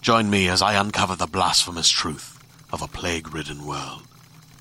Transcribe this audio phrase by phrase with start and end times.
[0.00, 2.38] Join me as I uncover the blasphemous truth
[2.72, 4.02] of a plague ridden world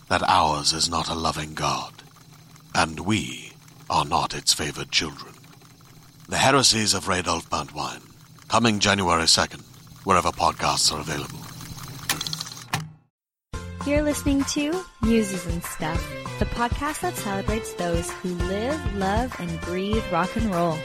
[0.09, 1.93] that ours is not a loving God,
[2.73, 3.51] and we
[3.89, 5.33] are not its favored children.
[6.27, 8.01] The Heresies of Radolf Burntwine,
[8.47, 9.61] coming January 2nd,
[10.03, 11.39] wherever podcasts are available.
[13.85, 16.03] You're listening to Muses and Stuff,
[16.39, 20.77] the podcast that celebrates those who live, love, and breathe rock and roll.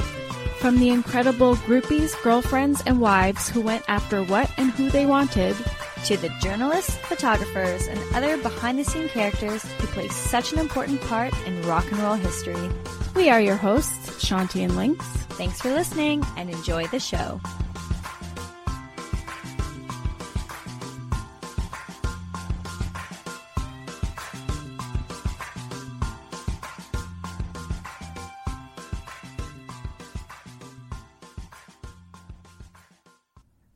[0.60, 5.56] From the incredible groupies, girlfriends, and wives who went after what and who they wanted,
[6.04, 11.00] to the journalists, photographers, and other behind the scene characters who play such an important
[11.00, 12.68] part in rock and roll history.
[13.16, 15.02] we are your hosts, Shanti and Lynx.
[15.38, 17.40] Thanks for listening and enjoy the show.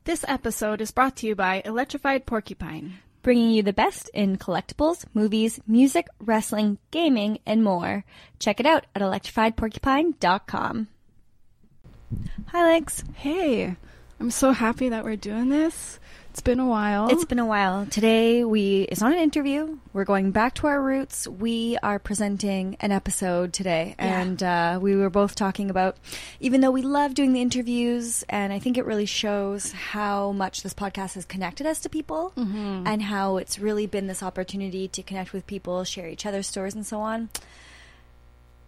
[0.05, 2.99] This episode is brought to you by Electrified Porcupine.
[3.23, 8.05] Bringing you the best in collectibles, movies, music, wrestling, gaming, and more.
[8.37, 10.87] Check it out at electrifiedporcupine.com.
[12.49, 13.03] Hi, Legs.
[13.15, 13.77] Hey,
[14.19, 15.99] I'm so happy that we're doing this.
[16.35, 17.07] It's been a while.
[17.07, 17.85] It's been a while.
[17.85, 19.77] Today we it's not an interview.
[19.93, 21.29] We're going back to our roots.
[21.29, 24.19] We are presenting an episode today, Yeah.
[24.21, 25.95] and uh, we were both talking about
[26.41, 30.61] even though we love doing the interviews, and I think it really shows how much
[30.61, 32.85] this podcast has connected us to people, Mm-hmm.
[32.85, 36.75] and how it's really been this opportunity to connect with people, share each other's stories,
[36.75, 37.29] and so on.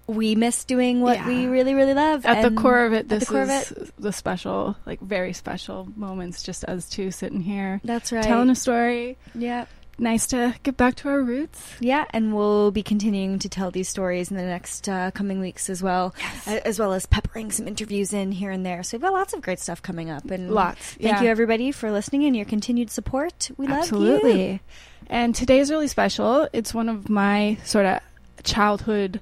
[0.07, 2.25] We miss doing what we really, really love.
[2.25, 5.33] at and the core of it, the this of is it, the special, like very
[5.33, 8.23] special moments, just us two sitting here that's right.
[8.23, 9.17] telling a story.
[9.35, 9.65] yeah.
[9.99, 11.59] Nice to get back to our roots.
[11.79, 15.71] Yeah, and we'll be continuing to tell these stories in the next uh, coming weeks
[15.71, 16.13] as well,
[16.45, 18.83] a- as well as peppering some interviews in here and there.
[18.83, 21.21] So we've got lots of great stuff coming up, and Lots, Thank yeah.
[21.23, 23.49] you everybody for listening and your continued support.
[23.57, 23.81] We love you.
[23.81, 24.61] Absolutely.
[25.09, 26.47] And today's really special.
[26.53, 27.99] It's one of my sort of
[28.43, 29.19] childhood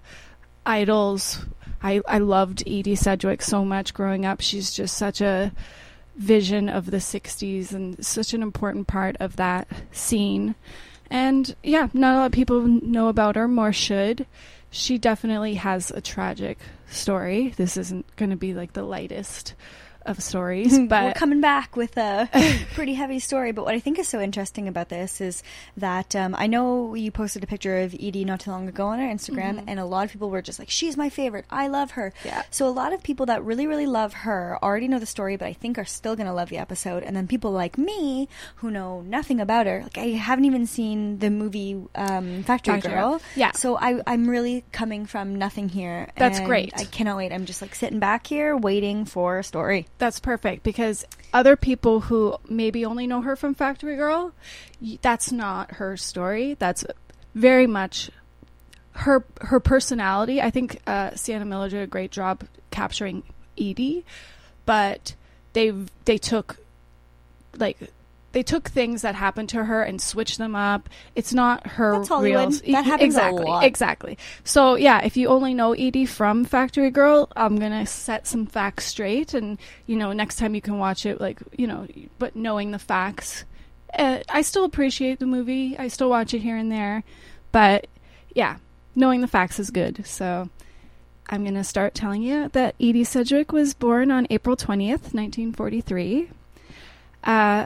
[0.65, 1.45] idols.
[1.81, 4.41] I, I loved Edie Sedgwick so much growing up.
[4.41, 5.51] She's just such a
[6.15, 10.55] vision of the 60s and such an important part of that scene.
[11.09, 14.25] And yeah, not a lot of people know about her, more should.
[14.71, 16.57] She definitely has a tragic
[16.89, 17.53] story.
[17.55, 19.53] This isn't going to be like the lightest
[20.05, 22.29] of stories, But We're coming back with a
[22.73, 23.51] pretty heavy story.
[23.51, 25.43] But what I think is so interesting about this is
[25.77, 28.99] that um, I know you posted a picture of Edie not too long ago on
[28.99, 31.45] our Instagram, and a lot of people were just like, "She's my favorite.
[31.49, 32.43] I love her." Yeah.
[32.51, 35.47] So a lot of people that really, really love her already know the story, but
[35.47, 37.03] I think are still going to love the episode.
[37.03, 41.19] And then people like me who know nothing about her, like I haven't even seen
[41.19, 43.09] the movie um, Factory, Factory Girl.
[43.11, 43.21] Girl.
[43.35, 43.51] Yeah.
[43.53, 46.09] So I, I'm really coming from nothing here.
[46.15, 46.73] That's and great.
[46.75, 47.31] I cannot wait.
[47.31, 49.87] I'm just like sitting back here waiting for a story.
[49.97, 54.33] That's perfect because other people who maybe only know her from Factory Girl,
[55.01, 56.55] that's not her story.
[56.55, 56.85] That's
[57.33, 58.11] very much
[58.91, 60.41] her her personality.
[60.41, 63.23] I think uh, Sienna Miller did a great job capturing
[63.57, 64.05] Edie,
[64.65, 65.15] but
[65.53, 65.71] they
[66.05, 66.57] they took
[67.57, 67.77] like
[68.35, 70.89] they took things that happened to her and switched them up.
[71.15, 72.61] It's not her That's Hollywood.
[72.61, 72.73] real.
[72.73, 73.63] That happens a exactly, lot.
[73.63, 74.17] Exactly.
[74.43, 78.87] So yeah, if you only know Edie from Factory Girl, I'm gonna set some facts
[78.87, 81.87] straight, and you know, next time you can watch it, like you know,
[82.19, 83.45] but knowing the facts,
[83.97, 85.77] uh, I still appreciate the movie.
[85.77, 87.05] I still watch it here and there,
[87.53, 87.87] but
[88.33, 88.57] yeah,
[88.95, 90.05] knowing the facts is good.
[90.05, 90.49] So.
[91.27, 96.29] I'm going to start telling you that Edie Sedgwick was born on April 20th, 1943.
[97.23, 97.65] Uh,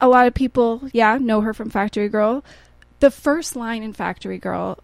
[0.00, 2.44] a lot of people, yeah, know her from Factory Girl.
[3.00, 4.78] The first line in Factory Girl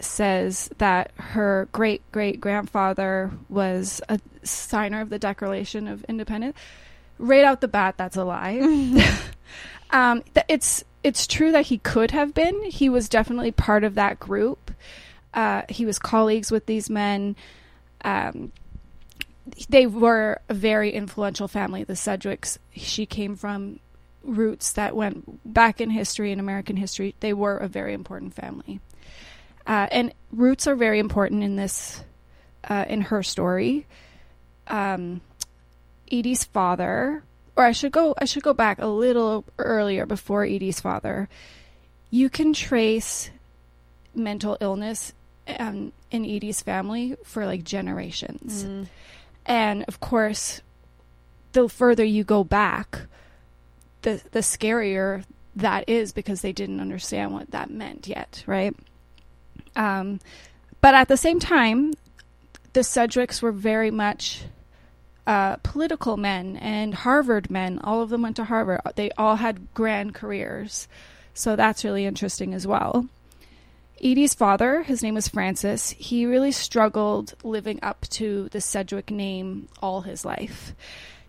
[0.00, 6.56] says that her great great grandfather was a signer of the Declaration of Independence.
[7.18, 8.58] Right out the bat, that's a lie.
[9.90, 12.70] um, th- it's it's true that he could have been.
[12.70, 14.70] He was definitely part of that group.
[15.34, 17.36] Uh, he was colleagues with these men.
[18.04, 18.52] Um,
[19.68, 22.58] they were a very influential family, the Sedgwicks.
[22.74, 23.80] She came from
[24.28, 27.14] roots that went back in history, in American history.
[27.20, 28.80] They were a very important family.
[29.66, 32.02] Uh, and roots are very important in this,
[32.68, 33.86] uh, in her story.
[34.66, 35.20] Um,
[36.10, 37.22] Edie's father,
[37.56, 41.28] or I should go, I should go back a little earlier before Edie's father.
[42.10, 43.30] You can trace
[44.14, 45.12] mental illness
[45.58, 48.64] um, in Edie's family for like generations.
[49.44, 50.62] And of course,
[51.52, 53.00] the further you go back,
[54.08, 55.24] the the scarier
[55.56, 58.74] that is because they didn't understand what that meant yet, right?
[59.76, 60.20] Um,
[60.80, 61.92] but at the same time,
[62.72, 64.44] the Sedgwicks were very much
[65.26, 67.80] uh, political men and Harvard men.
[67.82, 68.80] All of them went to Harvard.
[68.94, 70.88] They all had grand careers.
[71.34, 73.06] So that's really interesting as well.
[74.00, 79.68] Edie's father, his name was Francis, he really struggled living up to the Sedgwick name
[79.82, 80.72] all his life.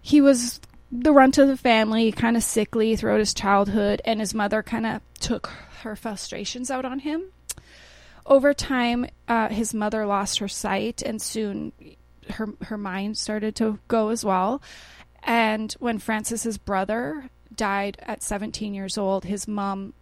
[0.03, 0.59] He was
[0.91, 4.85] the runt of the family, kind of sickly throughout his childhood, and his mother kind
[4.85, 5.47] of took
[5.81, 7.25] her frustrations out on him.
[8.25, 11.71] Over time, uh, his mother lost her sight, and soon
[12.31, 14.61] her her mind started to go as well.
[15.23, 19.93] And when Francis's brother died at 17 years old, his mom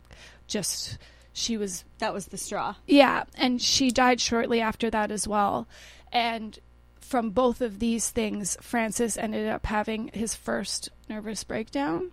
[0.48, 0.98] just
[1.34, 2.76] she was That was the straw.
[2.86, 5.68] yeah, and she died shortly after that as well.
[6.12, 6.58] And
[7.08, 12.12] from both of these things, Francis ended up having his first nervous breakdown.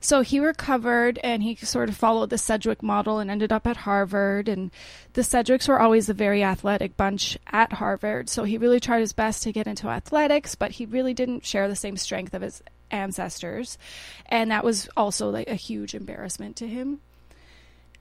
[0.00, 3.76] So he recovered and he sort of followed the Sedgwick model and ended up at
[3.78, 4.48] Harvard.
[4.48, 4.72] And
[5.12, 8.28] the Sedgwicks were always a very athletic bunch at Harvard.
[8.28, 11.68] So he really tried his best to get into athletics, but he really didn't share
[11.68, 13.78] the same strength of his ancestors.
[14.26, 17.00] And that was also like a huge embarrassment to him.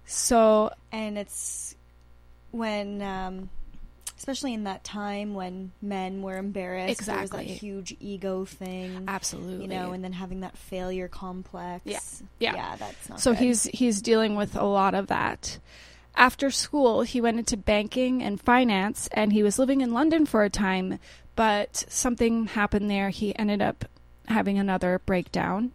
[0.06, 1.76] So and it's
[2.50, 3.50] when um
[4.22, 9.64] especially in that time when men were embarrassed there was that huge ego thing absolutely
[9.64, 12.00] you know and then having that failure complex Yeah.
[12.40, 12.56] Yeah.
[12.56, 13.40] yeah that's not So good.
[13.40, 15.58] he's he's dealing with a lot of that.
[16.16, 20.44] After school, he went into banking and finance and he was living in London for
[20.44, 21.00] a time,
[21.38, 23.10] but something happened there.
[23.10, 23.86] He ended up
[24.28, 25.72] having another breakdown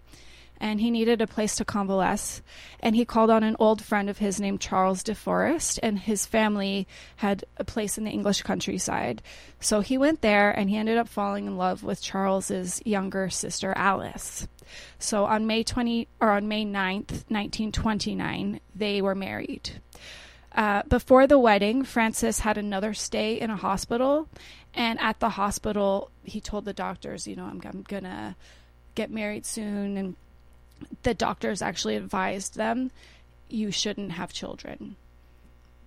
[0.58, 2.42] and he needed a place to convalesce
[2.80, 6.86] and he called on an old friend of his named Charles DeForest and his family
[7.16, 9.22] had a place in the English countryside.
[9.60, 13.72] So he went there and he ended up falling in love with Charles's younger sister
[13.76, 14.46] Alice.
[14.98, 19.80] So on May 20 or on May 9th, 1929, they were married.
[20.56, 24.26] Uh, before the wedding, Francis had another stay in a hospital,
[24.72, 28.36] and at the hospital, he told the doctors, "You know, I'm, I'm gonna
[28.94, 30.16] get married soon," and
[31.02, 32.90] the doctors actually advised them,
[33.48, 34.96] "You shouldn't have children.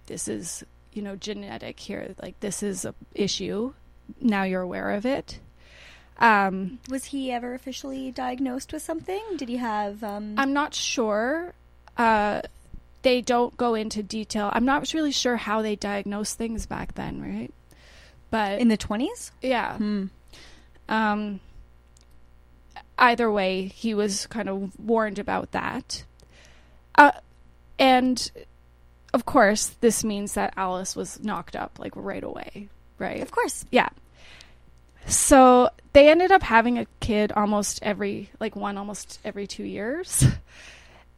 [0.07, 2.15] This is, you know, genetic here.
[2.21, 3.73] Like this is a issue.
[4.21, 5.39] Now you're aware of it."
[6.19, 11.53] Um, was he ever officially diagnosed with something did he have um I'm not sure.
[11.97, 12.41] Uh,
[13.03, 14.49] they don't go into detail.
[14.51, 17.53] I'm not really sure how they diagnosed things back then, right?
[18.31, 19.77] But in the 20s yeah.
[19.77, 20.05] hmm.
[20.89, 21.39] Um,
[22.99, 26.03] either way, he was kind of warned about that.
[26.95, 27.11] Uh,
[27.77, 28.31] and
[29.13, 33.21] of course, this means that Alice was knocked up like right away, right?
[33.21, 33.89] of course Yeah.
[35.07, 40.25] So they ended up having a kid almost every, like one almost every two years.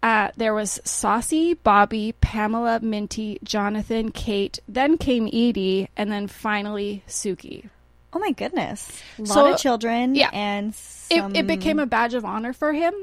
[0.04, 7.04] Uh, there was Saucie, Bobby, Pamela, Minty, Jonathan, Kate, then came Edie, and then finally
[7.08, 7.70] Suki.
[8.14, 10.30] Oh my goodness a lot So- of children yeah.
[10.34, 10.74] and
[11.10, 12.94] It, it became a badge of honor for him.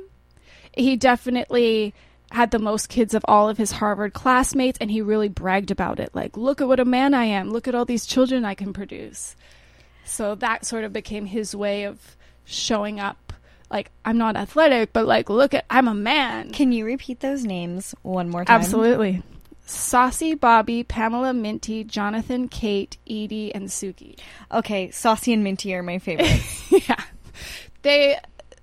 [0.75, 1.93] He definitely
[2.31, 5.99] had the most kids of all of his Harvard classmates, and he really bragged about
[5.99, 6.15] it.
[6.15, 7.50] Like, look at what a man I am.
[7.50, 9.35] Look at all these children I can produce.
[10.05, 13.33] So that sort of became his way of showing up
[13.71, 16.50] like I'm not athletic, but like look at I'm a man.
[16.53, 18.55] Can you repeat those names one more time?
[18.61, 19.23] Absolutely.
[19.69, 24.19] Saucie, Bobby, Pamela, Minty, Jonathan, Kate, Edie, and Suki.
[24.51, 26.73] Okay, Saucie and Minty are my favorites.
[26.89, 27.03] yeah.
[27.83, 28.19] They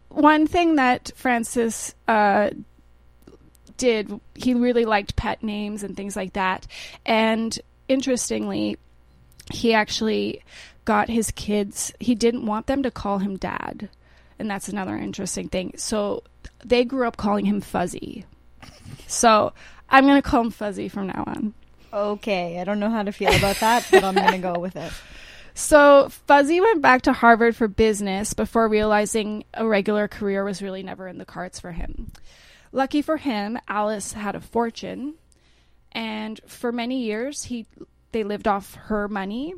[0.10, 2.50] one thing that Francis uh,
[3.78, 6.66] did, he really liked pet names and things like that.
[7.06, 7.58] And
[7.88, 8.78] interestingly,
[9.52, 10.42] he actually
[10.86, 13.90] got his kids, he didn't want them to call him dad.
[14.40, 15.74] And that's another interesting thing.
[15.78, 16.24] So
[16.64, 18.26] they grew up calling him Fuzzy.
[19.08, 19.54] So
[19.90, 21.54] I'm going to call him Fuzzy from now on.
[21.94, 24.76] Okay, I don't know how to feel about that, but I'm going to go with
[24.76, 24.92] it.
[25.58, 30.84] So Fuzzy went back to Harvard for business before realizing a regular career was really
[30.84, 32.12] never in the cards for him.
[32.74, 35.14] Lucky for him, Alice had a fortune,
[35.94, 37.66] and for many years he
[38.12, 39.54] they lived off her money.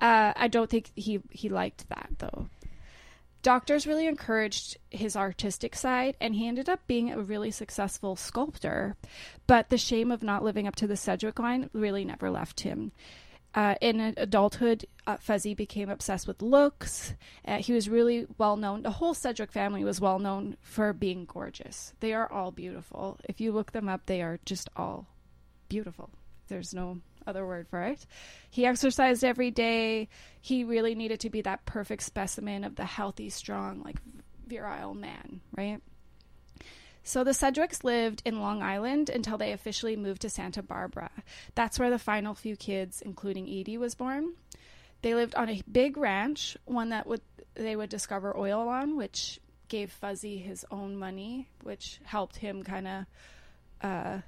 [0.00, 2.46] Uh, I don't think he he liked that though.
[3.42, 8.96] Doctors really encouraged his artistic side, and he ended up being a really successful sculptor.
[9.48, 12.92] But the shame of not living up to the Sedgwick line really never left him.
[13.54, 17.14] Uh, in adulthood, uh, Fuzzy became obsessed with looks.
[17.44, 18.82] Uh, he was really well known.
[18.82, 21.92] The whole Sedgwick family was well known for being gorgeous.
[22.00, 23.18] They are all beautiful.
[23.24, 25.06] If you look them up, they are just all
[25.68, 26.10] beautiful.
[26.48, 28.06] There's no other word for it.
[28.50, 30.08] He exercised every day.
[30.40, 33.96] He really needed to be that perfect specimen of the healthy, strong, like
[34.46, 35.80] virile man, right?
[37.04, 41.10] So the Sedgwicks lived in Long Island until they officially moved to Santa Barbara.
[41.54, 44.34] That's where the final few kids, including Edie, was born.
[45.02, 47.22] They lived on a big ranch, one that would
[47.54, 52.86] they would discover oil on, which gave Fuzzy his own money, which helped him kind
[52.86, 53.06] of
[53.82, 54.18] uh,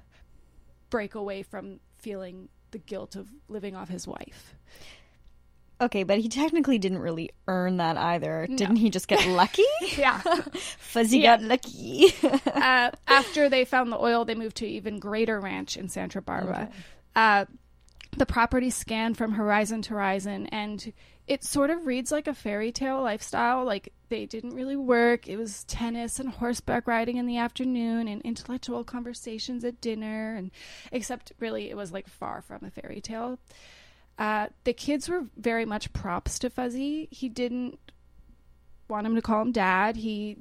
[0.89, 4.53] break away from feeling the guilt of living off his wife.
[5.79, 8.45] Okay, but he technically didn't really earn that either.
[8.49, 8.57] No.
[8.57, 9.63] Didn't he just get lucky?
[9.97, 10.19] yeah.
[10.77, 11.37] Fuzzy yeah.
[11.37, 12.13] got lucky.
[12.45, 16.69] uh, after they found the oil, they moved to even greater ranch in Santa Barbara.
[16.69, 16.79] Okay.
[17.15, 17.45] Uh,
[18.17, 20.91] the property scanned from horizon to horizon, and
[21.27, 23.65] it sort of reads like a fairy tale lifestyle.
[23.65, 25.27] Like they didn't really work.
[25.27, 30.51] It was tennis and horseback riding in the afternoon and intellectual conversations at dinner, and
[30.91, 33.39] except really it was like far from a fairy tale.
[34.17, 37.07] Uh, the kids were very much props to Fuzzy.
[37.11, 37.79] He didn't
[38.87, 39.97] want him to call him dad.
[39.97, 40.37] He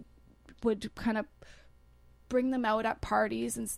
[0.63, 1.27] would kind of
[2.29, 3.73] bring them out at parties and,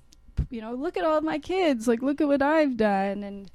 [0.51, 1.89] you know, look at all my kids.
[1.89, 3.25] Like, look at what I've done.
[3.25, 3.51] And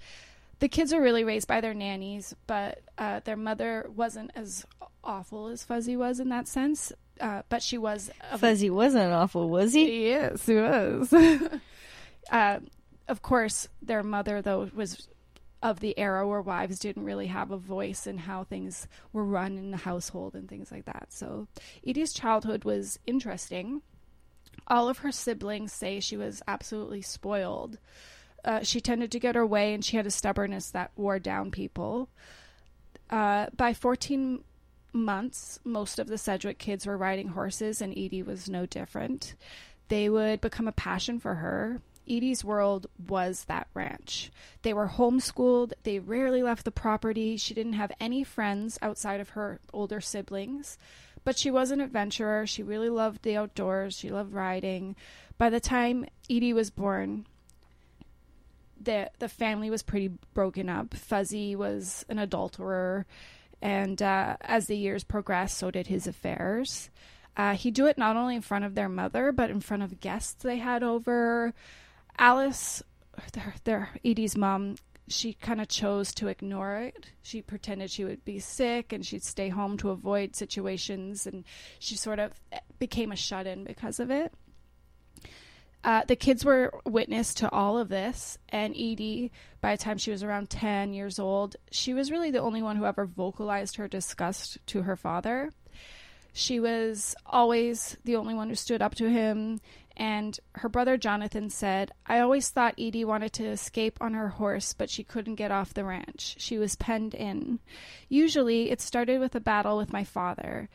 [0.62, 4.64] the kids are really raised by their nannies, but uh, their mother wasn't as
[5.04, 6.94] awful as Fuzzy was in that sense.
[7.20, 8.12] Uh, but she was.
[8.38, 10.10] Fuzzy wasn't awful, was he?
[10.10, 11.12] Yes, he was.
[12.32, 12.60] uh,
[13.08, 15.08] of course, their mother, though, was
[15.64, 19.58] of the era where wives didn't really have a voice in how things were run
[19.58, 21.08] in the household and things like that.
[21.10, 21.48] So
[21.86, 23.82] Edie's childhood was interesting.
[24.68, 27.80] All of her siblings say she was absolutely spoiled.
[28.44, 31.52] Uh, she tended to get her way and she had a stubbornness that wore down
[31.52, 32.10] people.
[33.10, 34.44] Uh, by 14
[34.94, 39.36] months, most of the Sedgwick kids were riding horses, and Edie was no different.
[39.90, 41.82] They would become a passion for her.
[42.08, 44.32] Edie's world was that ranch.
[44.64, 47.38] They were homeschooled, they rarely left the property.
[47.38, 50.78] She didn't have any friends outside of her older siblings,
[51.24, 52.48] but she was an adventurer.
[52.48, 54.96] She really loved the outdoors, she loved riding.
[55.38, 57.28] By the time Edie was born,
[58.84, 60.94] the the family was pretty broken up.
[60.94, 63.06] Fuzzy was an adulterer,
[63.62, 66.90] and uh, as the years progressed, so did his affairs.
[67.38, 70.00] Uh, he'd do it not only in front of their mother, but in front of
[70.00, 71.54] guests they had over.
[72.18, 72.84] Alice,
[73.34, 74.76] their, their Edie's mom,
[75.08, 77.08] she kind of chose to ignore it.
[77.22, 81.46] She pretended she would be sick and she'd stay home to avoid situations, and
[81.80, 82.34] she sort of
[82.80, 84.34] became a shut in because of it.
[85.84, 90.12] Uh, the kids were witness to all of this, and Edie, by the time she
[90.12, 93.88] was around 10 years old, she was really the only one who ever vocalized her
[93.88, 95.52] disgust to her father.
[96.34, 99.60] She was always the only one who stood up to him.
[99.98, 104.74] And her brother Jonathan said, I always thought Edie wanted to escape on her horse,
[104.74, 106.36] but she couldn't get off the ranch.
[106.40, 107.60] She was penned in.
[108.08, 110.70] Usually, it started with a battle with my father.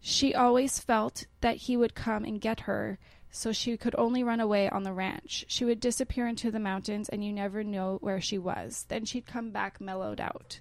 [0.00, 2.98] She always felt that he would come and get her,
[3.30, 5.44] so she could only run away on the ranch.
[5.48, 8.86] She would disappear into the mountains, and you never know where she was.
[8.88, 10.60] Then she'd come back mellowed out.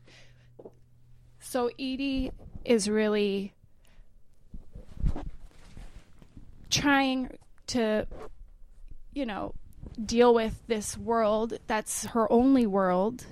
[1.39, 2.31] So Edie
[2.65, 3.53] is really
[6.69, 8.05] trying to,
[9.13, 9.53] you know,
[10.03, 13.25] deal with this world that's her only world.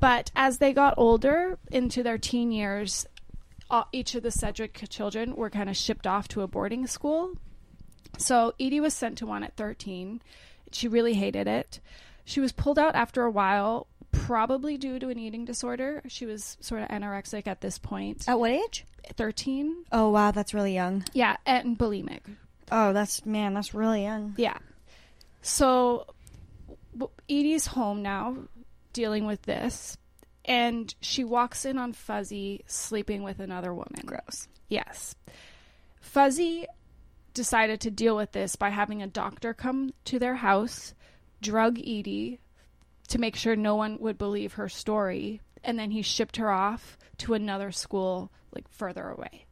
[0.00, 3.06] But as they got older into their teen years,
[3.70, 7.32] all, each of the Sedgwick children were kind of shipped off to a boarding school.
[8.18, 10.22] So Edie was sent to one at 13.
[10.72, 11.80] She really hated it.
[12.24, 16.02] She was pulled out after a while, probably due to an eating disorder.
[16.08, 18.28] She was sort of anorexic at this point.
[18.28, 18.84] At what age?
[19.16, 19.84] 13.
[19.92, 21.04] Oh wow, that's really young.
[21.12, 22.20] Yeah, and bulimic.
[22.72, 24.34] Oh, that's man, that's really young.
[24.36, 24.58] Yeah.
[25.42, 26.06] So
[27.28, 28.36] Edie's home now
[28.92, 29.96] dealing with this,
[30.44, 34.02] and she walks in on Fuzzy sleeping with another woman.
[34.04, 34.48] Gross.
[34.68, 35.14] Yes.
[36.00, 36.66] Fuzzy
[37.36, 40.94] decided to deal with this by having a doctor come to their house,
[41.40, 42.40] drug Edie
[43.08, 46.98] to make sure no one would believe her story, and then he shipped her off
[47.18, 49.44] to another school like further away.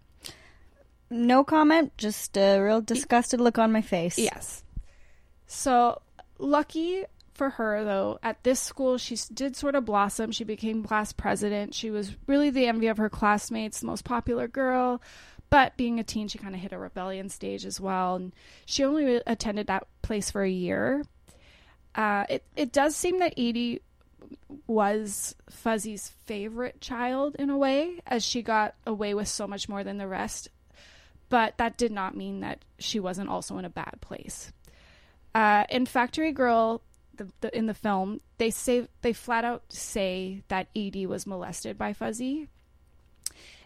[1.11, 4.19] No comment, just a real disgusted look on my face.
[4.19, 4.65] Yes.
[5.47, 6.01] So
[6.39, 10.33] lucky for her, though, at this school, she did sort of blossom.
[10.33, 11.75] She became class president.
[11.75, 15.03] She was really the envy of her classmates, the most popular girl.
[15.55, 18.17] But being a teen, she kind of hit a rebellion stage as well.
[18.17, 18.33] And
[18.67, 21.05] she only attended that place for a year.
[21.95, 23.81] Uh, it, it does seem that Edie
[24.67, 29.85] was Fuzzy's favorite child in a way, as she got away with so much more
[29.85, 30.49] than the rest.
[31.29, 34.53] But that did not mean that she wasn't also in a bad place.
[35.37, 36.83] Uh, in Factory Girl,
[37.15, 41.79] the, the, in the film, they say they flat out say that Edie was molested
[41.79, 42.49] by Fuzzy.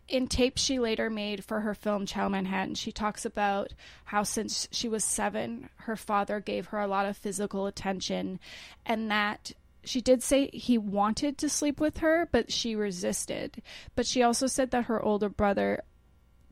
[0.09, 3.75] In tapes she later made for her film Ciao Manhattan, she talks about
[4.05, 8.41] how since she was seven, her father gave her a lot of physical attention,
[8.87, 9.53] and that
[9.85, 13.62] she did say he wanted to sleep with her, but she resisted.
[13.95, 15.83] But she also said that her older brother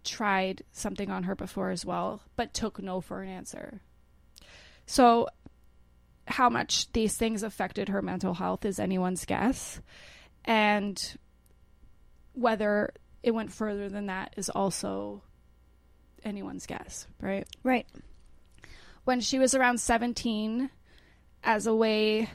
[0.04, 3.80] tried something on her before as well, but took no for an answer.
[4.84, 5.28] So,
[6.28, 9.80] how much these things affected her mental health is anyone's guess.
[10.44, 11.16] And
[12.32, 12.92] whether
[13.22, 15.22] it went further than that is also
[16.24, 17.46] anyone's guess, right?
[17.62, 17.86] Right.
[19.04, 20.70] When she was around 17,
[21.44, 22.28] as a way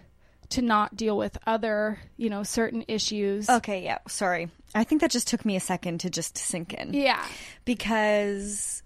[0.49, 3.49] to not deal with other, you know, certain issues.
[3.49, 4.49] Okay, yeah, sorry.
[4.73, 6.93] I think that just took me a second to just sink in.
[6.93, 7.25] Yeah.
[7.65, 8.83] Because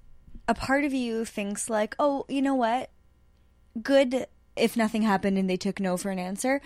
[0.48, 2.90] a part of you thinks like, "Oh, you know what?
[3.82, 6.62] Good if nothing happened and they took no for an answer."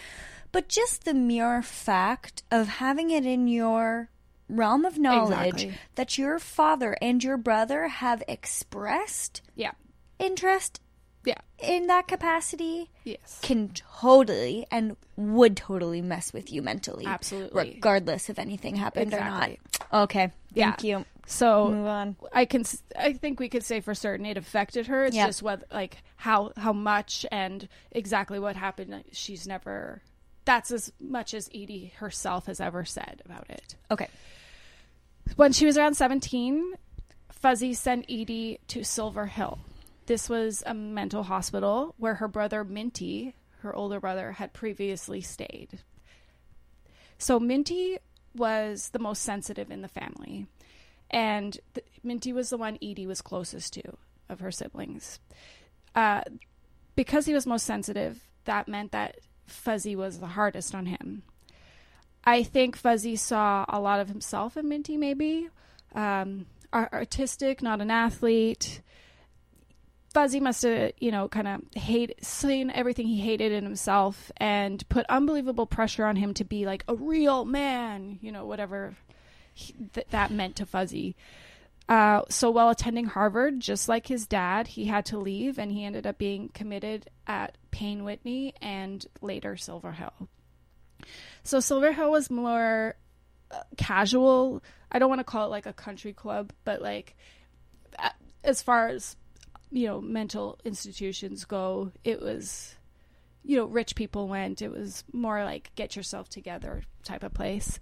[0.51, 4.09] But just the mere fact of having it in your
[4.49, 5.73] realm of knowledge Exactly.
[5.95, 9.71] that your father and your brother have expressed Yeah.
[10.17, 10.81] interest
[11.25, 11.37] Yeah.
[11.59, 13.39] in that capacity Yes.
[13.41, 17.05] can totally and would totally mess with you mentally.
[17.05, 17.73] Absolutely.
[17.75, 19.59] Regardless if anything happened Exactly.
[19.61, 20.03] or not.
[20.03, 20.31] Okay.
[20.55, 20.99] Thank Yeah.
[20.99, 21.05] you.
[21.25, 22.15] So Move on.
[22.33, 22.63] I can
[22.97, 25.05] I think we could say for certain it affected her.
[25.05, 25.27] It's Yeah.
[25.27, 29.03] just what like how how much and exactly what happened.
[29.11, 30.01] She's never.
[30.45, 33.75] That's as much as Edie herself has ever said about it.
[33.91, 34.07] Okay.
[35.35, 36.73] When she was around 17,
[37.31, 39.59] Fuzzy sent Edie to Silver Hill.
[40.05, 45.79] This was a mental hospital where her brother Minty, her older brother, had previously stayed.
[47.17, 47.97] So Minty
[48.35, 50.47] was the most sensitive in the family.
[51.09, 51.57] And
[52.03, 53.97] Minty was the one Edie was closest to
[54.29, 55.19] of her siblings.
[55.95, 56.21] Uh,
[56.95, 61.23] because he was most sensitive, that meant that Fuzzy was the hardest on him.
[62.23, 65.49] I think Fuzzy saw a lot of himself in Minty, maybe.
[65.95, 68.81] Um, artistic, not an athlete.
[70.13, 74.87] Fuzzy must have, you know, kind of hate seen everything he hated in himself and
[74.89, 78.95] put unbelievable pressure on him to be like a real man, you know, whatever
[79.53, 81.15] he, th- that meant to Fuzzy.
[81.87, 85.83] Uh, so while attending Harvard, just like his dad, he had to leave and he
[85.83, 90.27] ended up being committed at Payne Whitney and later Silver Hill.
[91.43, 92.95] So Silver Hill was more
[93.51, 94.63] uh, casual.
[94.91, 97.15] I don't want to call it like a country club, but like
[98.43, 99.15] as far as
[99.71, 102.75] you know, mental institutions go, it was
[103.43, 104.61] you know, rich people went.
[104.61, 107.79] It was more like get yourself together type of place.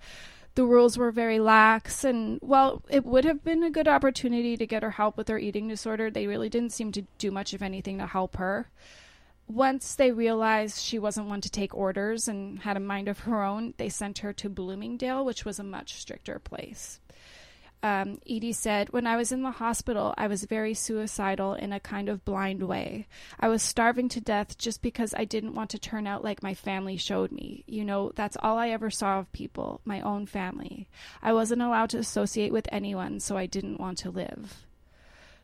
[0.56, 4.66] The rules were very lax, and while it would have been a good opportunity to
[4.66, 7.62] get her help with her eating disorder, they really didn't seem to do much of
[7.62, 8.70] anything to help her
[9.48, 13.44] once they realized she wasn't one to take orders and had a mind of her
[13.44, 17.00] own, they sent her to Bloomingdale, which was a much stricter place.
[17.84, 21.80] Um, Edie said, When I was in the hospital, I was very suicidal in a
[21.80, 23.08] kind of blind way.
[23.40, 26.54] I was starving to death just because I didn't want to turn out like my
[26.54, 27.64] family showed me.
[27.68, 30.90] You know, that's all I ever saw of people, my own family.
[31.22, 34.66] I wasn't allowed to associate with anyone, so I didn't want to live.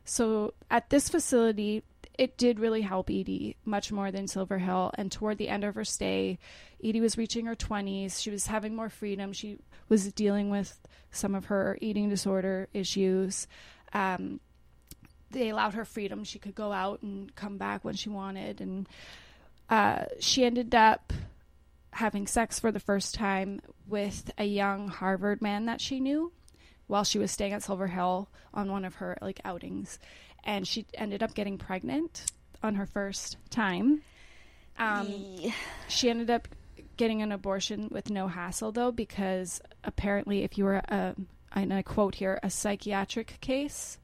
[0.04, 1.84] So at this facility,
[2.18, 4.92] it did really help Edie much more than Silver Hill.
[4.96, 6.38] And toward the end of her stay,
[6.84, 8.22] Edie was reaching her 20s.
[8.22, 9.34] She was having more freedom.
[9.34, 10.80] She was dealing with
[11.12, 13.48] some of her eating disorder issues.
[13.94, 14.40] Um,
[15.32, 16.24] they allowed her freedom.
[16.24, 18.62] She could go out and come back when she wanted.
[18.62, 18.88] And
[19.70, 21.14] uh, she ended up
[21.92, 26.32] having sex for the first time with a young Harvard man that she knew
[26.88, 30.00] while she was staying at Silver Hill on one of her like outings,
[30.44, 32.26] and she ended up getting pregnant
[32.62, 34.02] on her first time.
[34.78, 35.14] Um,
[35.88, 36.48] she ended up
[36.98, 41.16] getting an abortion with no hassle though, because apparently, if you were a,
[41.54, 43.98] and I quote here, a psychiatric case,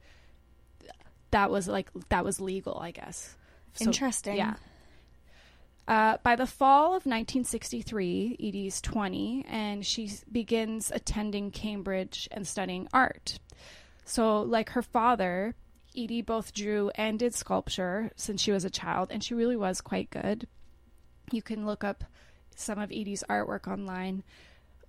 [1.32, 3.36] that was like that was legal, I guess.
[3.73, 4.38] So, Interesting.
[4.38, 4.56] Yeah.
[5.88, 12.88] Uh, by the fall of 1963, Edie's 20, and she begins attending Cambridge and studying
[12.93, 13.39] art.
[14.06, 15.56] So, like her father,
[15.99, 19.81] Edie both drew and did sculpture since she was a child, and she really was
[19.81, 20.47] quite good.
[21.31, 22.03] You can look up
[22.55, 24.23] some of Edie's artwork online,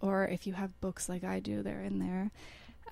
[0.00, 2.30] or if you have books like I do, they're in there.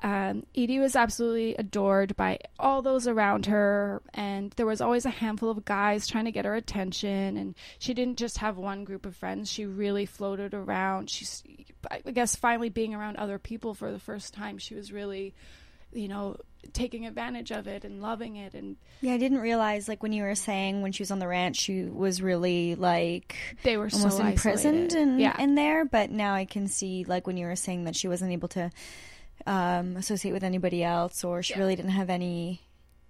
[0.00, 5.10] Um, Edie was absolutely adored by all those around her, and there was always a
[5.10, 7.36] handful of guys trying to get her attention.
[7.36, 11.10] And she didn't just have one group of friends; she really floated around.
[11.10, 11.42] She's,
[11.90, 15.34] I guess, finally being around other people for the first time, she was really,
[15.92, 16.36] you know,
[16.72, 18.54] taking advantage of it and loving it.
[18.54, 21.28] And Yeah, I didn't realize like when you were saying when she was on the
[21.28, 25.40] ranch, she was really like they were almost so imprisoned in yeah.
[25.40, 25.84] in there.
[25.84, 28.70] But now I can see like when you were saying that she wasn't able to
[29.46, 31.60] um, associate with anybody else, or she Yeah.
[31.60, 32.60] really didn't have any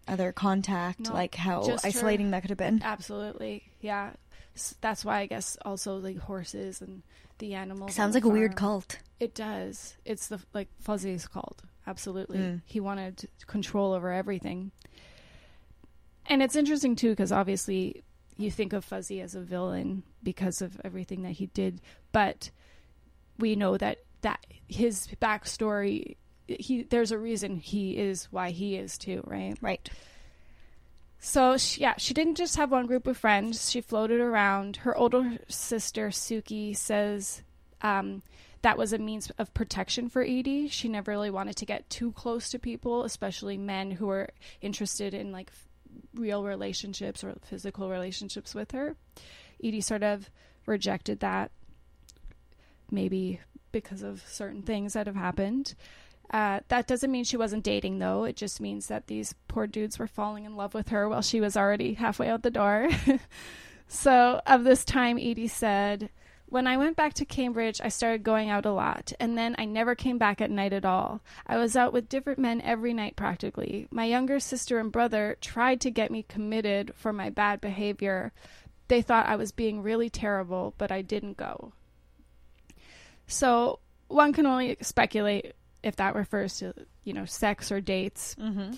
[0.06, 1.00] other contact.
[1.00, 2.80] No, like how just her- isolating that could have been.
[2.82, 4.12] Absolutely, yeah.
[4.80, 7.02] That's why I guess also like horses and
[7.38, 7.94] the animals.
[7.94, 8.98] Sounds like a weird cult.
[9.20, 9.96] It does.
[10.04, 11.62] It's the like Fuzzy's called.
[11.88, 12.38] Absolutely.
[12.38, 12.60] Mm.
[12.66, 14.72] He wanted control over everything.
[16.26, 18.02] And it's interesting too because obviously
[18.36, 21.80] you think of Fuzzy as a villain because of everything that he did,
[22.12, 22.50] but
[23.38, 28.98] we know that that his backstory he there's a reason he is why he is
[28.98, 29.56] too, right?
[29.62, 29.88] Right.
[31.20, 33.70] So she, yeah, she didn't just have one group of friends.
[33.70, 34.76] She floated around.
[34.76, 37.42] Her older sister Suki says
[37.80, 38.22] um,
[38.62, 40.68] that was a means of protection for Edie.
[40.68, 45.14] She never really wanted to get too close to people, especially men who were interested
[45.14, 45.50] in like
[46.14, 48.96] real relationships or physical relationships with her.
[49.62, 50.30] Edie sort of
[50.66, 51.50] rejected that,
[52.90, 53.40] maybe
[53.72, 55.74] because of certain things that have happened.
[56.30, 58.24] Uh, that doesn't mean she wasn't dating, though.
[58.24, 61.40] It just means that these poor dudes were falling in love with her while she
[61.40, 62.88] was already halfway out the door.
[63.88, 66.10] so, of this time, Edie said,
[66.50, 69.66] When I went back to Cambridge, I started going out a lot, and then I
[69.66, 71.20] never came back at night at all.
[71.46, 73.86] I was out with different men every night practically.
[73.90, 78.32] My younger sister and brother tried to get me committed for my bad behavior.
[78.88, 81.72] They thought I was being really terrible, but I didn't go.
[83.26, 86.72] So, one can only speculate if that refers to
[87.04, 88.34] you know sex or dates.
[88.40, 88.72] Mm-hmm.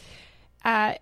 [0.65, 0.95] Uh,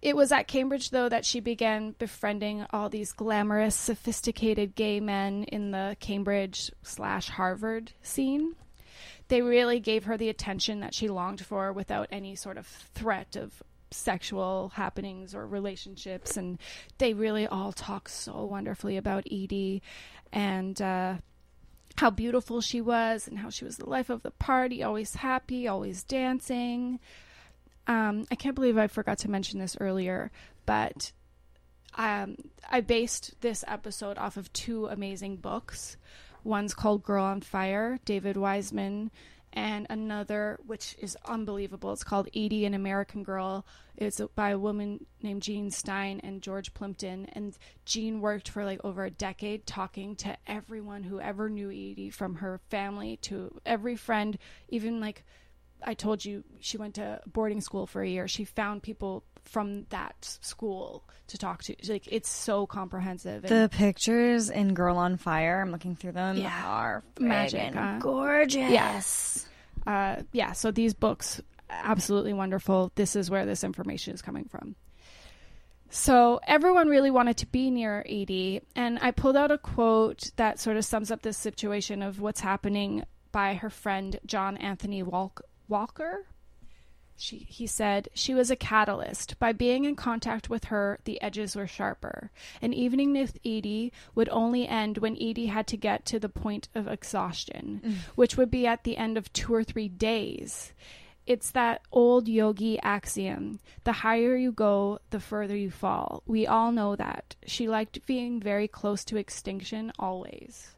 [0.00, 5.44] it was at Cambridge though that she began befriending all these glamorous, sophisticated gay men
[5.44, 8.54] in the Cambridge slash Harvard scene.
[9.28, 13.36] They really gave her the attention that she longed for without any sort of threat
[13.36, 16.58] of sexual happenings or relationships and
[16.98, 19.82] they really all talk so wonderfully about Edie
[20.30, 21.14] and uh
[21.98, 25.66] how beautiful she was and how she was the life of the party, always happy,
[25.66, 27.00] always dancing.
[27.88, 30.30] Um, I can't believe I forgot to mention this earlier,
[30.66, 31.10] but
[31.94, 32.36] um,
[32.70, 35.96] I based this episode off of two amazing books.
[36.44, 39.10] One's called Girl on Fire, David Weisman,
[39.54, 41.92] and another, which is unbelievable.
[41.92, 43.66] It's called Edie, an American Girl.
[43.96, 47.26] It's by a woman named Jean Stein and George Plimpton.
[47.32, 52.10] And Jean worked for like over a decade talking to everyone who ever knew Edie,
[52.10, 55.24] from her family to every friend, even like
[55.82, 58.26] I told you, she went to boarding school for a year.
[58.28, 61.76] She found people from that school to talk to.
[61.88, 63.44] Like it's so comprehensive.
[63.44, 66.62] And The pictures in Girl on Fire, I'm looking through them, Yeah.
[66.66, 67.98] are Magic, huh?
[68.00, 68.70] gorgeous.
[68.70, 69.48] Yes.
[69.86, 72.92] uh, yeah, so these books, absolutely wonderful.
[72.94, 74.74] This is where this information is coming from.
[75.90, 80.60] So everyone really wanted to be near Edie, and I pulled out a quote that
[80.60, 85.40] sort of sums up this situation of what's happening by her friend John Anthony Walk-
[85.68, 86.26] Walker.
[87.20, 89.38] She, he said, She was a catalyst.
[89.40, 92.30] By being in contact with her, the edges were sharper.
[92.62, 96.68] An evening with Edie would only end when Edie had to get to the point
[96.76, 97.94] of exhaustion, mm.
[98.14, 100.72] which would be at the end of two or three days.
[101.26, 106.22] it's that old yogi axiom the higher you go, the further you fall.
[106.26, 107.36] We all know that.
[107.46, 110.74] She liked being very close to extinction always.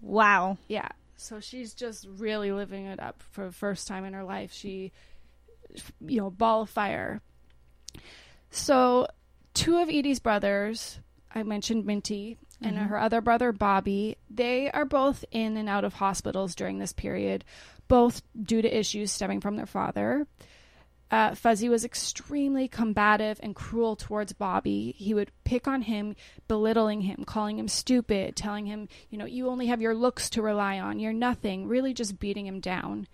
[0.00, 0.56] Wow.
[0.68, 0.88] Yeah.
[1.20, 4.52] So she's just really living it up for the first time in her life.
[4.52, 4.92] She,
[6.00, 7.20] you know, ball of fire.
[8.50, 9.08] So,
[9.52, 11.00] two of Edie's brothers,
[11.34, 12.86] I mentioned Minty, and mm-hmm.
[12.86, 17.44] her other brother, Bobby, they are both in and out of hospitals during this period,
[17.88, 20.26] both due to issues stemming from their father.
[21.10, 24.94] Uh, Fuzzy was extremely combative and cruel towards Bobby.
[24.98, 26.14] He would pick on him,
[26.48, 30.42] belittling him, calling him stupid, telling him, you know, you only have your looks to
[30.42, 33.06] rely on, you're nothing, really just beating him down.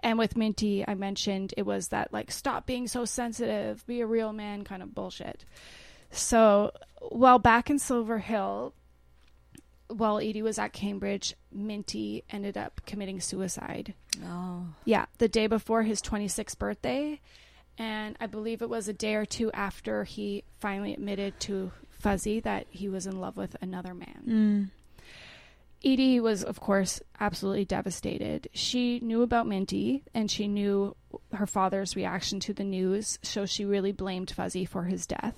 [0.00, 4.06] And with Minty, I mentioned it was that, like, stop being so sensitive, be a
[4.06, 5.44] real man kind of bullshit.
[6.10, 8.74] So while back in Silver Hill,
[9.88, 13.94] while Edie was at Cambridge, Minty ended up committing suicide.
[14.24, 14.66] Oh.
[14.84, 17.20] Yeah, the day before his 26th birthday.
[17.78, 22.40] And I believe it was a day or two after he finally admitted to Fuzzy
[22.40, 24.22] that he was in love with another man.
[24.26, 24.70] Mm.
[25.84, 28.48] Edie was, of course, absolutely devastated.
[28.52, 30.96] She knew about Minty and she knew
[31.32, 35.36] her father's reaction to the news, so she really blamed Fuzzy for his death.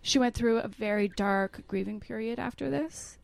[0.00, 3.18] She went through a very dark grieving period after this.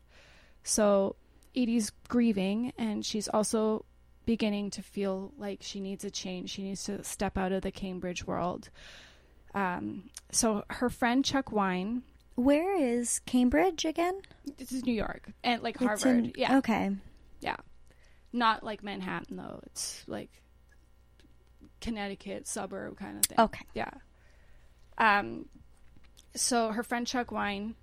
[0.67, 1.15] So
[1.55, 3.85] Edie's grieving, and she's also
[4.25, 6.49] beginning to feel like she needs a change.
[6.49, 8.69] She needs to step out of the Cambridge world.
[9.55, 12.03] Um, so her friend Chuck Wine,
[12.35, 14.21] Where is Cambridge again?
[14.57, 16.91] this is New York, and like Harvard, in- yeah, Okay.
[17.39, 17.55] yeah,
[18.33, 19.61] not like Manhattan though.
[19.67, 20.29] It's like
[21.81, 23.39] Connecticut suburb kind of thing.
[23.39, 23.65] Okay.
[23.73, 23.89] Yeah.
[24.97, 25.45] Um,
[26.35, 27.75] so her friend Chuck Wine,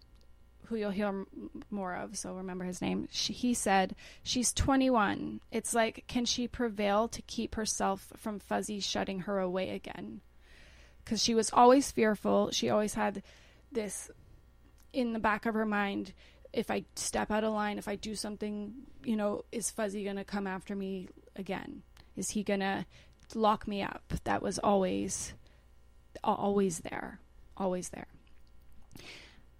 [0.67, 1.25] who you'll hear
[1.71, 3.09] more of, so remember his name.
[3.11, 5.41] She, he said she's 21.
[5.51, 10.21] It's like, can she prevail to keep herself from Fuzzy shutting her away again?
[11.05, 12.51] Because she was always fearful.
[12.51, 13.23] She always had
[13.73, 14.11] this
[14.93, 16.13] in the back of her mind.
[16.53, 18.73] If I step out of line, if I do something,
[19.05, 21.83] you know, is Fuzzy gonna come after me again?
[22.17, 22.87] Is he gonna
[23.35, 24.13] lock me up?
[24.25, 25.35] That was always
[26.23, 27.19] always there,
[27.57, 28.07] always there.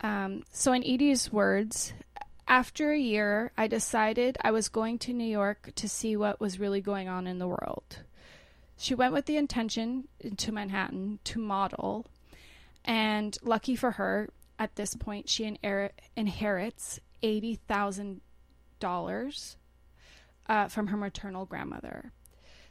[0.05, 1.95] Um, so, in Edie's words,
[2.47, 6.61] after a year, I decided I was going to New York to see what was
[6.61, 8.01] really going on in the world.
[8.77, 12.05] She went with the intention to Manhattan to model,
[12.85, 18.21] and lucky for her, at this point, she inher- inherits eighty thousand
[18.81, 19.57] dollars
[20.51, 22.13] uh, from her maternal grandmother.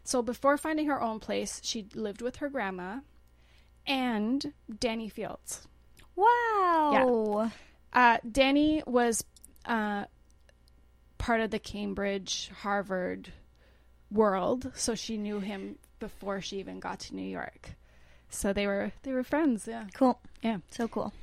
[0.04, 3.00] So before finding her own place, she lived with her grandma
[3.88, 5.68] and Danny Fields.
[6.16, 7.52] Wow.
[7.92, 9.24] Uh, Danny was
[9.66, 10.06] uh,
[11.18, 13.32] part of the Cambridge Harvard
[14.12, 17.72] world, so she knew him before she even got to New York.
[18.30, 19.68] So they were they were friends.
[19.68, 19.86] Yeah.
[19.94, 20.20] Cool.
[20.42, 20.58] Yeah.
[20.72, 21.14] So cool.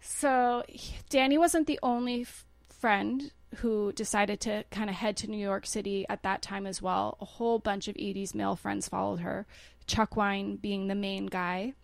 [0.00, 0.62] So
[1.08, 5.66] Danny wasn't the only f- friend who decided to kind of head to New York
[5.66, 7.16] City at that time as well.
[7.20, 9.46] A whole bunch of Edie's male friends followed her,
[9.86, 11.74] Chuck Wine being the main guy.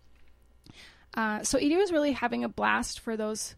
[1.14, 3.54] Uh, so Edie was really having a blast for those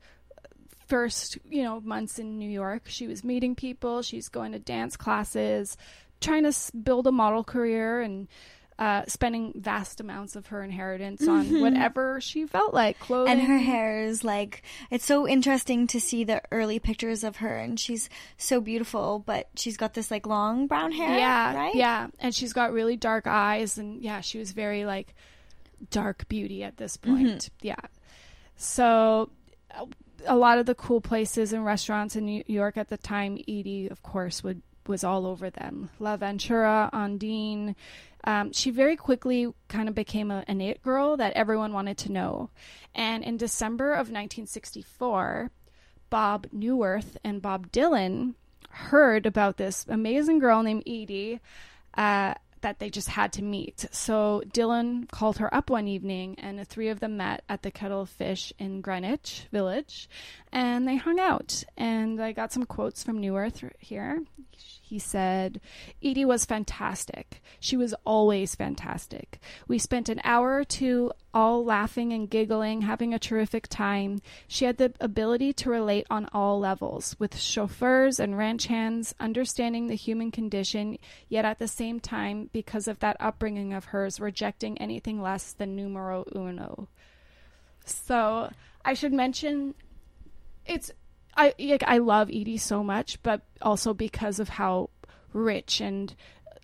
[0.86, 2.82] first, you know, months in New York.
[2.86, 5.76] She was meeting people, she's going to dance classes,
[6.20, 8.28] trying to build a model career and
[8.78, 13.32] uh, spending vast amounts of her inheritance on whatever she felt like clothing.
[13.32, 17.54] And her hair is like, it's so interesting to see the early pictures of her,
[17.54, 21.16] and she's so beautiful, but she's got this like long brown hair.
[21.18, 21.74] Yeah, Right?
[21.74, 25.14] yeah, and she's got really dark eyes, and yeah, she was very like
[25.90, 27.50] dark beauty at this point.
[27.60, 27.76] Yeah,
[28.56, 29.30] so
[30.26, 33.88] a lot of the cool places and restaurants in New York at the time, Edie,
[33.90, 35.90] of course, would was all over them.
[36.00, 37.74] La Ventura, Ondine.
[38.24, 42.12] Um, she very quickly kind of became a, an it girl that everyone wanted to
[42.12, 42.50] know.
[42.94, 45.50] And in December of 1964,
[46.10, 48.34] Bob Neuwirth and Bob Dylan
[48.70, 51.40] heard about this amazing girl named Edie
[51.96, 53.86] uh, that they just had to meet.
[53.92, 57.70] So Dylan called her up one evening, and the three of them met at the
[57.70, 60.08] Kettle of Fish in Greenwich Village,
[60.50, 61.64] and they hung out.
[61.76, 64.22] And I got some quotes from Neuwirth here.
[64.52, 65.60] He said,
[66.02, 67.42] Edie was fantastic.
[67.58, 69.40] She was always fantastic.
[69.66, 74.20] We spent an hour or two all laughing and giggling, having a terrific time.
[74.46, 79.86] She had the ability to relate on all levels, with chauffeurs and ranch hands, understanding
[79.86, 84.78] the human condition, yet at the same time, because of that upbringing of hers, rejecting
[84.78, 86.88] anything less than numero uno.
[87.84, 88.50] So
[88.84, 89.74] I should mention
[90.66, 90.90] it's
[91.36, 94.90] I like I love Edie so much, but also because of how
[95.32, 96.14] rich and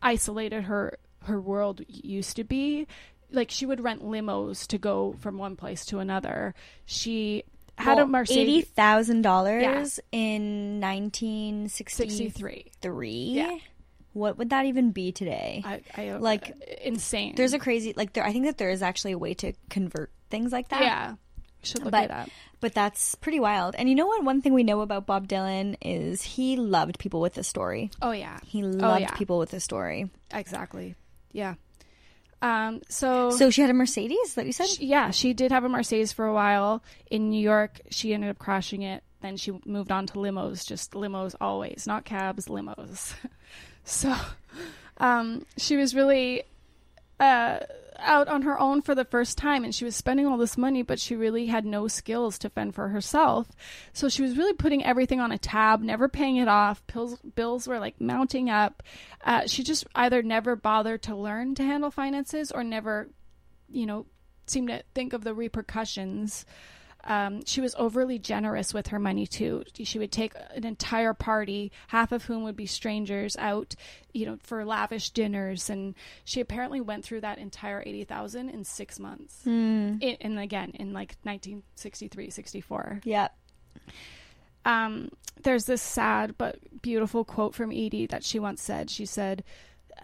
[0.02, 2.86] isolated her her world used to be.
[3.30, 6.54] Like she would rent limos to go from one place to another.
[6.86, 7.44] She
[7.76, 12.70] had a Well, Mercedes eighty thousand dollars in nineteen sixty three.
[13.12, 13.58] Yeah.
[14.18, 15.62] What would that even be today?
[15.64, 16.52] I, I Like,
[16.82, 17.34] insane.
[17.36, 18.24] There's a crazy like there.
[18.24, 20.82] I think that there is actually a way to convert things like that.
[20.82, 21.14] yeah.
[21.62, 22.28] Should look but it up.
[22.60, 23.74] but that's pretty wild.
[23.76, 24.22] And you know what?
[24.22, 27.90] One thing we know about Bob Dylan is he loved people with a story.
[28.00, 29.10] Oh yeah, He loved yeah.
[29.16, 30.08] people with a story.
[30.32, 30.94] exactly.
[31.32, 31.54] Yeah.
[32.40, 32.80] Um.
[32.88, 33.30] So.
[33.30, 34.68] So she had a Mercedes that you said.
[34.68, 37.80] she- yeah, she did have a Mercedes for a while in New York.
[37.90, 39.02] She ended up crashing it.
[39.20, 43.14] Then she moved on to limos, just limos always, not cabs, limos.
[43.88, 44.14] so,
[44.98, 46.44] um, she was really
[47.18, 47.58] uh,
[47.98, 50.82] out on her own for the first time, and she was spending all this money,
[50.82, 53.48] but she really had no skills to fend for herself.
[53.92, 56.86] So she was really putting everything on a tab, never paying it off.
[56.86, 58.82] Bills, bills were like mounting up.
[59.24, 63.08] Uh, she just either never bothered to learn to handle finances or never,
[63.68, 64.06] you know,
[64.46, 66.46] seemed to think of the repercussions.
[67.08, 69.64] Um, she was overly generous with her money too.
[69.82, 73.74] She would take an entire party, half of whom would be strangers, out,
[74.12, 75.94] you know, for lavish dinners, and
[76.24, 79.40] she apparently went through that entire eighty thousand in six months.
[80.02, 83.00] In, and again, in like 1963, 64.
[83.04, 83.28] Yeah.
[84.66, 85.10] Um,
[85.42, 88.90] there's this sad but beautiful quote from Edie that she once said.
[88.90, 89.44] She said,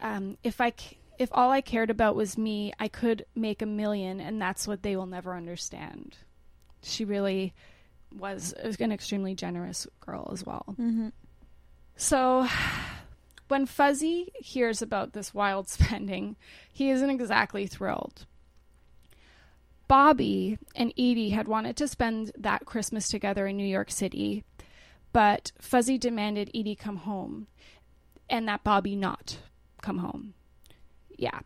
[0.00, 3.66] um, "If I c- if all I cared about was me, I could make a
[3.66, 6.16] million, and that's what they will never understand."
[6.84, 7.54] She really
[8.16, 10.64] was an extremely generous girl as well.
[10.78, 11.08] Mm-hmm.
[11.96, 12.46] So,
[13.48, 16.36] when Fuzzy hears about this wild spending,
[16.72, 18.26] he isn't exactly thrilled.
[19.86, 24.44] Bobby and Edie had wanted to spend that Christmas together in New York City,
[25.12, 27.48] but Fuzzy demanded Edie come home
[28.30, 29.38] and that Bobby not
[29.82, 30.34] come home.
[31.16, 31.40] Yeah.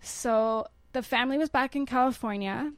[0.00, 2.72] So the family was back in California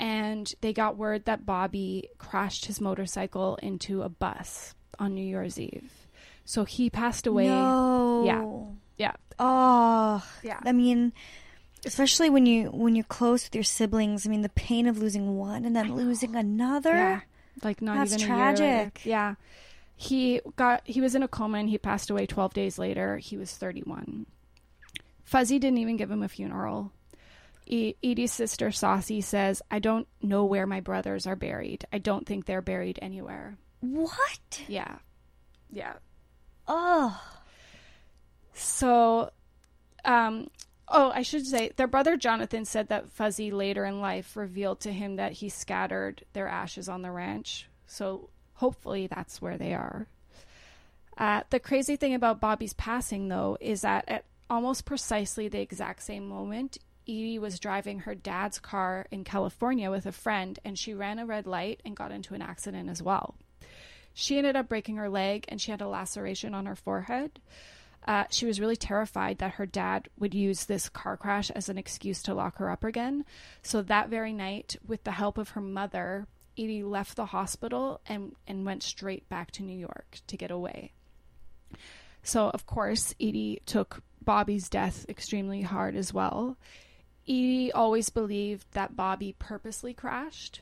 [0.00, 5.60] and they got word that Bobby crashed his motorcycle into a bus on New Year's
[5.60, 5.92] Eve.
[6.44, 7.46] So he passed away.
[7.46, 8.24] No.
[8.96, 9.06] Yeah.
[9.06, 9.12] Yeah.
[9.38, 10.26] Oh.
[10.42, 10.58] Yeah.
[10.64, 11.12] I mean,
[11.84, 14.26] especially when you when you're close with your siblings.
[14.26, 16.94] I mean, the pain of losing one and then losing another.
[16.94, 17.20] Yeah.
[17.62, 18.56] Like not That's even a year later.
[18.56, 19.00] tragic.
[19.04, 19.34] Yeah.
[19.96, 23.18] He got he was in a coma and he passed away 12 days later.
[23.18, 24.24] He was 31.
[25.24, 26.90] Fuzzy didn't even give him a funeral.
[27.70, 31.84] E- Edie's sister Saucie says, "I don't know where my brothers are buried.
[31.92, 34.62] I don't think they're buried anywhere." What?
[34.66, 34.96] Yeah.
[35.70, 35.94] Yeah.
[36.66, 37.22] Oh.
[38.54, 39.30] So,
[40.04, 40.50] um,
[40.88, 44.92] oh, I should say their brother Jonathan said that Fuzzy later in life revealed to
[44.92, 47.68] him that he scattered their ashes on the ranch.
[47.86, 50.08] So hopefully that's where they are.
[51.16, 56.02] Uh, the crazy thing about Bobby's passing, though, is that at almost precisely the exact
[56.02, 56.78] same moment,
[57.10, 61.26] Edie was driving her dad's car in California with a friend, and she ran a
[61.26, 63.34] red light and got into an accident as well.
[64.14, 67.40] She ended up breaking her leg, and she had a laceration on her forehead.
[68.06, 71.76] Uh, she was really terrified that her dad would use this car crash as an
[71.76, 73.24] excuse to lock her up again.
[73.62, 78.34] So that very night, with the help of her mother, Edie left the hospital and,
[78.46, 80.92] and went straight back to New York to get away.
[82.22, 86.56] So, of course, Edie took Bobby's death extremely hard as well.
[87.30, 90.60] Edie always believed that Bobby purposely crashed.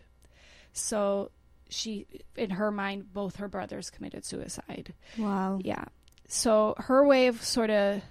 [0.73, 1.31] So,
[1.71, 4.93] she, in her mind, both her brothers committed suicide.
[5.17, 5.59] Wow.
[5.63, 5.87] Yeah.
[6.29, 8.03] So her way of sort of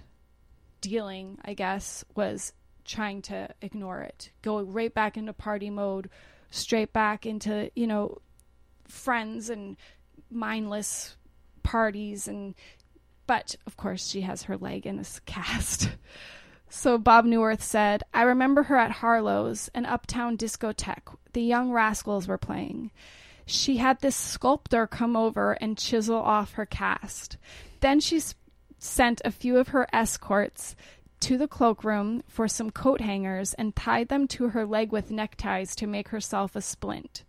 [0.80, 2.52] dealing, I guess, was
[2.84, 6.10] trying to ignore it, go right back into party mode,
[6.50, 8.18] straight back into, you know,
[8.88, 9.76] friends and
[10.30, 11.16] mindless
[11.62, 12.54] parties and
[13.26, 15.90] but of course she has her leg in a cast.
[16.70, 21.16] So Bob Neuwirth said, I remember her at Harlow's, an uptown discotheque.
[21.32, 22.90] The young rascals were playing.
[23.46, 27.38] She had this sculptor come over and chisel off her cast.
[27.80, 28.34] Then she s-
[28.78, 30.76] sent a few of her escorts
[31.20, 35.74] to the cloakroom for some coat hangers and tied them to her leg with neckties
[35.76, 37.24] to make herself a splint.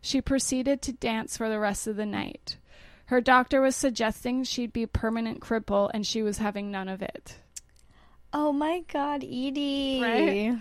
[0.00, 2.58] She proceeded to dance for the rest of the night.
[3.06, 7.38] Her doctor was suggesting she'd be permanent cripple, and she was having none of it.
[8.36, 10.00] Oh my God, Edie.
[10.02, 10.58] Right?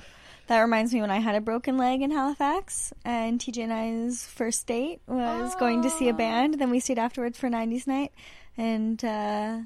[0.48, 4.26] That reminds me when I had a broken leg in Halifax, and TJ and I's
[4.26, 6.60] first date was going to see a band.
[6.60, 8.12] Then we stayed afterwards for 90s night,
[8.58, 9.60] and uh,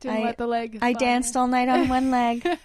[0.00, 0.76] Didn't I- let the leg.
[0.82, 1.00] I fly.
[1.00, 2.46] danced all night on one leg.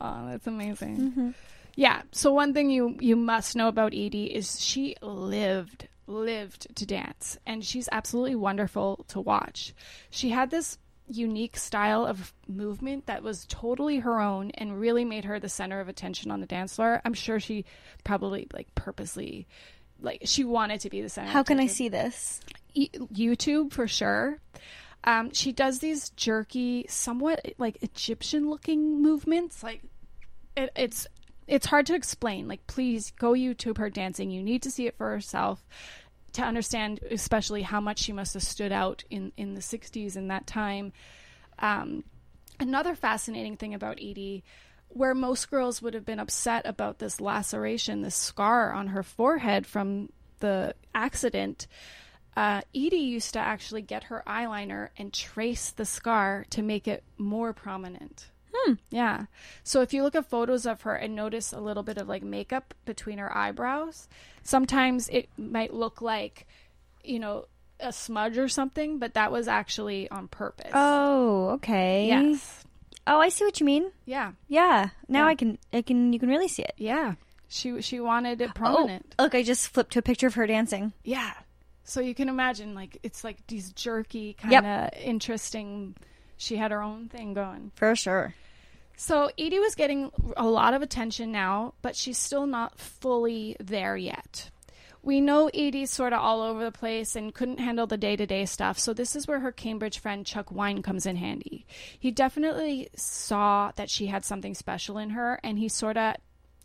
[0.00, 1.34] Oh, that's amazing.
[1.76, 2.02] Yeah.
[2.10, 7.38] So one thing you you must know about Edie is she lived lived to dance,
[7.46, 9.72] and she's absolutely wonderful to watch.
[10.10, 10.78] She had this
[11.08, 15.80] unique style of movement that was totally her own and really made her the center
[15.80, 17.00] of attention on the dance floor.
[17.04, 17.64] I'm sure she
[18.04, 19.46] probably like purposely
[20.00, 21.30] like she wanted to be the center.
[21.30, 22.40] How can I see this?
[22.74, 24.38] E- YouTube for sure.
[25.04, 29.62] Um, she does these jerky, somewhat like Egyptian looking movements.
[29.62, 29.82] Like
[30.56, 31.06] it, it's
[31.46, 32.48] it's hard to explain.
[32.48, 34.30] Like please go YouTube her dancing.
[34.30, 35.64] You need to see it for herself
[36.34, 40.28] to understand, especially how much she must have stood out in in the '60s in
[40.28, 40.92] that time.
[41.58, 42.04] Um,
[42.60, 44.44] another fascinating thing about Edie,
[44.88, 49.66] where most girls would have been upset about this laceration, this scar on her forehead
[49.66, 50.10] from
[50.40, 51.66] the accident,
[52.36, 57.04] uh, Edie used to actually get her eyeliner and trace the scar to make it
[57.16, 58.30] more prominent.
[58.54, 58.74] Hmm.
[58.90, 59.26] Yeah.
[59.64, 62.22] So if you look at photos of her and notice a little bit of like
[62.22, 64.08] makeup between her eyebrows,
[64.42, 66.46] sometimes it might look like,
[67.02, 67.46] you know,
[67.80, 70.70] a smudge or something, but that was actually on purpose.
[70.72, 72.06] Oh, okay.
[72.06, 72.64] yes.
[73.06, 73.90] Oh, I see what you mean.
[74.06, 74.32] Yeah.
[74.48, 74.90] Yeah.
[75.08, 75.26] Now Yeah.
[75.26, 75.58] I can.
[75.72, 76.12] I can.
[76.12, 76.74] You can really see it.
[76.78, 77.14] Yeah.
[77.48, 79.14] She she wanted it prominent.
[79.18, 79.34] Oh, look!
[79.34, 80.92] I just flipped to a picture of her dancing.
[81.04, 81.32] Yeah.
[81.84, 84.64] So you can imagine like it's like these jerky kind Yep.
[84.64, 85.94] of interesting
[86.38, 87.72] she had her own thing going.
[87.74, 88.34] For sure.
[88.96, 93.96] So Edie was getting a lot of attention now, but she's still not fully there
[93.96, 94.50] yet.
[95.02, 98.24] We know Edie's sort of all over the place and couldn't handle the day to
[98.24, 101.66] day stuff, so this is where her Cambridge friend Chuck Wine comes in handy.
[101.98, 106.16] He definitely saw that she had something special in her, and he sort of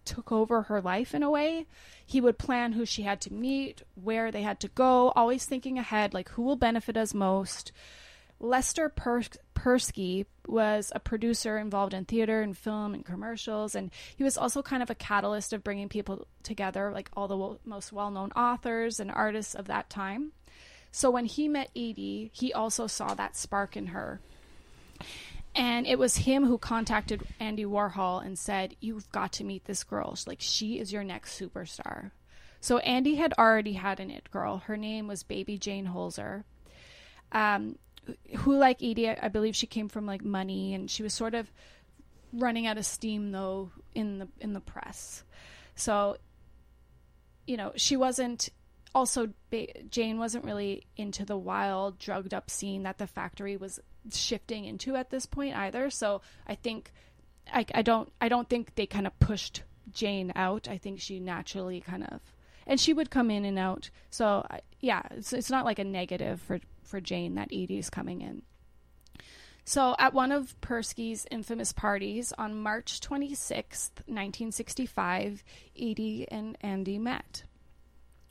[0.06, 1.66] took over her life in a way.
[2.06, 5.78] He would plan who she had to meet, where they had to go, always thinking
[5.78, 7.74] ahead, like who will benefit us most.
[8.40, 9.22] Lester per-
[9.54, 14.62] Persky was a producer involved in theater and film and commercials, and he was also
[14.62, 19.00] kind of a catalyst of bringing people together, like all the most well known authors
[19.00, 20.32] and artists of that time.
[20.92, 24.22] So when he met Edie, he also saw that spark in her.
[25.56, 29.84] And it was him who contacted Andy Warhol and said, You've got to meet this
[29.84, 30.16] girl.
[30.26, 32.12] Like, she is your next superstar.
[32.62, 34.58] So Andy had already had an it girl.
[34.58, 36.44] Her name was Baby Jane Holzer.
[37.32, 37.78] Um,
[38.38, 41.52] who, like Edie, I believe she came from like money, and she was sort of
[42.32, 45.24] running out of steam though in the in the press.
[45.76, 46.18] So,
[47.48, 48.50] you know, she wasn't.
[48.96, 49.30] Also,
[49.92, 53.80] Jane wasn't really into the wild, drugged up scene that the factory was
[54.12, 55.90] shifting into at this point either.
[55.90, 56.92] So I think
[57.54, 60.68] I, I don't I don't think they kind of pushed Jane out.
[60.68, 62.22] I think she naturally kind of
[62.66, 63.90] and she would come in and out.
[64.10, 64.46] So
[64.80, 66.60] yeah, it's it's not like a negative for
[66.90, 68.42] for Jane that Edie's coming in.
[69.66, 75.44] So at one of Persky's infamous parties on March 26, 1965,
[75.80, 77.44] Edie and Andy met.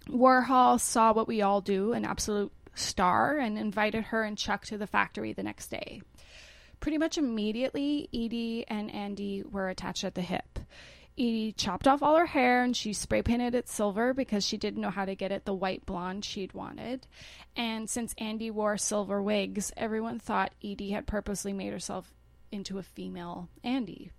[0.08, 4.78] Warhol saw what we all do, an absolute star, and invited her and Chuck to
[4.78, 6.02] the factory the next day.
[6.80, 10.58] Pretty much immediately, Edie and Andy were attached at the hip.
[11.18, 14.80] Edie chopped off all her hair and she spray painted it silver because she didn't
[14.80, 17.06] know how to get it the white blonde she'd wanted.
[17.56, 22.14] And since Andy wore silver wigs, everyone thought Edie had purposely made herself
[22.52, 24.10] into a female Andy.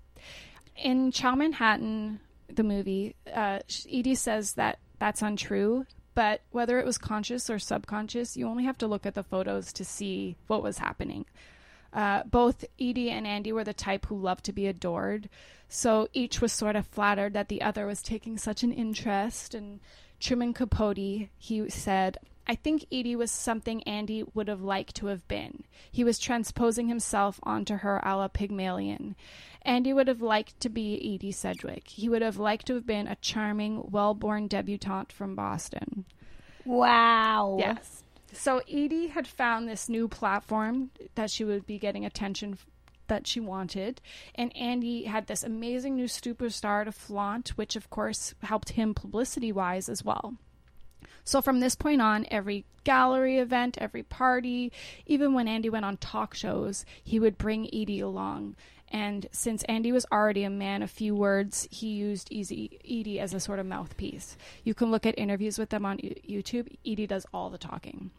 [0.76, 3.60] In Ciao Manhattan, the movie, uh,
[3.92, 8.78] Edie says that that's untrue, but whether it was conscious or subconscious, you only have
[8.80, 11.26] to look at the photos to see what was happening.
[11.94, 15.30] Uh, both Edie and Andy were the type who loved to be adored,
[15.68, 19.56] so each was sort of flattered that the other was taking such an interest.
[19.56, 19.80] And
[20.20, 22.18] Truman Capote, he said,
[22.50, 25.66] I think Edie was something Andy would have liked to have been.
[25.92, 29.16] He was transposing himself onto her a la Pygmalion.
[29.62, 31.88] Andy would have liked to be Edie Sedgwick.
[31.90, 36.06] He would have liked to have been a charming, well born debutante from Boston.
[36.66, 37.58] Wow.
[37.60, 38.04] Yes.
[38.34, 42.58] So Edie had found this new platform that she would be getting attention
[43.10, 44.02] that she wanted,
[44.34, 49.52] and Andy had this amazing new superstar to flaunt, which of course helped him publicity
[49.52, 50.38] wise as well.
[51.30, 54.72] So from this point on, every gallery event, every party,
[55.06, 58.56] even when Andy went on talk shows, he would bring Edie along.
[58.92, 63.36] And since Andy was already a man of few words, he used Easy, Edie as
[63.36, 64.38] a sort of mouthpiece.
[64.64, 66.76] You can look at interviews with them on YouTube.
[66.84, 68.10] Edie does all the talking.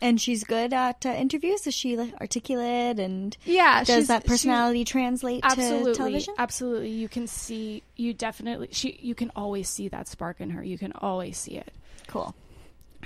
[0.00, 1.66] And she's good at uh, interviews.
[1.66, 6.34] Is she articulate and Yeah, does that personality translate absolutely to television?
[6.38, 10.64] absolutely you can see you definitely she you can always see that spark in her
[10.64, 11.72] you can always see it
[12.12, 12.34] Cool.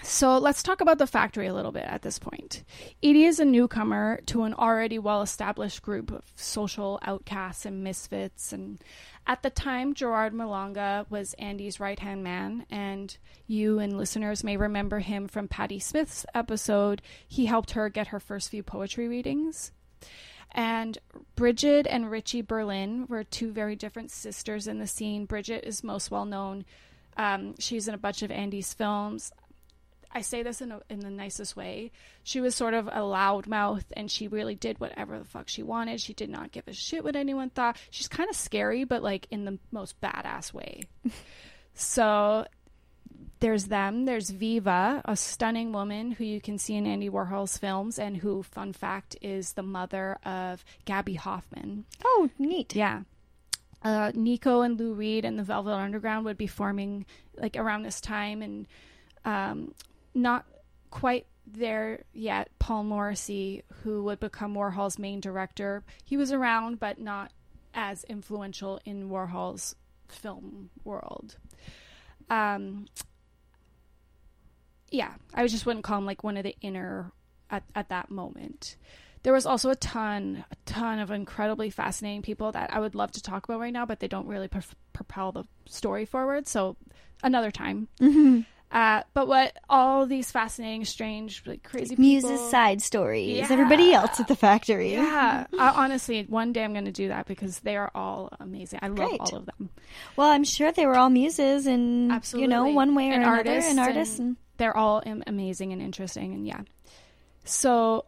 [0.02, 2.64] So let's talk about the factory a little bit at this point.
[3.04, 8.52] Edie is a newcomer to an already well established group of social outcasts and misfits.
[8.52, 8.82] And
[9.24, 12.66] at the time, Gerard Malanga was Andy's right hand man.
[12.68, 17.00] And you and listeners may remember him from Patti Smith's episode.
[17.28, 19.70] He helped her get her first few poetry readings.
[20.50, 20.98] And
[21.36, 25.26] Brigid and Richie Berlin were two very different sisters in the scene.
[25.26, 26.64] Brigid is most well known.
[27.16, 29.32] Um, she's in a bunch of Andy's films.
[30.12, 31.92] I say this in, a, in the nicest way.
[32.22, 36.00] She was sort of a loudmouth and she really did whatever the fuck she wanted.
[36.00, 37.76] She did not give a shit what anyone thought.
[37.90, 40.84] She's kind of scary, but like in the most badass way.
[41.74, 42.46] so
[43.40, 44.06] there's them.
[44.06, 48.42] There's Viva, a stunning woman who you can see in Andy Warhol's films and who,
[48.42, 51.84] fun fact, is the mother of Gaby Hoffmann.
[52.04, 52.74] Oh, neat.
[52.74, 53.02] Yeah.
[53.82, 57.06] Uh, Nico and Lou Reed and the Velvet Underground would be forming
[57.36, 58.66] like around this time, and
[59.24, 59.74] um,
[60.14, 60.46] not
[60.90, 62.48] quite there yet.
[62.58, 67.32] Paul Morrissey, who would become Warhol's main director, he was around, but not
[67.74, 69.76] as influential in Warhol's
[70.08, 71.36] film world.
[72.30, 72.86] Um,
[74.90, 77.12] yeah, I just wouldn't call him like one of the inner
[77.50, 78.76] at, at that moment.
[79.26, 83.10] There was also a ton, a ton of incredibly fascinating people that I would love
[83.10, 84.60] to talk about right now, but they don't really pro-
[84.92, 86.46] propel the story forward.
[86.46, 86.76] So
[87.24, 87.88] another time.
[88.00, 88.42] Mm-hmm.
[88.70, 93.38] Uh, but what all these fascinating, strange, like crazy Muse's side stories.
[93.38, 93.48] Yeah.
[93.50, 94.92] Everybody else at the factory.
[94.92, 98.78] Yeah, I, honestly, one day I'm going to do that because they are all amazing.
[98.80, 99.20] I love Great.
[99.20, 99.70] all of them.
[100.14, 103.24] Well, I'm sure they were all muses and, Absolutely, you know, one way or and
[103.24, 104.18] another, artists and artists.
[104.20, 106.60] and And, they're all amazing and interesting, and yeah.
[107.44, 108.04] So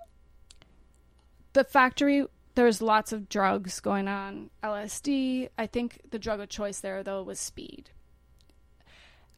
[1.58, 4.50] the factory, there's lots of drugs going on.
[4.62, 5.48] LSD.
[5.58, 7.90] I think the drug of choice there though was speed.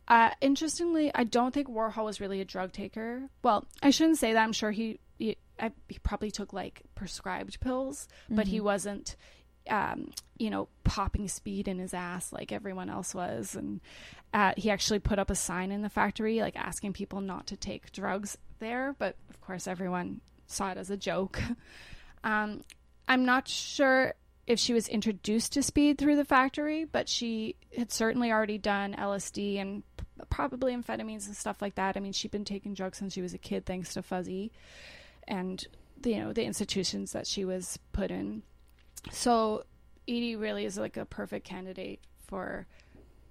[0.07, 3.31] Uh, interestingly, I don't think Warhol was really a drug taker.
[3.43, 4.43] Well, I shouldn't say that.
[4.43, 9.17] I'm sure he he, I, he probably took like prescribed pills, but he wasn't,
[9.69, 13.55] um, you know, popping speed in his ass like everyone else was.
[13.55, 13.81] And
[14.35, 17.57] uh, he actually put up a sign in the factory, like asking people not to
[17.57, 18.95] take drugs there.
[18.99, 21.41] But of course, everyone saw it as a joke.
[22.25, 22.65] Um,
[23.09, 24.15] I'm not sure
[24.47, 28.95] if she was introduced to speed through the factory, but she had certainly already done
[28.95, 29.83] LSD and
[30.29, 31.97] probably amphetamines and stuff like that.
[31.97, 34.51] I mean, she'd been taking drugs since she was a kid, thanks to Fuzzy
[35.31, 35.67] and
[36.05, 38.43] you know the institutions that she was put in.
[39.13, 39.65] So
[40.07, 42.67] Edie really is like a perfect candidate for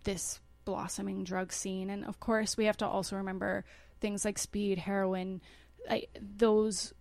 [0.03, 3.65] this blossoming drug scene, and of course, we have to also remember
[3.99, 5.41] things like speed, heroin,
[5.89, 6.93] like those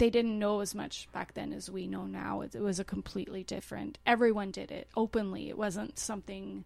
[0.00, 2.40] they didn't know as much back then as we know now.
[2.40, 3.98] It, it was a completely different.
[4.06, 5.50] Everyone did it openly.
[5.50, 6.64] It wasn't something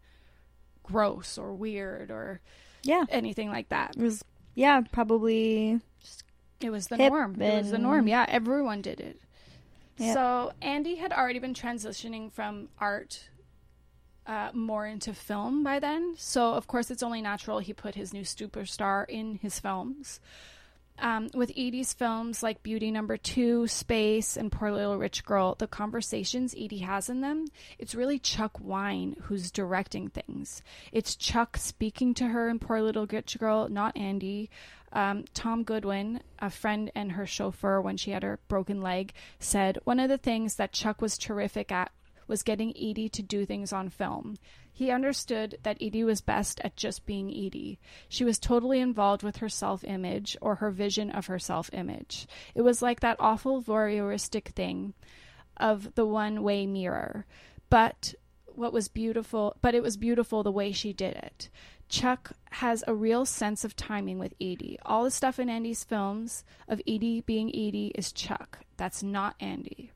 [0.84, 2.40] gross or weird or
[2.84, 3.04] yeah.
[3.08, 3.96] anything like that.
[3.96, 4.24] It was,
[4.54, 5.80] yeah, probably.
[6.60, 7.42] It was the norm.
[7.42, 8.06] It was the norm.
[8.06, 9.20] Yeah, everyone did it.
[9.98, 10.14] Yeah.
[10.14, 13.30] So Andy had already been transitioning from art
[14.26, 16.14] uh, more into film by then.
[16.18, 20.20] So of course, it's only natural he put his new superstar in his films.
[21.00, 25.66] Um, with Edie's films like Beauty Number Two, Space, and Poor Little Rich Girl, the
[25.66, 27.46] conversations Edie has in them,
[27.78, 30.62] it's really Chuck Wine who's directing things.
[30.92, 34.50] It's Chuck speaking to her in Poor Little Rich Girl, not Andy.
[34.92, 39.78] Um, Tom Goodwin, a friend and her chauffeur when she had her broken leg, said
[39.82, 41.90] one of the things that Chuck was terrific at
[42.26, 44.36] was getting Edie to do things on film.
[44.72, 47.78] He understood that Edie was best at just being Edie.
[48.08, 52.26] She was totally involved with her self image or her vision of her self image.
[52.54, 54.94] It was like that awful voyeuristic thing
[55.56, 57.26] of the one way mirror.
[57.70, 58.14] But
[58.46, 61.50] what was beautiful, but it was beautiful the way she did it.
[61.88, 64.78] Chuck has a real sense of timing with Edie.
[64.84, 68.60] All the stuff in Andy's films of Edie being Edie is Chuck.
[68.76, 69.92] That's not Andy.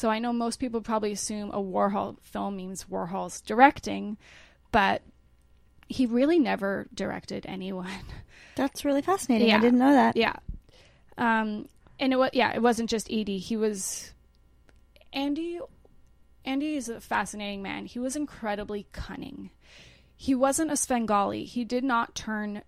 [0.00, 4.16] So I know most people probably assume a Warhol film means Warhol's directing,
[4.72, 5.02] but
[5.90, 7.90] he really never directed anyone.
[8.56, 9.48] That's really fascinating.
[9.48, 9.58] Yeah.
[9.58, 10.16] I didn't know that.
[10.16, 10.36] Yeah.
[11.18, 13.36] Um and it was yeah, it wasn't just Edie.
[13.36, 14.14] He was
[15.12, 15.60] Andy
[16.46, 17.84] Andy is a fascinating man.
[17.84, 19.50] He was incredibly cunning.
[20.16, 21.44] He wasn't a Svengali.
[21.44, 22.62] He did not turn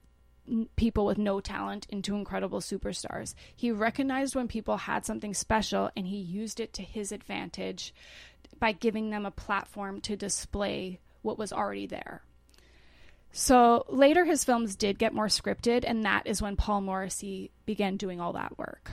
[0.77, 3.35] people with no talent into incredible superstars.
[3.55, 7.95] He recognized when people had something special and he used it to his advantage
[8.59, 12.23] by giving them a platform to display what was already there.
[13.33, 17.97] So later, his films did get more scripted, and that is when Paul Morrissey began
[17.97, 18.93] doing all that work.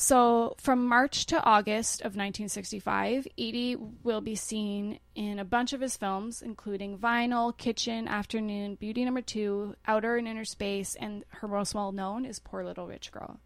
[0.00, 3.74] So, from March to August of 1965, Edie
[4.04, 9.22] will be seen in a bunch of his films, including Vinyl, Kitchen, Afternoon, Beauty Number
[9.22, 13.40] Two, Outer and Inner Space, and her most well known is Poor Little Rich Girl.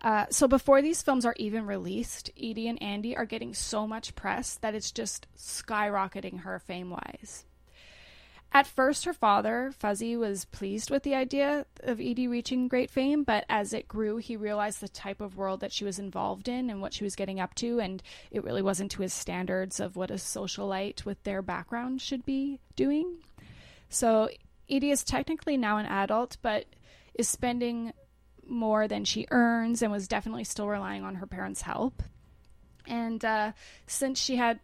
[0.00, 4.16] Uh, so before these films are even released, Edie and Andy are getting so much
[4.16, 7.44] press that it's just skyrocketing her fame wise.
[8.54, 13.24] At first, her father, Fuzzy, was pleased with the idea of Edie reaching great fame,
[13.24, 16.68] but as it grew, he realized the type of world that she was involved in
[16.68, 19.96] and what she was getting up to, and it really wasn't to his standards of
[19.96, 23.16] what a socialite with their background should be doing.
[23.88, 24.28] So,
[24.68, 26.66] Edie is technically now an adult, but
[27.14, 27.94] is spending
[28.46, 32.02] more than she earns and was definitely still relying on her parents' help.
[32.86, 33.52] And uh,
[33.86, 34.60] since she had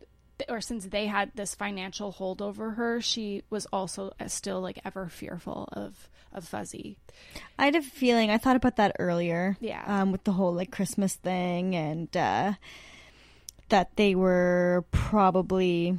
[0.49, 4.80] or since they had this financial hold over her, she was also uh, still like
[4.84, 6.99] ever fearful of of Fuzzy.
[7.59, 8.30] I had a feeling.
[8.30, 9.57] I thought about that earlier.
[9.61, 9.82] Yeah.
[9.86, 12.53] Um, with the whole like Christmas thing and uh,
[13.70, 15.99] that they were probably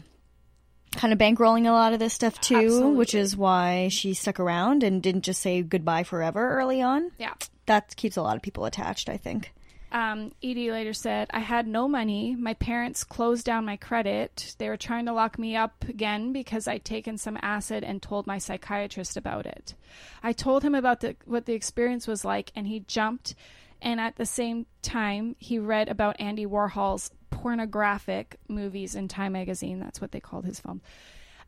[0.96, 2.96] kind of bankrolling a lot of this stuff too, Absolutely.
[2.96, 7.12] which is why she stuck around and didn't just say goodbye forever early on.
[7.18, 7.34] Yeah.
[7.66, 9.10] That keeps a lot of people attached.
[9.10, 9.52] I think.
[9.92, 12.36] Um, Edie later said, I had no money.
[12.36, 14.56] My parents closed down my credit.
[14.58, 18.28] They were trying to lock me up again because I'd taken some acid and told
[18.28, 19.74] my psychiatrist about it.
[20.22, 23.34] I told him about the, what the experience was like, and he jumped.
[23.82, 29.80] And at the same time, he read about Andy Warhol's pornographic movies in Time magazine.
[29.80, 30.82] That's what they called his film.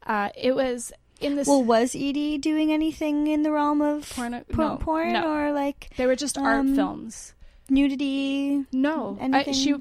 [0.06, 1.48] Uh, it was in this.
[1.48, 5.32] Well, was Edie doing anything in the realm of Porno- por- no, porn no.
[5.32, 7.34] or like they were just art um, films.
[7.72, 8.66] Nudity?
[8.72, 9.54] No, I, Anything?
[9.54, 9.76] she.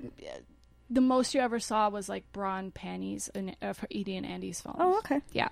[0.88, 4.26] The most you ever saw was like bra and panties in, of her Edie and
[4.26, 4.78] Andy's films.
[4.80, 5.20] Oh, okay.
[5.32, 5.48] Yeah.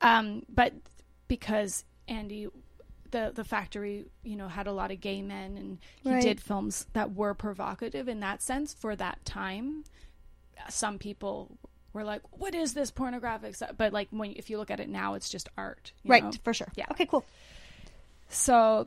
[0.00, 0.72] Um, but
[1.26, 2.46] because Andy,
[3.10, 6.22] the the factory, you know, had a lot of gay men, and he Right.
[6.22, 9.84] did films that were provocative in that sense for that time.
[10.68, 11.58] Some people
[11.92, 14.88] were like, "What is this pornographic?" stuff?" But like when if you look at it
[14.88, 16.30] now, it's just art, you Right, know?
[16.44, 16.68] for sure.
[16.76, 16.86] Yeah.
[16.92, 17.24] Okay, cool.
[18.28, 18.86] So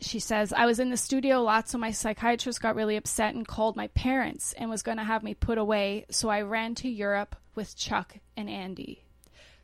[0.00, 3.34] she says, I was in the studio a lot, so my psychiatrist got really upset
[3.34, 6.06] and called my parents and was going to have me put away.
[6.10, 9.04] So I ran to Europe with Chuck and Andy.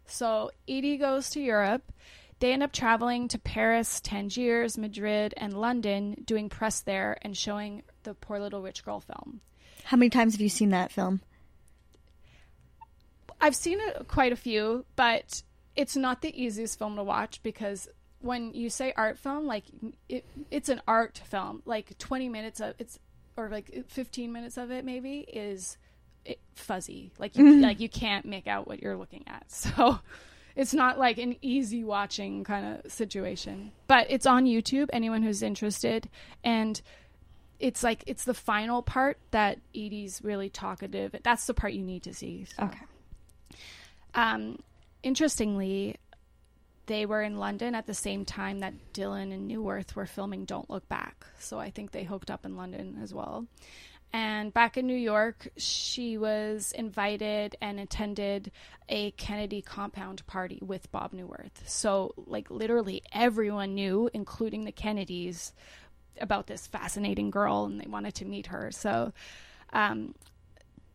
[0.06, 1.92] So Edie goes to Europe.
[2.40, 7.84] They end up traveling to Paris, Tangiers, Madrid, and London, doing press there and showing
[8.02, 9.40] the Poor Little Rich Girl film.
[9.84, 11.20] How many times have you seen that film?
[13.40, 15.42] I've seen it quite a few, but
[15.76, 17.88] it's not the easiest film to watch because
[18.24, 19.64] when you say art film, like
[20.08, 21.62] it, it's an art film.
[21.66, 22.98] Like twenty minutes of it's,
[23.36, 25.76] or like fifteen minutes of it maybe is
[26.24, 27.12] it, fuzzy.
[27.18, 29.44] Like you like you can't make out what you're looking at.
[29.50, 30.00] So
[30.56, 33.72] it's not like an easy watching kind of situation.
[33.88, 34.88] But it's on YouTube.
[34.92, 36.08] Anyone who's interested,
[36.42, 36.80] and
[37.60, 41.14] it's like it's the final part that Edie's really talkative.
[41.22, 42.46] That's the part you need to see.
[42.56, 42.64] so.
[42.64, 42.78] Okay.
[44.14, 44.60] Um,
[45.02, 45.96] interestingly,
[46.86, 50.68] they were in London at the same time that Dylan and Neuwirth were filming Don't
[50.70, 51.26] Look Back.
[51.38, 53.46] So I think they hooked up in London as well.
[54.12, 58.52] And back in New York, she was invited and attended
[58.88, 61.66] a Kennedy compound party with Bob Neuwirth.
[61.66, 65.52] So, like, literally everyone knew, including the Kennedys,
[66.20, 68.70] about this fascinating girl and they wanted to meet her.
[68.70, 69.12] So,
[69.72, 70.14] um,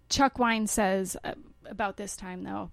[0.08, 1.34] Chuck Wine says uh,
[1.66, 2.72] about this time, though,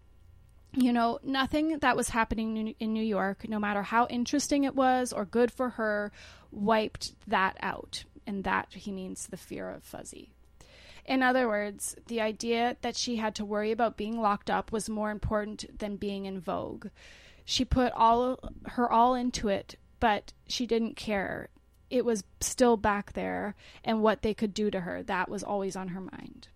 [0.77, 5.13] you know, nothing that was happening in- New York, no matter how interesting it was
[5.13, 6.13] or good for her,
[6.51, 8.05] wiped that out.
[8.27, 10.33] And that he means the fear of Fuzzy.
[11.05, 14.89] In other words, the idea that she had to worry about being locked up was
[14.89, 16.89] more important than being in vogue.
[17.45, 21.49] She put all her all into it, but she didn't care.
[21.89, 23.55] It was still back there,
[23.85, 26.49] and what they could do to her, that was always on her mind.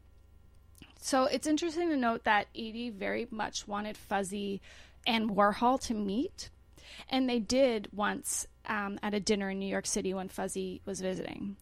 [1.00, 4.60] So it's interesting to note that Edie very much wanted Fuzzy
[5.06, 6.50] and Warhol to meet.
[7.08, 11.00] And they did once um, at a dinner in New York City when Fuzzy was
[11.00, 11.56] visiting.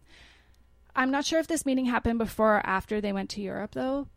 [0.97, 4.09] I'm not sure if this meeting happened before or after they went to Europe, though.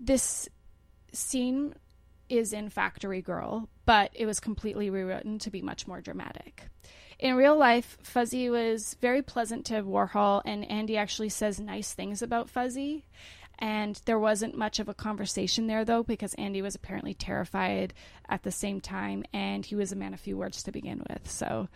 [0.00, 0.48] This
[1.12, 1.74] scene
[2.28, 6.64] is in Factory Girl, but it was completely rewritten to be much more dramatic.
[7.18, 12.20] In real life, Fuzzy was very pleasant to Warhol, and Andy actually says nice things
[12.20, 13.04] about Fuzzy.
[13.58, 17.94] And there wasn't much of a conversation there, though, because Andy was apparently terrified
[18.28, 21.30] at the same time, and he was a man of few words to begin with.
[21.30, 21.68] So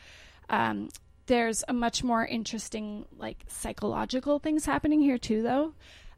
[0.50, 0.90] um,
[1.26, 5.72] there's a much more interesting, like, psychological things happening here, too, though.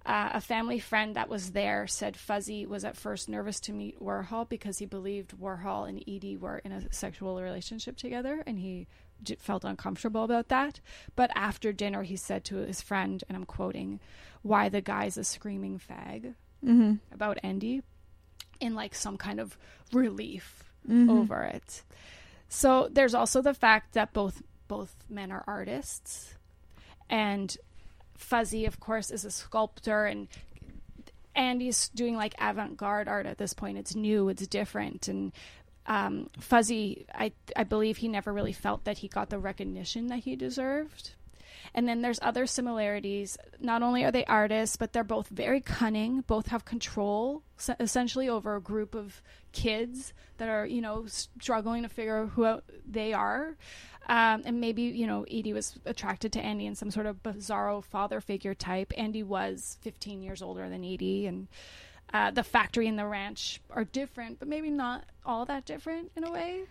[0.05, 4.03] Uh, a family friend that was there said Fuzzy was at first nervous to meet
[4.03, 8.89] Warhol because he believed Warhol and Edie were in a sexual relationship together, and he
[9.39, 10.81] felt uncomfortable about that.
[11.17, 14.01] But after dinner, he said to his friend, and I'm quoting,
[14.43, 16.95] "Why the guy's a screaming fag Mm-hmm.
[17.13, 17.83] about Andy,"
[18.61, 19.57] in like some kind of
[19.93, 21.11] relief Mm-hmm.
[21.11, 21.83] over it.
[22.49, 26.35] So there's also the fact that both both men are artists,
[27.09, 27.57] and
[28.17, 30.29] Fuzzy, of course, is a sculptor, and
[31.35, 33.79] Andy's doing like avant-garde art at this point.
[33.79, 35.33] It's new, it's different, and
[35.87, 40.21] um, Fuzzy, I I believe he never really felt that he got the recognition that
[40.21, 41.13] he deserved.
[41.75, 43.39] And then there's other similarities.
[43.61, 46.21] Not only are they artists, but they're both very cunning.
[46.23, 47.43] Both have control,
[47.81, 49.23] essentially, over a group of
[49.53, 53.57] kids that are, you know, struggling to figure out who they are.
[54.09, 57.83] Um, and maybe, you know, Edie was attracted to Andy in some sort of bizarro
[57.85, 58.93] father figure type.
[58.97, 61.47] Andy was 15 years older than Edie, and
[62.13, 66.25] uh, the factory and the ranch are different, but maybe not all that different in
[66.25, 66.63] a way.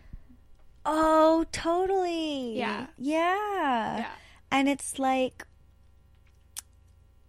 [0.85, 2.57] Oh, totally.
[2.57, 2.87] Yeah.
[2.97, 3.97] Yeah.
[3.97, 4.11] Yeah.
[4.51, 5.45] And it's like,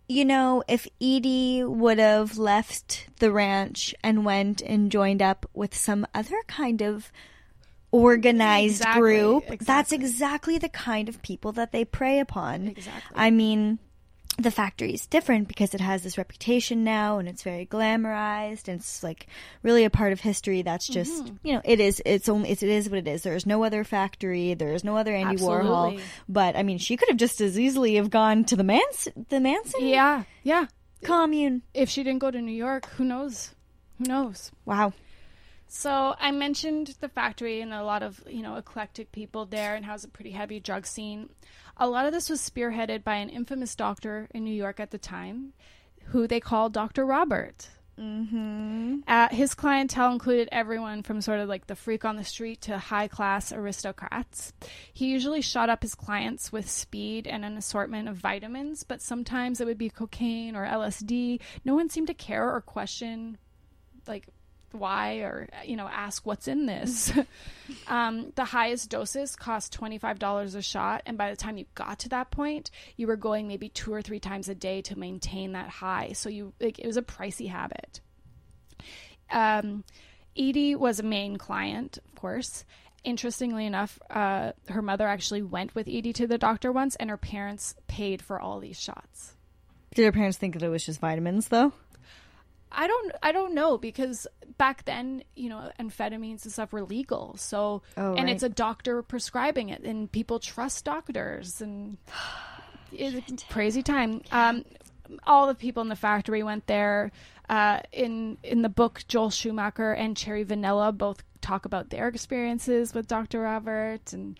[0.09, 5.75] you know, if Edie would have left the ranch and went and joined up with
[5.77, 7.13] some other kind of
[7.91, 9.97] organized Exactly, group, that's exactly.
[9.97, 12.69] exactly the kind of people that they prey upon.
[12.69, 13.15] Exactly.
[13.15, 13.79] I mean,
[14.39, 18.81] the factory is different because it has this reputation now and it's very glamorized and
[18.81, 19.27] it's like
[19.63, 21.47] really a part of history that's just Mm-hmm.
[21.47, 24.55] you know it is it's only it is what it is there's no other factory
[24.55, 28.09] there's no other Andy Warhol but I mean she could have just as easily have
[28.09, 30.67] gone to the Mans the Manson yeah, yeah.
[31.05, 33.55] commune If she didn't go to New York, who knows?
[33.99, 34.51] Who knows?
[34.65, 34.95] wow
[35.69, 39.85] So I mentioned the factory and a lot of you know eclectic people there, and
[39.85, 41.29] has a pretty heavy drug scene.
[41.77, 44.99] A lot of this was spearheaded by an infamous doctor in New York at the
[44.99, 45.53] time,
[46.07, 47.05] who they called Dr.
[47.05, 47.69] Robert.
[47.99, 49.01] Mm-hmm.
[49.07, 52.79] Uh, his clientele included everyone from sort of like the freak on the street to
[52.79, 54.53] high class aristocrats.
[54.93, 59.61] He usually shot up his clients with speed and an assortment of vitamins, but sometimes
[59.61, 61.41] it would be cocaine or LSD.
[61.65, 63.39] No one seemed to care or question
[64.07, 64.27] like
[64.75, 67.13] why or you know ask what's in this.
[67.87, 72.09] Um, the highest doses cost $25 a shot and by the time you got to
[72.11, 75.69] that point you were going maybe two or three times a day to maintain that
[75.69, 76.13] high.
[76.13, 78.01] So you like it was a pricey habit.
[79.31, 79.85] Um,
[80.37, 82.65] edie was a main client of course.
[83.05, 87.17] Interestingly enough uh, her mother actually went with edie to the doctor once and her
[87.17, 89.35] parents paid for all these shots.
[89.95, 91.73] Did her parents think that it was just vitamins though
[92.73, 94.27] I don't I don't know because
[94.59, 97.37] back then, you know, amphetamines and stuff were legal.
[97.37, 98.31] So Oh, and right.
[98.31, 101.99] it's a doctor prescribing it and people trust doctors and
[102.93, 104.23] it's a crazy time.
[104.33, 104.65] Um
[105.27, 107.13] all the people in the factory went there.
[107.49, 112.95] Uh, in in the book, Joel Schumacher and Cherry Vanilla both talk about their experiences
[112.95, 113.41] with Dr.
[113.41, 114.39] Robert, and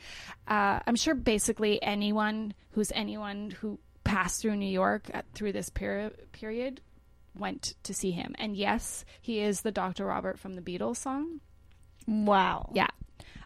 [0.49, 5.69] uh, I'm sure basically anyone who's anyone who passed through New York at, through this
[5.69, 6.81] period period
[7.37, 8.35] went to see him.
[8.39, 10.07] And yes, he is the Dr.
[10.07, 11.41] Robert from the Beatles song.
[12.07, 12.89] wow Yeah.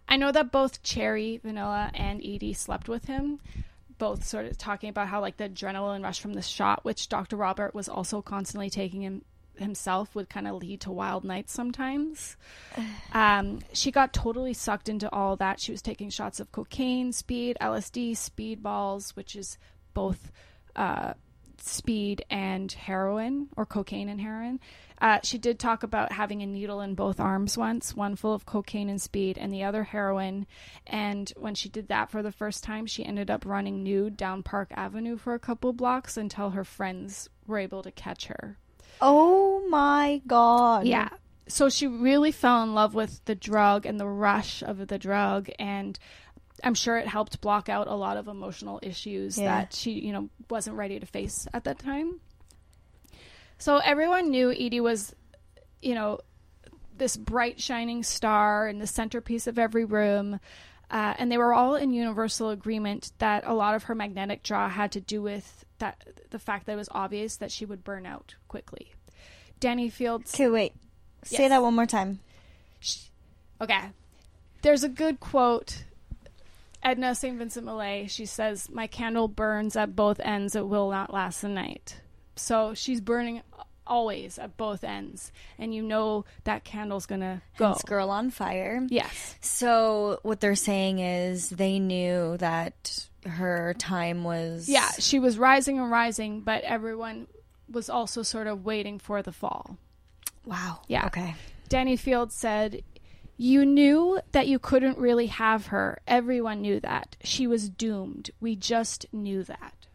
[0.09, 3.41] I know that both Cherry, Vanilla, and Edie slept with him.
[3.99, 7.37] Both sort of talking about how, like, the adrenaline rush from the shot, which Dr.
[7.37, 9.25] Robert was also constantly taking him
[9.57, 12.37] himself, would kind of lead to wild nights sometimes.
[13.13, 15.59] Um, she got totally sucked into all that.
[15.59, 19.57] She was taking shots of cocaine, speed, LSD, speedballs, which is
[19.95, 20.31] both
[20.75, 21.15] uh,
[21.61, 24.61] speed and heroin, or cocaine and heroin.
[25.01, 28.47] Uh, she did talk about having a needle in both arms once, one full of
[28.47, 30.47] cocaine and speed, and the other heroin.
[30.87, 34.43] And when she did that for the first time, she ended up running nude down
[34.43, 38.57] Park Avenue for a couple blocks until her friends were able to catch her.
[39.01, 41.11] oh my god Yeah.
[41.49, 45.49] So she really fell in love with the drug and the rush of the drug
[45.61, 45.97] and
[46.65, 49.45] I'm sure it helped block out a lot of emotional issues Yeah.
[49.47, 52.21] that she, you know, wasn't ready to face at that time.
[53.59, 55.15] So everyone knew Edie was,
[55.81, 56.21] you know,
[56.97, 60.41] this bright shining star and the centerpiece of every room.
[60.91, 64.69] Uh, and they were all in universal agreement that a lot of her magnetic draw
[64.69, 66.01] had to do with that
[66.31, 68.93] the fact that it was obvious that she would burn out quickly.
[69.59, 70.73] Danny Fields okay wait
[71.25, 72.21] say that one more time
[73.61, 73.81] Okay.
[74.63, 75.85] There's a good quote.
[76.87, 77.37] Edna St.
[77.37, 81.49] Vincent Millay, she says, My candle burns at both ends, it will not last the
[81.49, 82.01] night.
[82.37, 83.43] So she's burning
[83.89, 85.33] always at both ends.
[85.59, 87.69] And you know that candle's gonna go.
[87.69, 89.35] Hence girl on fire Yes.
[89.41, 95.81] So what they're saying is they knew that her time was Yeah, she was rising
[95.81, 97.27] and rising, but everyone
[97.69, 99.77] was also sort of waiting for the fall.
[100.45, 100.83] Wow.
[100.87, 101.07] Yeah.
[101.07, 101.35] Okay.
[101.69, 102.83] Danny Field said,
[103.37, 106.01] You knew that you couldn't really have her.
[106.07, 107.17] Everyone knew that.
[107.23, 108.31] She was doomed.
[108.41, 109.87] We just knew that.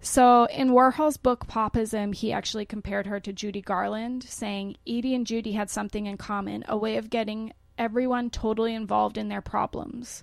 [0.00, 5.26] So, in Warhol's book Popism, he actually compared her to Judy Garland, saying Edie and
[5.26, 10.22] Judy had something in common a way of getting everyone totally involved in their problems.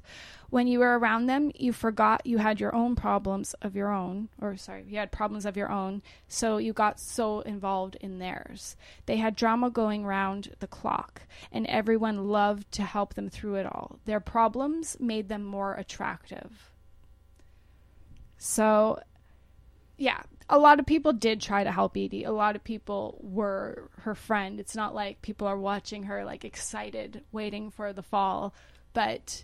[0.49, 4.29] When you were around them, you forgot you had your own problems of your own,
[4.39, 8.75] or sorry, you had problems of your own, so you got so involved in theirs.
[9.05, 13.65] They had drama going round the clock, and everyone loved to help them through it
[13.65, 13.99] all.
[14.05, 16.71] Their problems made them more attractive.
[18.37, 18.99] So,
[19.97, 22.23] yeah, a lot of people did try to help Edie.
[22.23, 24.59] A lot of people were her friend.
[24.59, 28.53] It's not like people are watching her like excited, waiting for the fall,
[28.93, 29.43] but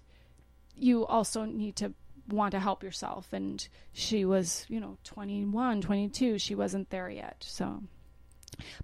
[0.75, 1.93] you also need to
[2.27, 7.43] want to help yourself and she was, you know, 21, 22, she wasn't there yet.
[7.47, 7.83] So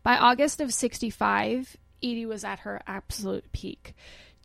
[0.04, 3.96] by August of 65, Edie was at her absolute peak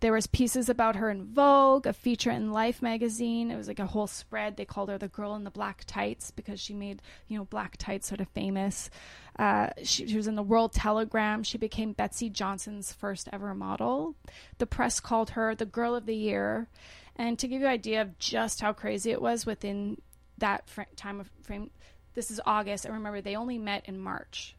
[0.02, 3.52] there was pieces about her in Vogue, a feature in Life magazine.
[3.52, 4.56] It was like a whole spread.
[4.56, 7.76] They called her the girl in the black tights because she made you know black
[7.76, 8.90] tights sort of famous.
[9.38, 11.44] Uh, she, she was in the World Telegram.
[11.44, 14.16] She became Betsey Johnson's first ever model.
[14.58, 16.68] The press called her the Girl of the Year.
[17.16, 20.00] And to give you an idea of just how crazy it was within
[20.38, 21.70] that fr- time of frame,
[22.14, 22.86] this is August.
[22.86, 24.56] I remember they only met in March.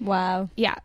[0.00, 0.50] Wow.
[0.56, 0.76] Yeah,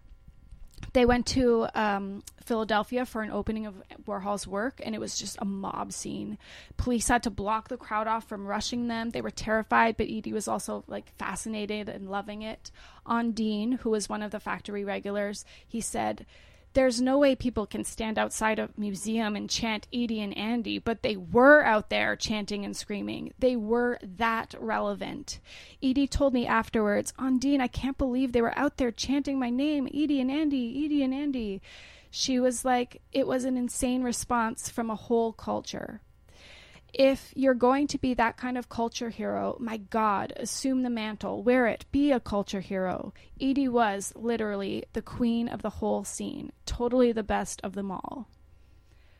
[0.94, 5.38] they went to um, Philadelphia for an opening of Warhol's work, and it was just
[5.40, 6.38] a mob scene.
[6.78, 9.12] Police had to block the crowd off from rushing them.
[9.12, 12.72] They were terrified, but Edie was also like fascinated and loving it.
[13.06, 16.26] Ondine, who was one of the factory regulars, he said,
[16.74, 21.02] there's no way people can stand outside a museum and chant Edie and Andy, but
[21.02, 23.34] they were out there chanting and screaming.
[23.40, 25.40] They were that relevant.
[25.82, 29.88] Edie told me afterwards, Ondine, I can't believe they were out there chanting my name,
[29.88, 31.62] Edie and Andy, Edie and Andy.
[32.12, 36.02] She was like, it was an insane response from a whole culture
[36.94, 41.44] if you're going to be that kind of culture hero, my God, assume the mantle,
[41.44, 43.14] wear it, be a culture hero.
[43.40, 48.28] Edie was literally the queen of the whole scene, totally the best of them all.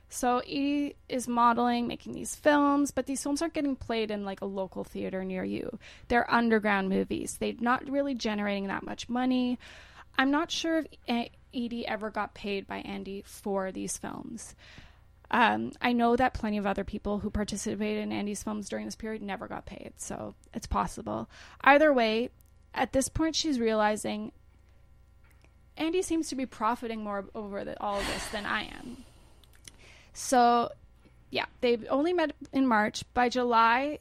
[0.10, 4.42] So Edie is modeling, making these films, but these films aren't getting played in like
[4.42, 5.78] a local theater near you.
[6.08, 7.38] They're underground movies.
[7.40, 9.60] They're not really generating that much money.
[10.18, 14.56] I'm not sure if Edie ever got paid by Andy for these films.
[15.32, 18.96] Um, I know that plenty of other people who participated in Andy's films during this
[18.96, 21.30] period never got paid, so it's possible.
[21.62, 22.30] Either way,
[22.74, 24.32] at this point, she's realizing
[25.78, 29.06] Andy seems to be profiting more over the, all of this than I am.
[30.14, 30.70] So,
[31.30, 33.04] yeah, they only met in March.
[33.14, 34.00] By July,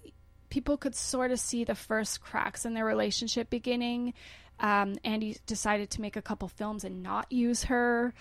[0.50, 4.14] people could sort of see the first cracks in their relationship beginning.
[4.60, 8.12] Um, Andy decided to make a couple films and not use her.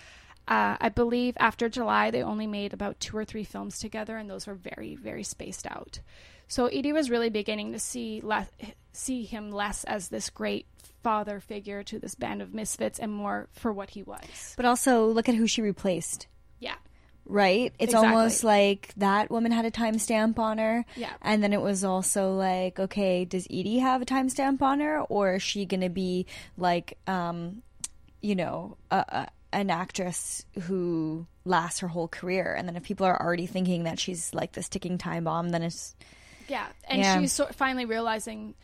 [0.48, 4.30] Uh, I believe after July, they only made about two or three films together, and
[4.30, 6.00] those were very, very spaced out.
[6.48, 8.48] So Edie was really beginning to see less,
[8.92, 10.66] see him less as this great
[11.02, 14.54] father figure to this band of misfits, and more for what he was.
[14.56, 16.26] But also, look at who she replaced.
[16.58, 16.76] Yeah.
[17.26, 17.74] Right?
[17.78, 18.08] It's Exactly.
[18.08, 20.86] almost like that woman had a timestamp on her.
[20.96, 21.12] Yeah.
[21.20, 25.00] And then it was also like, okay, does Edie have a timestamp on her?
[25.02, 26.24] Or is she going to be
[26.56, 27.62] like, um,
[28.22, 32.54] you know, a, a, an actress who lasts her whole career?
[32.56, 35.62] And then if people are already thinking that she's like this ticking time bomb, then
[35.62, 35.94] it's.
[36.48, 37.20] Yeah, and Yeah.
[37.20, 38.54] she's sort finally realizing,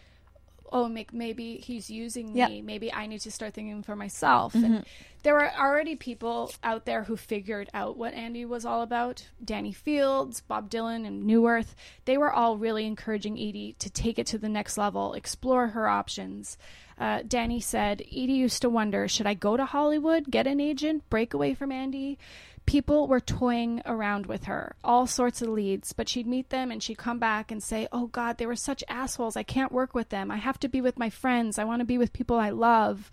[0.73, 2.39] oh, maybe he's using me.
[2.39, 2.51] Yep.
[2.51, 2.67] Mm-hmm.
[2.67, 4.55] Maybe I need to start thinking for myself.
[4.55, 4.85] And
[5.25, 9.27] there were already people out there who figured out what Andy was all about.
[9.43, 11.75] Danny Fields, Bob Dylan, and Neuwirth.
[12.05, 15.89] They were all really encouraging Edie to take it to the next level, explore her
[15.89, 16.59] options.
[16.99, 21.09] Uh, Danny said, Edie used to wonder, should I go to Hollywood, get an agent,
[21.11, 22.19] break away from Andy?
[22.67, 26.83] people were toying around with her, all sorts of leads, but she'd meet them and
[26.83, 29.37] she'd come back and say, Oh God, they were such assholes.
[29.37, 30.31] I can't work with them.
[30.31, 31.59] I have to be with my friends.
[31.59, 33.11] I want to be with people I love.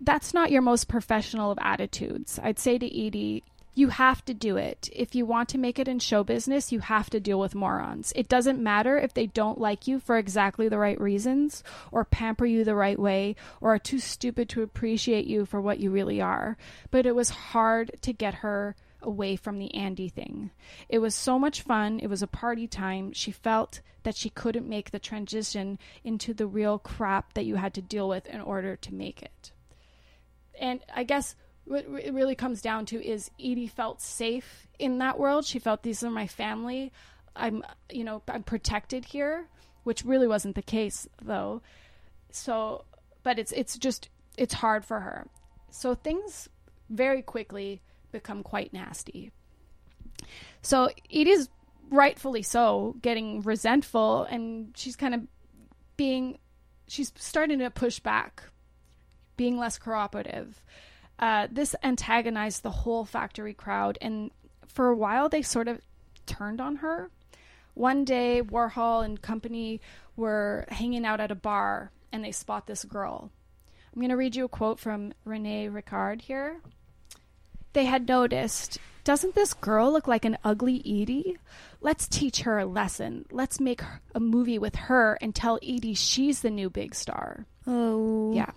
[0.00, 2.38] That's not your most professional of attitudes.
[2.42, 3.42] I'd say to Edie,
[3.76, 4.88] you have to do it.
[4.92, 8.12] If you want to make it in show business, you have to deal with morons.
[8.14, 12.46] It doesn't matter if they don't like you for exactly the right reasons, or pamper
[12.46, 16.20] you the right way, or are too stupid to appreciate you for what you really
[16.20, 16.56] are.
[16.92, 20.50] But it was hard to get her away from the Andy thing.
[20.88, 21.98] It was so much fun.
[21.98, 23.12] It was a party time.
[23.12, 27.74] She felt that she couldn't make the transition into the real crap that you had
[27.74, 29.50] to deal with in order to make it.
[30.58, 31.34] And I guess
[31.64, 35.44] what it really comes down to is Edie felt safe in that world.
[35.44, 36.92] She felt these are my family.
[37.34, 39.48] I'm, you know, I'm protected here,
[39.82, 41.62] which really wasn't the case though.
[42.30, 42.84] So,
[43.22, 45.26] but it's it's just it's hard for her.
[45.70, 46.48] So things
[46.90, 47.80] very quickly
[48.12, 49.32] become quite nasty.
[50.62, 51.48] So Edie's
[51.90, 55.20] rightfully so getting resentful and she's kind of
[55.96, 56.38] being
[56.88, 58.44] she's starting to push back
[59.36, 60.62] being less cooperative
[61.18, 64.30] uh, this antagonized the whole factory crowd and
[64.66, 65.80] for a while they sort of
[66.26, 67.10] turned on her
[67.74, 69.80] one day warhol and company
[70.16, 73.30] were hanging out at a bar and they spot this girl
[73.92, 76.60] i'm going to read you a quote from rene ricard here
[77.72, 81.36] they had noticed doesn't this girl look like an ugly Edie?
[81.82, 83.26] Let's teach her a lesson.
[83.30, 83.82] Let's make
[84.14, 87.44] a movie with her and tell Edie she's the new big star.
[87.66, 88.32] Oh.
[88.32, 88.50] Yeah.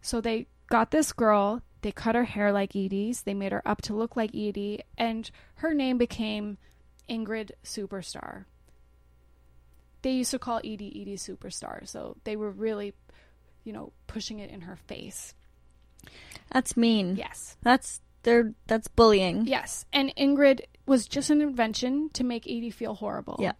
[0.00, 3.82] So they got this girl, they cut her hair like Edie's, they made her up
[3.82, 6.58] to look like Edie, and her name became
[7.08, 8.44] Ingrid Superstar.
[10.02, 12.94] They used to call Edie Edie Superstar, so they were really,
[13.64, 15.34] you know, pushing it in her face.
[16.50, 17.16] That's mean.
[17.16, 17.56] Yes.
[17.62, 19.46] That's they're that's bullying.
[19.46, 23.38] Yes, and Ingrid was just an invention to make Edie feel horrible.
[23.40, 23.52] Yeah.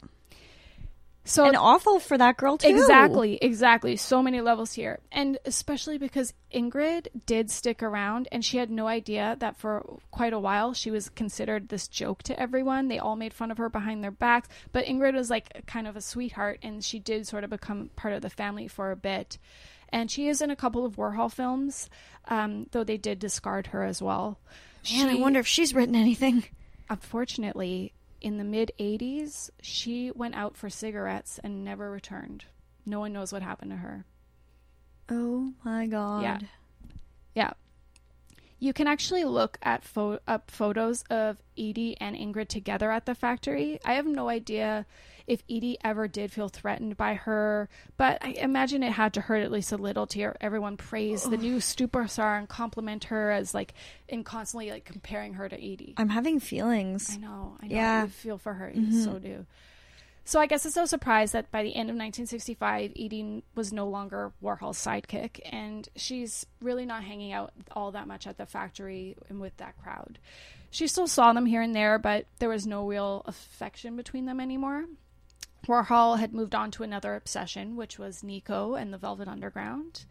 [1.30, 2.68] So and awful for that girl too.
[2.68, 3.96] Exactly, exactly.
[3.96, 4.98] So many levels here.
[5.12, 10.32] And especially because Ingrid did stick around and she had no idea that for quite
[10.32, 12.88] a while she was considered this joke to everyone.
[12.88, 15.94] They all made fun of her behind their backs, but Ingrid was like kind of
[15.94, 19.38] a sweetheart and she did sort of become part of the family for a bit.
[19.92, 21.88] And she is in a couple of Warhol films,
[22.26, 24.40] um, though they did discard her as well.
[24.92, 26.44] Man, I wonder if she's written anything.
[26.88, 32.44] Unfortunately, in the mid 80s, she went out for cigarettes and never returned.
[32.86, 34.04] No one knows what happened to her.
[35.08, 36.22] Oh my god.
[36.22, 36.38] Yeah.
[37.34, 37.50] Yeah.
[38.58, 43.14] You can actually look at fo- up photos of Edie and Ingrid together at the
[43.14, 43.80] factory.
[43.84, 44.84] I have no idea
[45.30, 49.44] if Edie ever did feel threatened by her, but I imagine it had to hurt
[49.44, 53.54] at least a little to hear everyone praise the new superstar and compliment her as
[53.54, 53.72] like
[54.08, 55.94] and constantly like comparing her to Edie.
[55.96, 57.12] I'm having feelings.
[57.14, 57.76] I know, I know.
[57.76, 58.02] Yeah.
[58.02, 58.72] I feel for her.
[58.74, 59.04] You mm-hmm.
[59.04, 59.46] so do.
[60.24, 63.86] So I guess it's no surprise that by the end of 1965, Edie was no
[63.86, 69.16] longer Warhol's sidekick, and she's really not hanging out all that much at the factory
[69.28, 70.18] and with that crowd.
[70.70, 74.40] She still saw them here and there, but there was no real affection between them
[74.40, 74.86] anymore.
[75.70, 80.04] Warhol had moved on to another obsession, which was Nico and the Velvet Underground.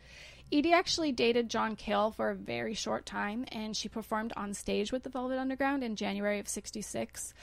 [0.53, 4.93] Edie actually dated John Cale for a very short time, and she performed on stage
[4.93, 7.33] with the Velvet Underground in January of '66.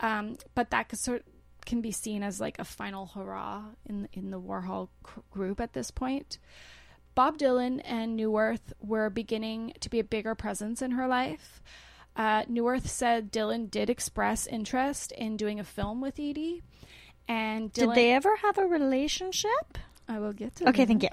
[0.00, 1.24] Um, but that sort
[1.64, 4.88] can be seen as like a final hurrah in in the Warhol
[5.30, 6.38] group at this point.
[7.14, 11.62] Bob Dylan and Neuwirth were beginning to be a bigger presence in her life.
[12.16, 16.62] Uh, Neuwirth said Dylan did express interest in doing a film with Edie,
[17.30, 19.78] and Dylan, Did they ever have a relationship?
[20.08, 20.88] I will get to Okay, that.
[20.88, 21.08] thank you.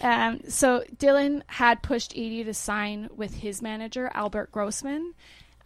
[0.00, 5.12] Um, so Dylan had pushed Edie to sign with his manager Albert Grossman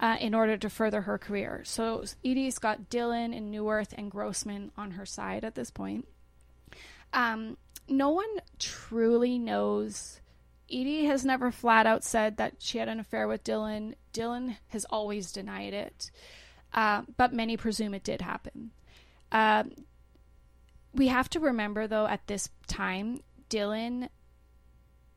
[0.00, 1.62] uh, in order to further her career.
[1.64, 6.06] So Edie's got Dylan and Neuwirth and Grossman on her side at this point.
[7.12, 7.56] Um,
[7.88, 10.20] no one truly knows.
[10.70, 13.94] Edie has never flat out said that she had an affair with Dylan.
[14.12, 16.10] Dylan has always denied it,
[16.74, 18.72] uh, but many presume it did happen.
[19.32, 19.72] Um,
[20.94, 23.20] we have to remember, though, at this time,
[23.50, 24.08] Dylan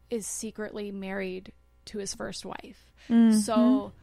[0.10, 1.54] is secretly married
[1.86, 2.92] to his first wife.
[3.34, 3.94] So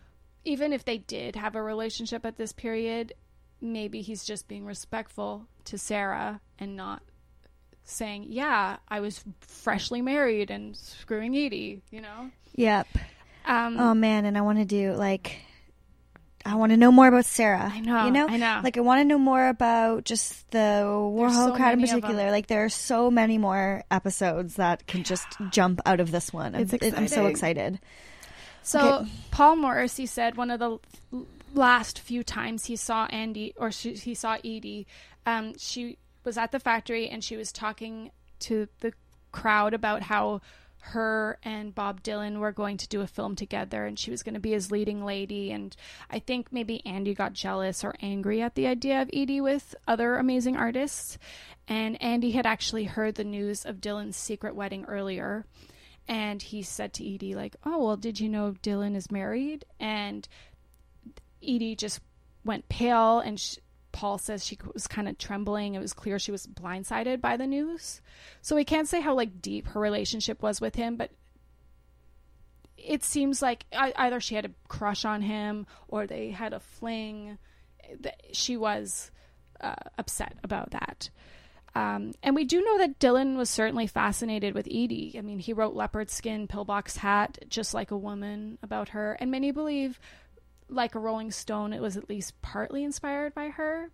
[0.45, 3.13] even if they did have a relationship at this period,
[3.61, 7.03] maybe he's just being respectful to Sarah and not
[7.85, 12.31] saying, "Yeah, I was freshly married and screwing Edie," you know.
[12.55, 12.87] Yep.
[13.47, 15.41] Um, Oh man, and I want to do like
[16.49, 17.71] I want to know more about Sarah.
[17.73, 18.61] I know, You know, I know.
[18.65, 21.97] Like I want to know more about just the Warhol so crowd in many of
[21.97, 22.01] 'em.
[22.03, 22.31] particular.
[22.31, 26.55] Like there are so many more episodes that can just jump out of this one.
[26.55, 27.79] I'm, I'm so excited.
[28.63, 29.11] So Okay.
[29.31, 30.79] Paul Morrissey said one of the
[31.55, 34.87] last few times he saw Andy or she, he saw Edie,
[35.27, 38.93] um, she was at the factory and she was talking to the
[39.33, 40.41] crowd about how
[40.89, 44.35] her and Bob Dylan were going to do a film together and she was going
[44.35, 45.75] to be his leading lady and
[46.11, 50.17] I think maybe Andy got jealous or angry at the idea of Edie with other
[50.17, 51.19] amazing artists
[51.67, 55.45] and Andy had actually heard the news of Dylan's secret wedding earlier
[56.09, 60.27] and he said to Edie like, "Oh, well, did you know Dylan is married?" And
[61.43, 62.01] Edie just
[62.45, 63.57] went pale, and sh
[63.99, 65.75] Paul says she was kind of trembling.
[65.75, 68.01] It was clear she was blindsided by the news.
[68.43, 71.11] So we can't say how like deep her relationship was with him, but
[72.77, 77.39] it seems like either she had a crush on him or they had a fling.
[78.31, 79.11] She was
[79.61, 81.11] uh, upset about that.
[81.75, 85.17] Um, and we do know that Dylan was certainly fascinated with Edie.
[85.19, 89.15] I mean, he wrote Leopard Skin, Pillbox Hat, Just Like a Woman about her.
[89.19, 89.99] And many believe
[90.69, 93.91] like a Rolling Stone, it was at least partly inspired by her.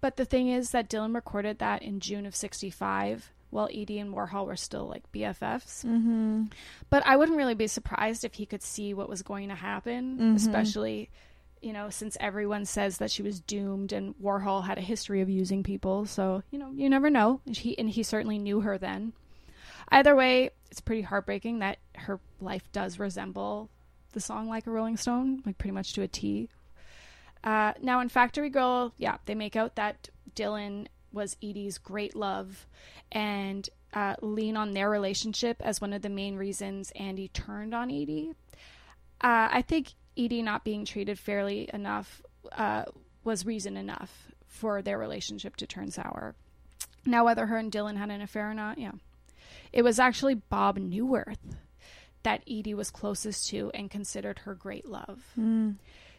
[0.00, 4.12] But the thing is that Dylan recorded that in June of 65 while Edie and
[4.12, 5.84] Warhol were still like BFFs.
[5.84, 6.44] Mm-hmm.
[6.90, 10.16] But I wouldn't really be surprised if he could see what was going to happen,
[10.18, 10.36] Mm-hmm.
[10.36, 11.10] especially,
[11.62, 15.30] you know, since everyone says that she was doomed and Warhol had a history of
[15.30, 16.06] using people.
[16.06, 17.40] So, you know, you never know.
[17.46, 19.12] He, and he certainly knew her then.
[19.90, 23.70] Either way, it's pretty heartbreaking that her life does resemble
[24.16, 26.48] the song like a Rolling Stone, like pretty much to a T.
[27.44, 32.66] Uh, now in Factory Girl, yeah, they make out that Dylan was Edie's great love
[33.12, 37.90] and uh, lean on their relationship as one of the main reasons Andy turned on
[37.90, 38.32] Edie.
[39.20, 42.84] Uh, I think Edie not being treated fairly enough uh,
[43.22, 46.34] was reason enough for their relationship to turn sour.
[47.04, 48.92] Now, whether her and Dylan had an affair or not, yeah.
[49.74, 51.36] It was actually Bob Neuwirth
[52.26, 55.22] that Edie was closest to and considered her great love.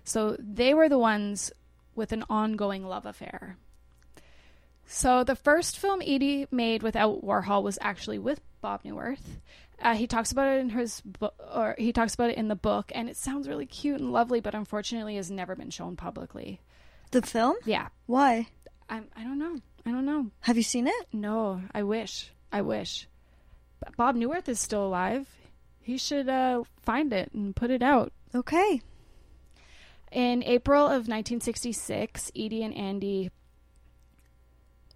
[0.06, 1.52] So they were the ones
[1.96, 3.58] with an ongoing love affair.
[4.86, 9.42] So the first film Edie made without Warhol was actually with Bob Neuwirth.
[9.82, 12.56] Uh, he talks about it in his book, or he talks about it in the
[12.56, 16.62] book, and it sounds really cute and lovely, but unfortunately has never been shown publicly.
[17.12, 17.58] The film?
[17.66, 18.48] Yeah, Why?
[18.90, 19.60] I'm, I don't know.
[19.86, 20.32] I don't know.
[20.40, 21.08] Have you seen it?
[21.12, 22.32] No, I wish.
[22.50, 23.10] I wish.
[23.98, 25.28] Bob Neuwirth is still alive.
[25.88, 28.12] He should uh, find it and put it out.
[28.36, 28.82] Okay.
[30.12, 33.32] In April of 1966, Edie and Andy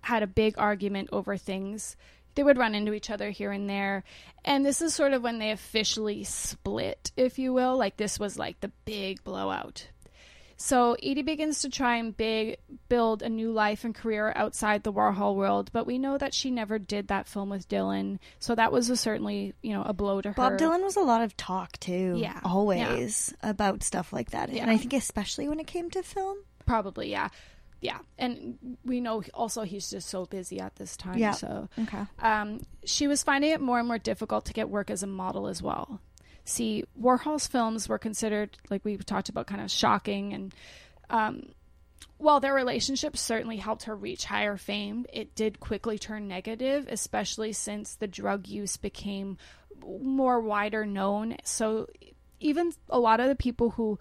[0.01, 1.95] had a big argument over things.
[2.35, 4.03] They would run into each other here and there.
[4.43, 7.77] And this is sort of when they officially split, if you will.
[7.77, 9.87] Like, this was like the big blowout.
[10.61, 12.57] So Edie begins to try and big
[12.87, 16.51] build a new life and career outside the Warhol world, but we know that she
[16.51, 18.19] never did that film with Dylan.
[18.37, 20.35] So that was a certainly, you know, a blow to her.
[20.35, 22.15] Bob Dylan was a lot of talk too.
[22.17, 22.39] Yeah.
[22.43, 24.51] Always about stuff like that.
[24.51, 24.61] Yeah.
[24.61, 26.37] And I think especially when it came to film.
[26.67, 27.29] Probably, yeah.
[27.81, 27.97] Yeah.
[28.19, 31.17] And we know also he's just so busy at this time.
[31.17, 31.31] Yeah.
[31.31, 32.03] So Okay.
[32.19, 35.47] um, she was finding it more and more difficult to get work as a model
[35.47, 35.99] as well.
[36.43, 40.33] See, Warhol's films were considered, like we talked about, kind of shocking.
[40.33, 40.55] And
[41.09, 41.49] um,
[42.17, 47.53] while their relationship certainly helped her reach higher fame, it did quickly turn negative, especially
[47.53, 49.37] since the drug use became
[49.85, 51.37] more wider known.
[51.43, 51.87] So
[52.39, 53.99] even a lot of the people who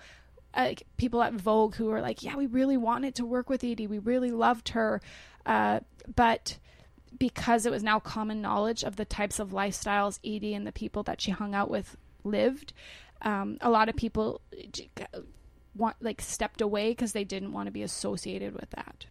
[0.53, 3.87] uh, people at Vogue who were like, yeah, we really wanted to work with Edie.
[3.87, 5.01] We really loved her.
[5.47, 5.81] Uh,
[6.15, 6.59] but
[7.19, 11.03] because it was now common knowledge of the types of lifestyles Edie and the people
[11.05, 12.73] that she hung out with lived,
[13.23, 14.41] um, a lot of people
[15.75, 19.07] want like stepped away because they didn't want to be associated with that.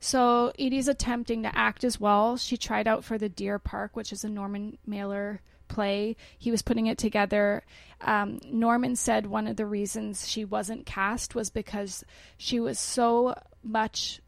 [0.00, 2.36] So Edie's attempting to act as well.
[2.36, 6.16] She tried out for the Deer Park, which is a Norman Mailer play.
[6.38, 7.64] He was putting it together.
[8.00, 12.04] Um, Norman said one of the reasons she wasn't cast was because
[12.36, 14.20] she was so much.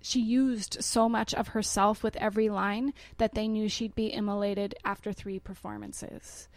[0.00, 4.74] She used so much of herself with every line that they knew she'd be immolated
[4.84, 6.48] after three performances.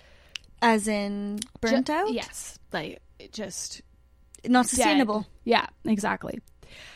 [0.61, 2.13] As in burnt Ju- out?
[2.13, 3.81] Yes, like it just
[4.45, 4.69] Not dead.
[4.69, 5.25] sustainable.
[5.43, 6.39] Yeah, exactly.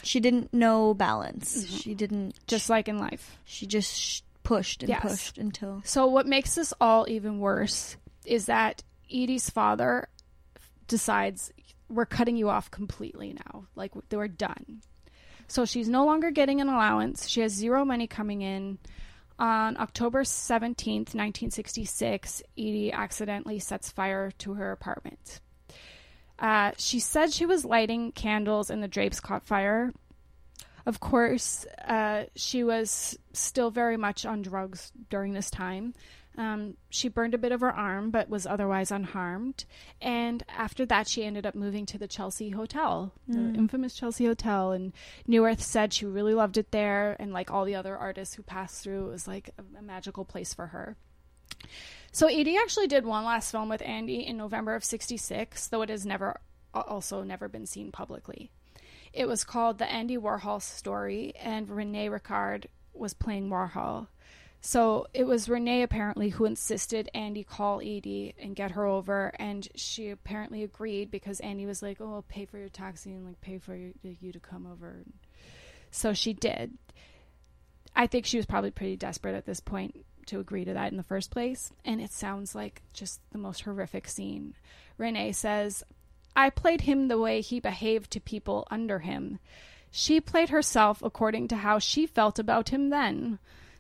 [0.04, 1.58] She didn't know balance.
[1.58, 1.76] Mm-hmm.
[1.78, 3.38] She didn't Just like in life.
[3.46, 5.02] she just pushed and Yes.
[5.02, 10.08] pushed until So what makes this all even worse is that Edie's father
[10.88, 11.52] decides
[11.90, 13.66] we're cutting you off completely now.
[13.76, 14.82] Like were done.
[15.48, 17.28] So she's no longer getting an allowance.
[17.28, 18.80] She has zero money coming in.
[19.38, 25.42] On October 17th, 1966, Edie accidentally sets fire to her apartment.
[26.40, 29.94] Uh, she said she was lighting candles and the drapes caught fire.
[30.86, 35.94] Of course, uh, she was still very much on drugs during this time.
[36.38, 39.66] Um, she burned a bit of her arm, but was otherwise unharmed.
[40.02, 44.72] And after that, she ended up moving to the Chelsea Hotel, the infamous Chelsea Hotel.
[44.72, 44.94] And
[45.28, 48.84] Neuwirth said she really loved it there, and like all the other artists who passed
[48.84, 50.98] through, it was like a, a magical place for her.
[52.12, 55.90] So Edie actually did one last film with Andy in November of '66, though it
[55.90, 56.40] has never
[56.74, 58.52] also never been seen publicly.
[59.14, 64.08] It was called The Andy Warhol Story, and Rene Ricard was playing Warhol.
[64.66, 69.68] So it was Rene apparently who insisted Andy call Edie and get her over, and
[69.76, 73.40] she apparently agreed because Andy was like, "Oh, I'll pay for your taxi and like
[73.42, 75.04] pay for you, you to come over."
[75.92, 76.80] So she did.
[77.96, 80.98] I think she was probably pretty desperate at this point to agree to that in
[80.98, 84.56] the first place, and it sounds like just the most horrific scene.
[84.98, 85.84] Rene says,
[86.36, 89.38] I played him the way he behaved to people under him.
[89.92, 93.38] She played herself according to how she felt about him then.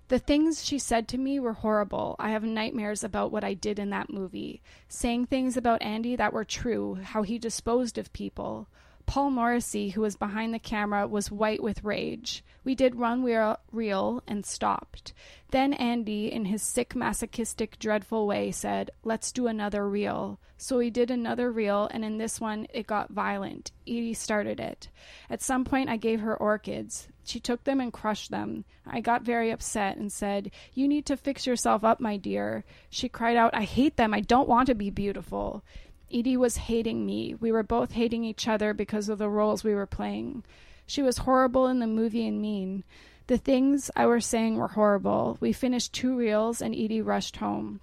[0.08, 2.16] The things she said to me were horrible.
[2.20, 4.62] I have nightmares about what I did in that movie.
[4.88, 8.68] Saying things about Andy that were true, how he disposed of people.
[9.06, 12.44] Paul Morrissey, who was behind the camera, was white with rage.
[12.64, 15.14] We did one reel and stopped.
[15.52, 20.40] Then Andy, in his sick, masochistic, dreadful way, said, Let's do another reel.
[20.58, 23.72] So we did another reel, and in this one, it got violent.
[23.86, 24.90] Edie started it.
[25.30, 27.08] At some point, I gave her orchids.
[27.26, 28.66] She took them and crushed them.
[28.86, 32.64] I got very upset and said, You need to fix yourself up, my dear.
[32.90, 34.14] She cried out, I hate them.
[34.14, 35.64] I don't want to be beautiful.
[36.12, 37.36] Edie was hating me.
[37.36, 40.44] We were both hating each other because of the roles we were playing.
[40.86, 42.84] She was horrible in the movie and mean.
[43.28, 45.38] The things I was saying were horrible.
[45.40, 47.82] We finished two reels and Edie rushed home.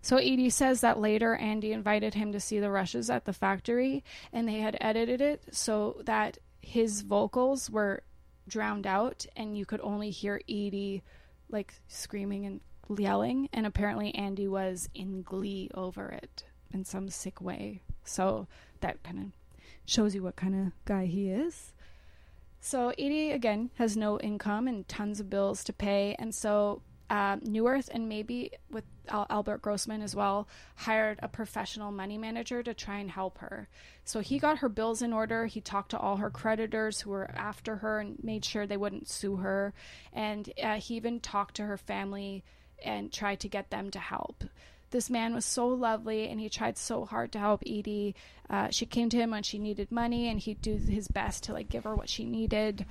[0.00, 4.04] So Edie says that later Andy invited him to see the rushes at the factory
[4.32, 8.02] and they had edited it so that his vocals were
[8.48, 11.02] drowned out and you could only hear Edie
[11.50, 12.60] like screaming and
[12.98, 17.82] yelling and apparently Andy was in glee over it in some sick way.
[18.04, 18.46] So
[18.80, 19.26] that kind of
[19.86, 21.72] shows you what kind of guy he is.
[22.60, 27.40] So Edie again has no income and tons of bills to pay, and so um,
[27.40, 30.46] Neuwirth and maybe with Al- Albert Grossman as well
[30.76, 33.68] hired a professional money manager to try and help her.
[34.04, 35.46] So he got her bills in order.
[35.46, 39.08] He talked to all her creditors who were after her and made sure they wouldn't
[39.08, 39.72] sue her.
[40.12, 42.44] And uh, he even talked to her family
[42.84, 44.44] and tried to get them to help
[44.90, 48.14] this man was so lovely and he tried so hard to help Edie.
[48.48, 51.52] Uh, she came to him when she needed money and he'd do his best to
[51.52, 52.86] like give her what she needed.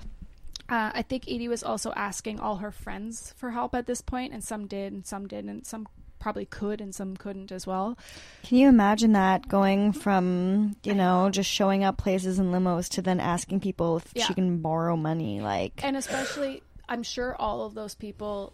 [0.70, 4.34] Uh, I think Edie was also asking all her friends for help at this point,
[4.34, 5.88] and some did, and some didn't, and some
[6.20, 7.98] probably could, and some couldn't as well.
[8.44, 13.02] Can you imagine that going from you know just showing up places in limos to
[13.02, 14.26] then asking people if Yeah.
[14.26, 15.40] she can borrow money?
[15.40, 18.52] Like, And especially, I'm sure all of those people,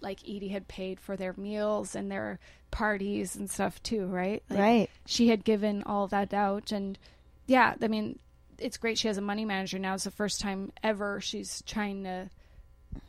[0.00, 2.38] like Edie, had paid for their meals and their
[2.70, 4.42] parties and stuff too, right?
[4.50, 4.90] Like, right?
[5.06, 6.98] she had given all that out and
[7.46, 8.18] yeah i mean
[8.58, 12.02] it's great she has a money manager now it's the first time ever she's trying
[12.02, 12.28] to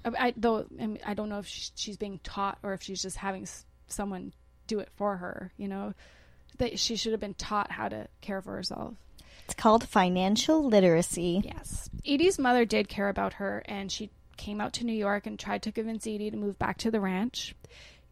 [0.06, 2.84] i, I though I, mean, I don't know if she, she's being taught or if
[2.84, 4.32] she's just having s- someone
[4.68, 5.94] do it for her you know
[6.60, 8.94] that she should have been taught how to care for herself
[9.46, 11.42] It's called financial literacy.
[11.44, 11.90] Yes.
[12.06, 15.64] Edie's mother did care about her, and she came out to New York and tried
[15.64, 17.56] to convince Edie to move back to the ranch.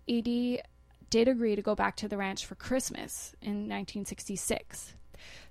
[0.08, 0.62] Edie
[1.10, 4.94] did agree to go back to the ranch for Christmas in 1966.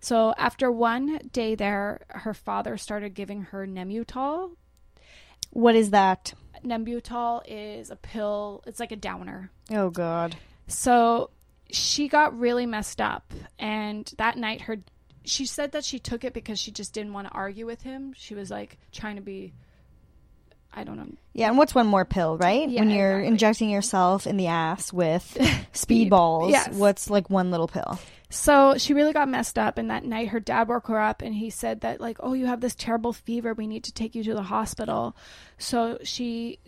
[0.01, 4.51] So after one day there, her father started giving her Nembutal.
[5.51, 6.35] What is that?
[6.65, 9.51] Nembutal is a pill, it's like a downer.
[9.71, 10.37] Oh God.
[10.67, 11.31] So
[11.71, 14.79] she got really messed up and that night her
[15.25, 18.13] she said that she took it because she just didn't want to argue with him.
[18.15, 19.55] She was like trying to be
[20.75, 21.07] I don't know.
[21.33, 22.69] Yeah, and what's one more pill, right?
[22.69, 23.29] Yeah, when you're exactly.
[23.29, 25.37] injecting yourself in the ass with
[25.73, 26.75] speedballs, Yes.
[26.75, 27.99] what's like one little pill?
[28.31, 31.35] So she really got messed up and that night her dad woke her up and
[31.35, 33.55] he said that like, "Oh, you have this terrible fever.
[33.55, 35.17] We need to take you to the hospital."
[35.59, 36.59] So she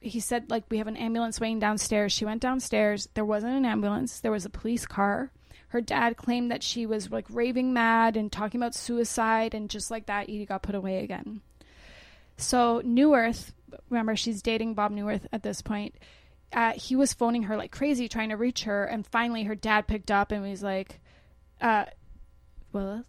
[0.00, 2.12] he said like we have an ambulance waiting downstairs.
[2.12, 3.08] She went downstairs.
[3.14, 4.18] There wasn't an ambulance.
[4.20, 5.30] There was a police car.
[5.68, 9.90] Her dad claimed that she was like raving mad and talking about suicide and just
[9.92, 11.42] like that Edie got put away again.
[12.36, 13.52] So Neuwirth,
[13.90, 15.94] remember she's dating Bob Neuwirth at this point.
[16.52, 19.86] Uh, he was phoning her like crazy, trying to reach her, and finally her dad
[19.86, 21.00] picked up and was like,
[21.60, 21.86] uh,
[22.72, 23.04] "Well,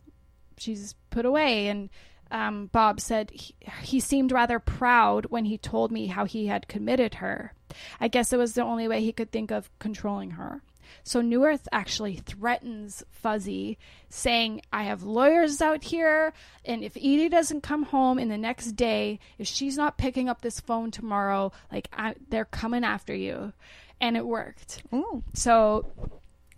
[0.57, 1.89] she's put away." And
[2.31, 6.67] um, Bob said he, he seemed rather proud when he told me how he had
[6.67, 7.53] committed her.
[7.99, 10.63] I guess it was the only way he could think of controlling her.
[11.03, 13.77] So Neuwirth actually threatens Fuzzy,
[14.09, 16.33] saying, I have lawyers out here,
[16.63, 20.41] and if Edie doesn't come home in the next day, if she's not picking up
[20.41, 23.53] this phone tomorrow, like, I, they're coming after you.
[24.01, 24.83] And it worked.
[24.93, 25.23] Ooh.
[25.33, 25.85] So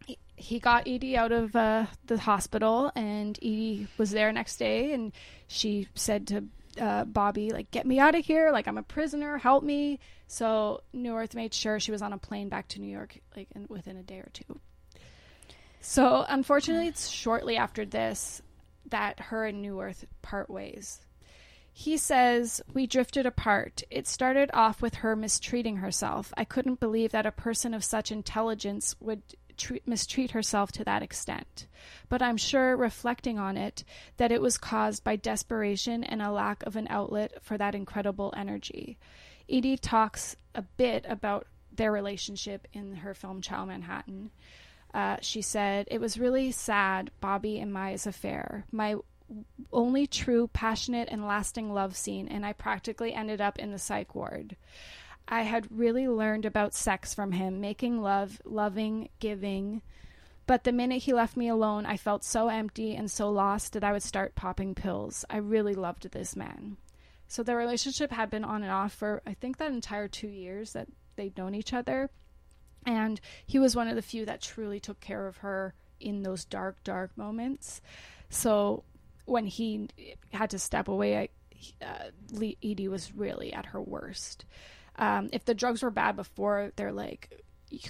[0.05, 4.91] he- he got Edie out of uh, the hospital, and Edie was there next day,
[4.93, 5.11] and
[5.47, 6.45] she said to
[6.79, 8.51] uh, Bobby, like, "Get me out of here!
[8.51, 9.37] Like, I'm a prisoner.
[9.37, 13.17] Help me!" So Neuwirth made sure she was on a plane back to New York,
[13.35, 14.59] like, in, within a day or two.
[15.81, 18.41] So unfortunately, it's shortly after this
[18.89, 21.01] that her and Neuwirth part ways.
[21.71, 23.83] He says, We drifted apart.
[23.91, 26.33] It started off with her mistreating herself.
[26.35, 29.21] I couldn't believe that a person of such intelligence would
[29.57, 31.67] treat, mistreat herself to that extent.
[32.09, 33.83] But I'm sure, reflecting on it,
[34.17, 38.33] that it was caused by desperation and a lack of an outlet for that incredible
[38.37, 38.97] energy.
[39.49, 44.31] Edie talks a bit about their relationship in her film Ciao Manhattan.
[44.93, 48.65] Uh, she said, It was really sad, Bobby and Maya's affair.
[48.71, 48.95] My
[49.71, 54.15] only true, passionate, and lasting love scene, and I practically ended up in the psych
[54.15, 54.55] ward.
[55.27, 59.81] I had really learned about sex from him, making love, loving, giving.
[60.45, 63.83] But the minute he left me alone, I felt so empty and so lost that
[63.83, 65.25] I would start popping pills.
[65.29, 66.77] I really loved this man.
[67.27, 70.71] So their relationship had been on and off for, I think, that entire two years
[70.71, 70.87] that
[71.17, 72.09] they'd known each other.
[72.85, 76.45] And he was one of the few that truly took care of her in those
[76.45, 77.81] dark, dark moments.
[78.29, 78.85] So
[79.25, 79.89] when he
[80.31, 81.29] had to step away, I,
[81.85, 84.45] uh, Edie was really at her worst.
[84.97, 87.43] Um, if the drugs were bad before, they're like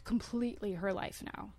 [0.04, 1.54] completely her life now.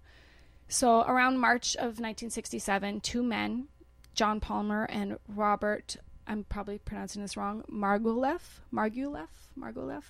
[0.69, 3.69] So around March of 1967, two men,
[4.15, 5.97] John Palmer and Robert,
[6.27, 10.05] I'm probably pronouncing this wrong, Margouleff, Margouleff, Margouleff,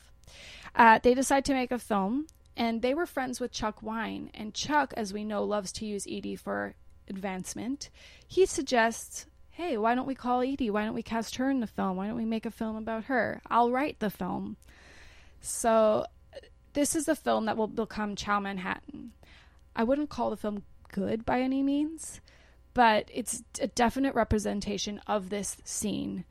[0.74, 2.26] uh, they decide to make a film.
[2.56, 4.30] And they were friends with Chuck Wine.
[4.34, 6.74] And Chuck, as we know, loves to use Edie for
[7.08, 7.88] advancement.
[8.26, 10.70] He suggests hey, why don't we call Edie?
[10.70, 11.96] Why don't we cast her in the film?
[11.96, 13.42] Why don't we make a film about her?
[13.50, 14.56] I'll write the film.
[15.40, 16.04] So,
[16.72, 19.12] this is the film that will become Ciao Manhattan.
[19.74, 20.62] I wouldn't call the film
[20.92, 22.20] good by any means,
[22.74, 26.24] but it's a definite representation of this scene.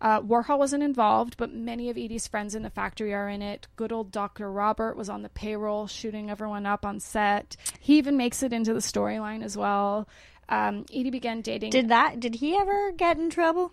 [0.00, 3.68] Uh, Warhol wasn't involved, but many of Edie's friends in the factory are in it.
[3.76, 4.50] Good old Dr.
[4.50, 7.56] Robert was on the payroll, shooting everyone up on set.
[7.80, 10.08] He even makes it into the storyline as well.
[10.48, 11.70] Um, Edie began dating.
[11.70, 12.20] Did that?
[12.20, 13.72] Did he ever get in trouble?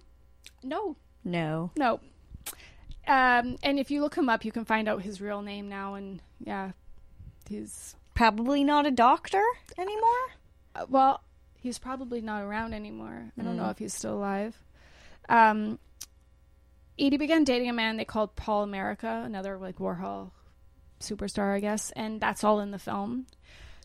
[0.64, 1.72] No, No.
[1.76, 2.00] no.
[3.08, 5.96] Um, and if you look him up, you can find out his real name now.
[5.96, 6.72] And yeah,
[7.50, 9.42] he's Probably not a doctor
[9.78, 10.28] anymore.
[10.76, 11.22] uh, well,
[11.56, 13.32] he's probably not around anymore.
[13.38, 13.58] I don't Mm.
[13.58, 14.56] know if he's still alive.
[15.30, 15.80] Um,
[17.00, 20.32] Edie began dating a man they called Paul America, another like Warhol
[21.00, 23.26] superstar, I guess, and that's all in the film.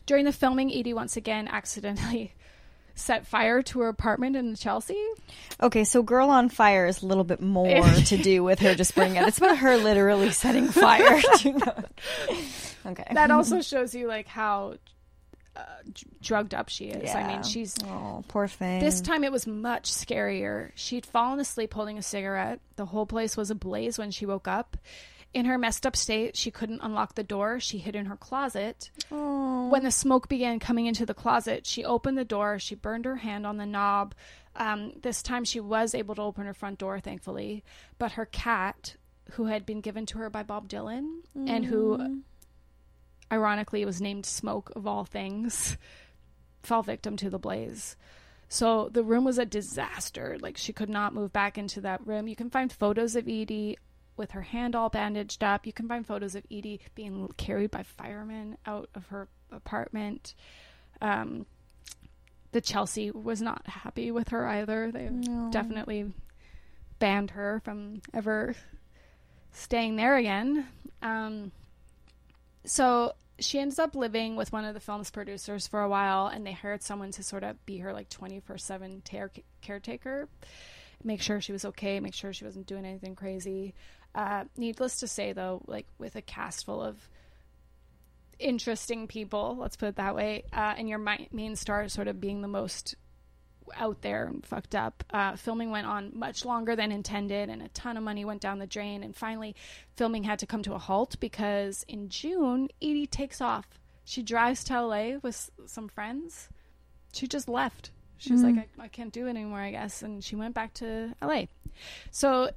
[0.05, 2.33] During the filming, Edie once again accidentally
[2.97, 5.01] set fire to her apartment in Chelsea.
[5.61, 8.95] Okay, so Girl on Fire is a little bit more to do with her just
[8.95, 9.27] bringing it.
[9.27, 11.85] It's about her literally setting fire to the.
[12.85, 13.03] Okay.
[13.11, 14.75] That also shows you like how
[15.57, 15.61] uh,
[16.21, 17.13] drugged up she is.
[17.13, 18.79] I mean, she's Oh, poor thing.
[18.79, 20.71] This time it was much scarier.
[20.75, 22.61] She'd fallen asleep holding a cigarette.
[22.77, 24.77] The whole place was ablaze when she woke up.
[25.33, 27.59] In her messed up state, she couldn't unlock the door.
[27.59, 28.89] She hid in her closet.
[29.11, 29.67] Oh.
[29.67, 32.59] When the smoke began coming into the closet, she opened the door.
[32.59, 34.15] She burned her hand on the knob.
[34.55, 37.63] Um, this time she was able to open her front door, thankfully.
[37.99, 38.95] But her cat,
[39.31, 42.23] who had been given to her by Bob Dylan and who
[43.31, 45.77] ironically was named Smoke of all things,
[46.63, 47.95] fell victim to the blaze.
[48.49, 50.37] So the room was a disaster.
[50.39, 52.27] Like she could not move back into that room.
[52.27, 53.77] You can find photos of Edie
[54.17, 55.65] with her hand all bandaged up.
[55.65, 60.33] You can find photos of Edie being carried by firemen out of her apartment.
[61.01, 61.45] Um,
[62.51, 64.91] the Chelsea was not happy with her either.
[64.91, 65.09] They
[65.51, 66.13] definitely
[66.99, 68.55] banned her from ever
[69.51, 70.67] staying there again.
[71.01, 71.51] Um,
[72.65, 76.45] so she ends up living with one of the film's producers for a while, and
[76.45, 79.03] they hired someone to sort of be her like 24 7
[79.61, 80.27] caretaker,
[81.03, 83.73] make sure she was okay, make sure she wasn't doing anything crazy.
[84.17, 86.97] Uh, needless to say, though, like with a cast full of
[88.39, 92.19] interesting people, let's put it that way, uh, and your mi- main star sort of
[92.19, 92.95] being the most
[93.75, 95.03] out there and fucked up.
[95.11, 98.57] Uh, filming went on much longer than intended, and a ton of money went down
[98.57, 99.03] the drain.
[99.03, 99.55] And finally,
[99.95, 103.67] filming had to come to a halt because in June, Edie takes off.
[104.03, 106.49] She drives to LA with some friends.
[107.13, 107.91] She just left.
[108.17, 110.01] She was like, I, I can't do it anymore, I guess.
[110.01, 111.43] And she went back to LA.
[112.09, 112.49] So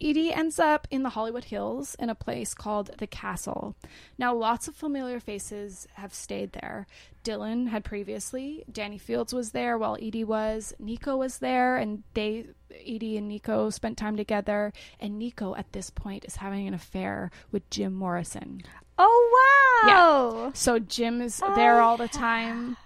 [0.00, 3.74] Edie ends up in the Hollywood Hills in a place called the Castle.
[4.18, 6.86] Now, lots of familiar faces have stayed there.
[7.24, 12.46] Dylan had previously, Danny Fields was there while Edie was, Nico was there, and they,
[12.70, 14.72] Edie and Nico, spent time together.
[15.00, 18.62] And Nico, at this point, is having an affair with Jim Morrison.
[18.98, 20.46] oh wow.
[20.46, 20.50] Yeah.
[20.54, 22.76] So Jim is there all the time.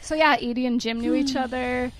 [0.00, 1.92] So yeah, Edie and Jim knew each other.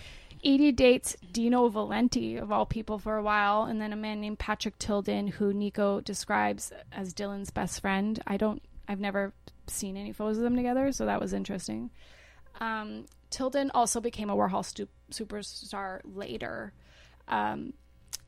[0.45, 4.39] Edie dates Dino Valenti of all people for a while, and then a man named
[4.39, 8.21] Patrick Tilden, who Nico describes as Dylan's best friend.
[8.27, 9.33] I don't, I've never
[9.69, 11.91] seen any photos of them together, so that was interesting.
[12.61, 16.73] Um, Tilden also became a Warhol stu- superstar later,
[17.29, 17.73] um,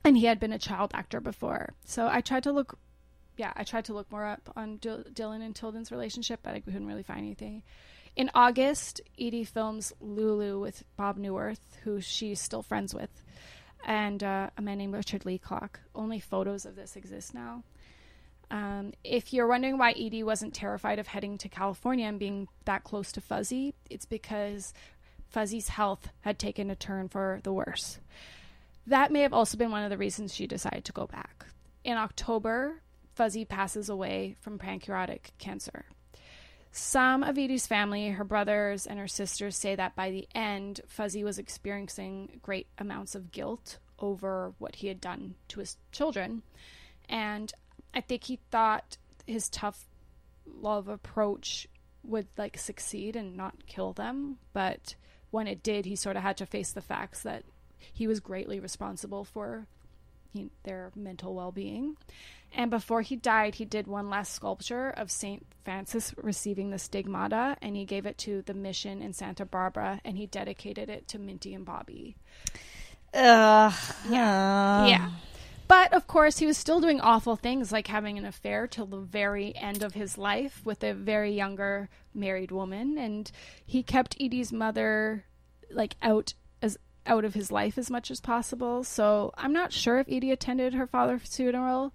[0.04, 1.74] and he had been a child actor before.
[1.84, 2.78] So I tried to look
[3.36, 6.60] yeah, I tried to look more up on Dil- Dylan and Tilden's relationship, but I
[6.60, 7.62] couldn't really find anything.
[8.16, 13.10] In August, Edie films Lulu with Bob Neuwirth, who she's still friends with,
[13.84, 15.80] and uh, a man named Richard Leacock.
[15.94, 17.64] Only photos of this exist now.
[18.52, 22.84] Um, if you're wondering why Edie wasn't terrified of heading to California and being that
[22.84, 24.72] close to Fuzzy, it's because
[25.26, 27.98] Fuzzy's health had taken a turn for the worse.
[28.86, 31.46] That may have also been one of the reasons she decided to go back.
[31.82, 32.82] In October,
[33.14, 35.86] Fuzzy passes away from pancreatic cancer.
[36.76, 41.22] Some of Edie's family, her brothers and her sisters, say that by the end, Fuzzy
[41.22, 46.42] was experiencing great amounts of guilt over what he had done to his children.
[47.08, 47.52] And
[47.94, 49.86] I think he thought his tough
[50.46, 51.68] love approach
[52.02, 54.38] would like succeed and not kill them.
[54.52, 54.96] But
[55.30, 57.44] when it did, he sort of had to face the facts that
[57.78, 59.68] he was greatly responsible for
[60.34, 61.96] he, their mental well being.
[62.56, 65.44] And before he died, he did one last sculpture of St.
[65.64, 70.16] Francis receiving the stigmata, and he gave it to the mission in Santa Barbara, and
[70.16, 72.16] he dedicated it to Minty and Bobby.
[73.12, 73.72] Ugh.
[74.08, 74.86] Yeah.
[74.86, 75.10] yeah.
[75.66, 78.98] But of course, he was still doing awful things like having an affair till the
[78.98, 83.30] very end of his life with a very younger married woman, and
[83.66, 85.24] he kept Edie's mother
[85.70, 88.84] like out as out of his life as much as possible.
[88.84, 91.92] So I'm not sure if Edie attended her father's funeral,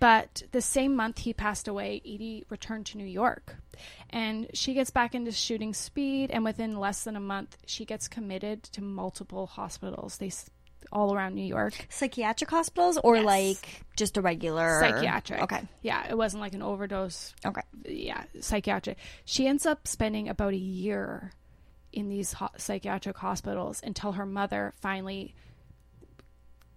[0.00, 3.56] but the same month he passed away, Edie returned to New York.
[4.10, 8.08] And she gets back into shooting speed, and within less than a month, she gets
[8.08, 10.18] committed to multiple hospitals.
[10.18, 10.30] They
[10.92, 11.86] all around New York.
[11.90, 13.24] Psychiatric hospitals or Yes.
[13.26, 15.42] like just a regular Psychiatric.
[15.42, 15.62] Okay.
[15.82, 17.34] Yeah, it wasn't like an overdose.
[17.44, 17.62] Okay.
[17.84, 18.96] Yeah, psychiatric.
[19.24, 21.32] She ends up spending about a year
[21.96, 25.34] in these ho- psychiatric hospitals until her mother finally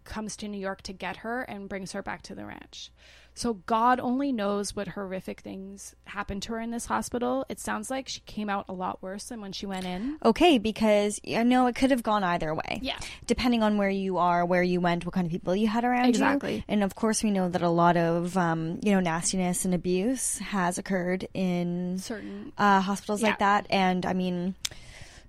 [0.05, 2.91] comes to New York to get her and brings her back to the ranch.
[3.35, 7.45] So God only knows what horrific things happened to her in this hospital.
[7.47, 10.17] It sounds like she came out a lot worse than when she went in.
[10.25, 12.79] Okay, because I know it could have gone either way.
[12.81, 12.97] Yeah.
[13.27, 16.05] Depending on where you are, where you went, what kind of people you had around
[16.05, 16.09] you.
[16.09, 16.65] Exactly.
[16.67, 20.39] And of course, we know that a lot of, um, you know, nastiness and abuse
[20.39, 23.67] has occurred in Certain uh, hospitals like that.
[23.69, 24.55] And I mean,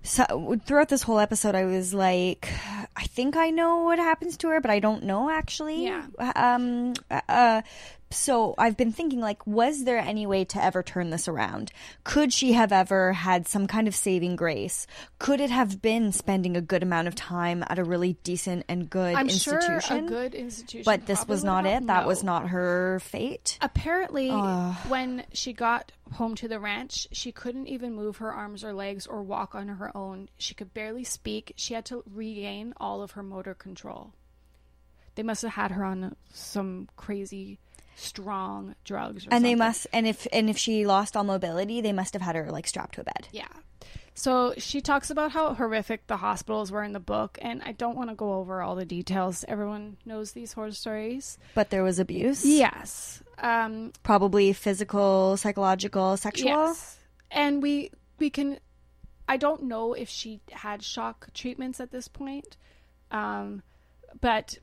[0.03, 2.49] so throughout this whole episode, I was like,
[2.95, 5.83] I think I know what happens to her, but I don't know actually.
[5.85, 6.05] Yeah.
[6.35, 6.93] Um.
[7.09, 7.61] Uh.
[8.11, 11.71] So I've been thinking, like, was there any way to ever turn this around?
[12.03, 14.85] Could she have ever had some kind of saving grace?
[15.17, 18.89] Could it have been spending a good amount of time at a really decent and
[18.89, 19.79] good I'm institution?
[19.81, 20.83] sure a good institution.
[20.85, 21.87] but this was not it.
[21.87, 23.57] That was not her fate.
[23.61, 28.73] Apparently, when she got home to the ranch, she couldn't even move her arms or
[28.73, 30.29] legs or walk on her own.
[30.37, 31.53] She could barely speak.
[31.55, 34.13] She had to regain all of her motor control.
[35.15, 37.59] They must have had her on some crazy
[38.01, 41.93] strong drugs or And they must, and if and if she lost all mobility, they
[41.93, 43.27] must have had her like strapped to a bed.
[43.31, 43.47] Yeah.
[44.13, 47.95] So she talks about how horrific the hospitals were in the book, and I don't
[47.95, 49.45] want to go over all the details.
[49.47, 51.37] Everyone knows these horror stories.
[51.55, 52.45] But there was abuse.
[52.45, 53.23] Yes.
[53.37, 56.49] Um, Probably physical, psychological, sexual.
[56.49, 56.99] Yes.
[57.31, 58.59] And we we can
[59.27, 62.57] I don't know if she had shock treatments at this point.
[63.11, 63.63] Um
[64.19, 64.59] but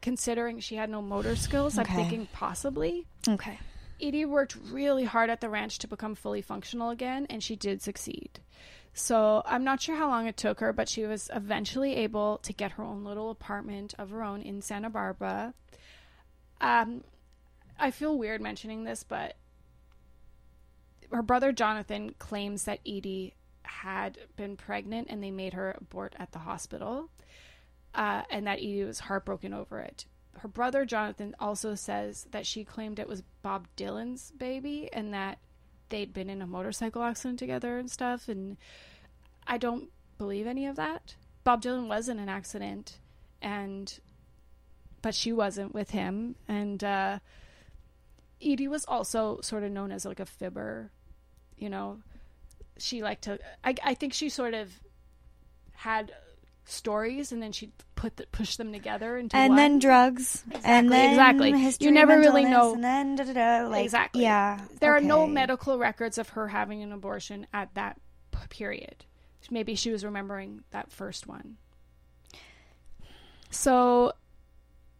[0.00, 1.90] considering she had no motor skills, Okay.
[1.92, 3.06] I'm thinking possibly.
[3.28, 3.58] Okay.
[4.00, 7.82] Edie worked really hard at the ranch to become fully functional again, and she did
[7.82, 8.40] succeed.
[8.94, 12.52] So I'm not sure how long it took her, but she was eventually able to
[12.52, 15.52] get her own little apartment of her own in Santa Barbara.
[16.60, 17.02] Um,
[17.78, 19.36] I feel weird mentioning this, but
[21.12, 26.32] her brother Jonathan claims that Edie had been pregnant and they made her abort at
[26.32, 27.10] the hospital,
[27.98, 30.06] uh, and that Edie was heartbroken over it.
[30.38, 35.38] Her brother Jonathan also says that she claimed it was Bob Dylan's baby and that
[35.88, 38.28] they'd been in a motorcycle accident together and stuff.
[38.28, 38.56] And
[39.48, 41.16] I don't believe any of that.
[41.42, 43.00] Bob Dylan was in an accident,
[43.42, 43.98] and
[45.02, 46.36] but she wasn't with him.
[46.46, 47.18] And uh,
[48.40, 50.92] Edie was also sort of known as like a fibber,
[51.56, 51.98] you know.
[52.76, 53.40] She liked to.
[53.64, 54.70] I, I think she sort of
[55.72, 56.12] had
[56.70, 59.56] stories, and then she'd put the, push them together into And one.
[59.56, 60.44] then drugs.
[60.64, 61.10] And Exactly, then
[61.60, 61.86] exactly.
[61.86, 63.32] You never really know- And then da da
[63.62, 63.68] da.
[63.68, 64.22] Like, exactly.
[64.22, 64.60] Yeah.
[64.80, 67.98] There are no medical records of her having an abortion at that
[68.50, 69.04] period.
[69.50, 71.56] Maybe she was remembering that first one.
[73.50, 74.12] So,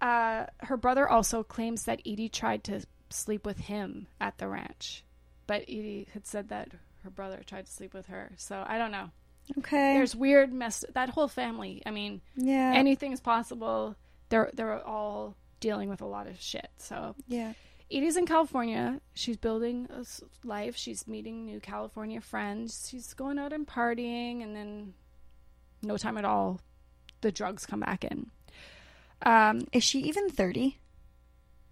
[0.00, 2.80] uh, her brother also claims that Edie tried to
[3.10, 5.04] sleep with him at the ranch,
[5.46, 6.70] but Edie had said that
[7.02, 8.32] her brother tried to sleep with her.
[8.36, 9.10] So I don't know.
[9.58, 9.94] Okay.
[9.94, 10.84] There's weird mess.
[10.94, 11.82] That whole family.
[11.86, 12.72] I mean, yeah.
[12.74, 13.96] anything's possible.
[14.28, 16.68] They're they're all dealing with a lot of shit.
[16.76, 17.54] So yeah.
[17.90, 19.00] Edie's in California.
[19.14, 20.04] She's building a
[20.46, 20.76] life.
[20.76, 22.86] She's meeting new California friends.
[22.90, 24.92] She's going out and partying, and then
[25.82, 26.60] no time at all,
[27.22, 28.30] the drugs come back in.
[29.22, 30.76] Um, Is she even 30?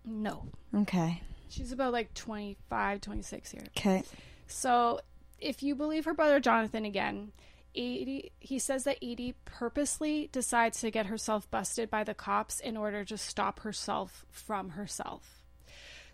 [0.04, 1.20] no, Okay.
[1.48, 3.62] she's about like 25, 26 here.
[3.76, 4.02] Okay.
[4.46, 5.00] So,
[5.40, 7.32] if you believe her brother Jonathan again,
[7.76, 12.76] Edie, he says that Edie purposely decides to get herself busted by the cops in
[12.76, 15.42] order to stop herself from herself.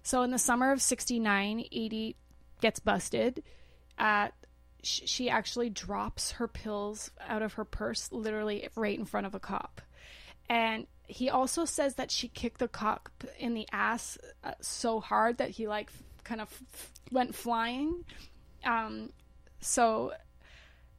[0.02, 2.16] So in the summer of 69, Edie
[2.60, 3.42] gets busted.
[4.82, 9.34] Sh- she actually drops her pills out of her purse literally right in front of
[9.34, 9.80] a cop.
[10.48, 13.08] And he also says that she kicked the cop
[13.38, 18.04] in the ass uh, so hard that he like f- kind of f- went flying.
[18.64, 19.10] Um,
[19.60, 20.12] so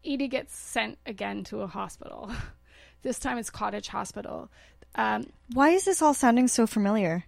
[0.05, 2.31] Edie gets sent again to a hospital.
[3.03, 4.49] this time it's Cottage Hospital.
[4.95, 7.25] Um, Why is this all sounding so familiar?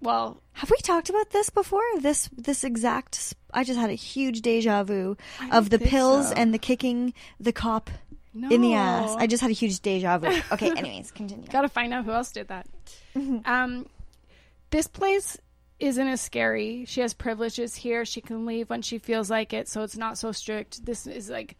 [0.00, 1.82] well, Have we talked about this before?
[2.00, 3.34] This this exact.
[3.52, 5.16] I just had a huge deja vu
[5.50, 6.34] of the pills so.
[6.34, 7.90] and the kicking the cop
[8.34, 9.14] in the ass.
[9.18, 10.28] I just had a huge deja vu.
[10.52, 11.48] Okay, anyways, continue.
[11.48, 12.66] Gotta find out who else did that.
[13.44, 13.86] Um,
[14.70, 15.36] this place
[15.80, 16.84] isn't as scary.
[16.86, 18.04] She has privileges here.
[18.04, 20.84] She can leave when she feels like it, so it's not so strict.
[20.84, 21.56] This is like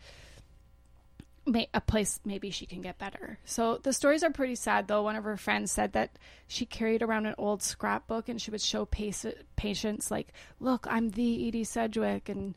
[1.74, 3.38] a place maybe she can get better.
[3.44, 5.02] So the stories are pretty sad, though.
[5.02, 8.60] One of her friends said that she carried around an old scrapbook and she would
[8.60, 12.54] show patients, like, "Look, I'm the Edie Sedgwick," and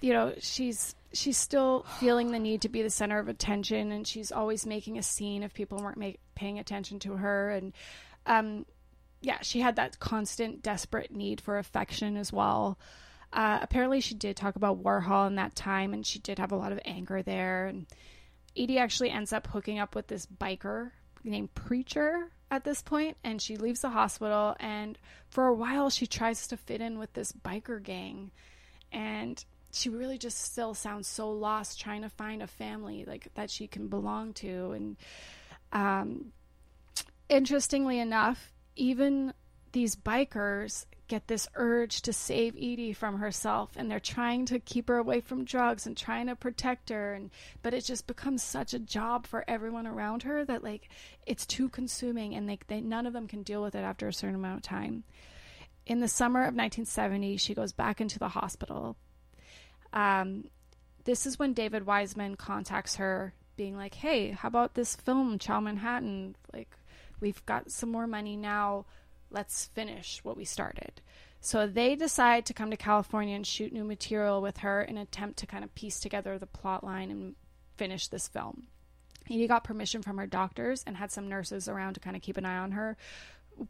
[0.00, 4.06] you know she's she's still feeling the need to be the center of attention and
[4.06, 7.72] she's always making a scene if people weren't make, paying attention to her and
[8.26, 8.66] um
[9.20, 12.78] yeah she had that constant desperate need for affection as well
[13.30, 16.56] uh, apparently she did talk about warhol in that time and she did have a
[16.56, 17.86] lot of anger there and
[18.56, 20.90] edie actually ends up hooking up with this biker
[21.24, 24.98] named preacher at this point and she leaves the hospital and
[25.28, 28.30] for a while she tries to fit in with this biker gang
[28.92, 33.50] and she really just still sounds so lost trying to find a family like that
[33.50, 34.96] she can belong to and
[35.72, 36.32] um
[37.28, 39.32] interestingly enough even
[39.72, 44.88] these bikers get this urge to save Edie from herself and they're trying to keep
[44.88, 47.30] her away from drugs and trying to protect her and
[47.62, 50.88] but it just becomes such a job for everyone around her that like
[51.26, 54.12] it's too consuming and they, they none of them can deal with it after a
[54.12, 55.02] certain amount of time
[55.86, 58.96] in the summer of 1970 she goes back into the hospital
[59.92, 60.44] um,
[61.04, 65.60] this is when David Weisman contacts her, being like, "Hey, how about this film, Ciao
[65.60, 66.36] Manhattan?
[66.52, 66.76] Like,
[67.20, 68.86] we've got some more money now.
[69.30, 71.00] Let's finish what we started."
[71.40, 75.02] So they decide to come to California and shoot new material with her in an
[75.02, 77.36] attempt to kind of piece together the plot line and
[77.76, 78.66] finish this film.
[79.30, 82.36] Edie got permission from her doctors and had some nurses around to kind of keep
[82.36, 82.96] an eye on her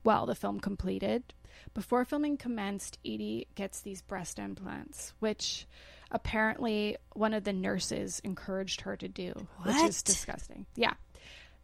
[0.02, 1.34] while the film completed.
[1.74, 5.66] Before filming commenced, Edie gets these breast implants, which
[6.10, 9.32] apparently one of the nurses encouraged her to do,
[9.62, 10.66] which is disgusting.
[10.74, 10.94] Yeah.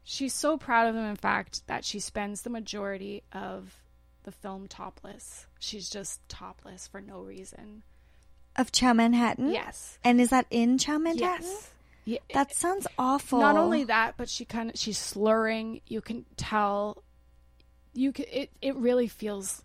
[0.02, 3.83] She's so proud of them, in fact, that she spends the majority of
[4.24, 5.46] the film topless.
[5.60, 7.82] She's just topless for no reason.
[8.56, 9.50] Of Ciao Manhattan.
[9.52, 9.98] Yes.
[10.04, 11.46] And is that in Ciao Manhattan?
[11.46, 11.70] Yes.
[12.06, 13.40] Yeah, That sounds awful.
[13.40, 15.80] not only that, but she kind of she's slurring.
[15.86, 17.02] You can tell.
[17.94, 19.62] You can, it it really feels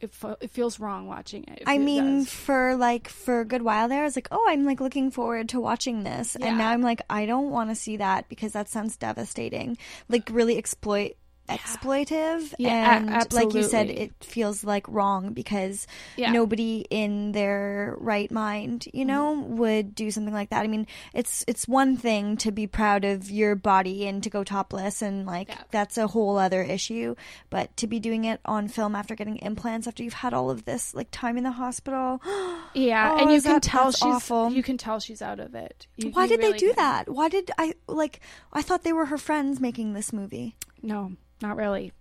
[0.00, 1.62] it, it feels wrong watching it.
[1.66, 2.30] I It mean, does.
[2.32, 5.48] for like for a good while there, I was like, oh, I'm like looking forward
[5.48, 6.46] to watching this, Yeah.
[6.48, 9.76] and now I'm like, I don't want to see that because that sounds devastating.
[10.08, 11.16] Like really exploit
[11.58, 15.86] exploitive, Yeah, a- and like you said, it feels like wrong because
[16.16, 16.26] Yeah.
[16.26, 16.34] Mm-hmm.
[16.34, 20.62] nobody in their right mind, you know, would do something like that.
[20.62, 24.44] I mean, it's it's one thing to be proud of your body and to go
[24.44, 25.62] topless, and like Yeah.
[25.70, 27.14] that's a whole other issue.
[27.50, 30.64] But to be doing it on film after getting implants, after you've had all of
[30.64, 32.20] this like time in the hospital,
[32.74, 34.50] yeah, Oh, and you can that- tell she's awful.
[34.52, 35.86] you can tell she's out of it.
[35.96, 36.76] You- why you did really they do can.
[36.76, 37.08] that?
[37.08, 38.20] Why did I like?
[38.52, 40.56] I thought they were her friends making this movie.
[40.82, 41.12] No,
[41.42, 41.92] not really.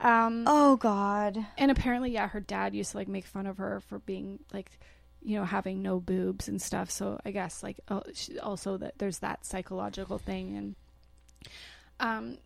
[0.00, 1.44] Um, Oh God.
[1.58, 4.70] and apparently, yeah, her dad used to like make fun of her for being like,
[5.22, 6.90] you know, having no boobs and stuff.
[6.90, 10.74] So I guess like uh, she, also that there's that psychological thing and.
[12.00, 12.38] Um,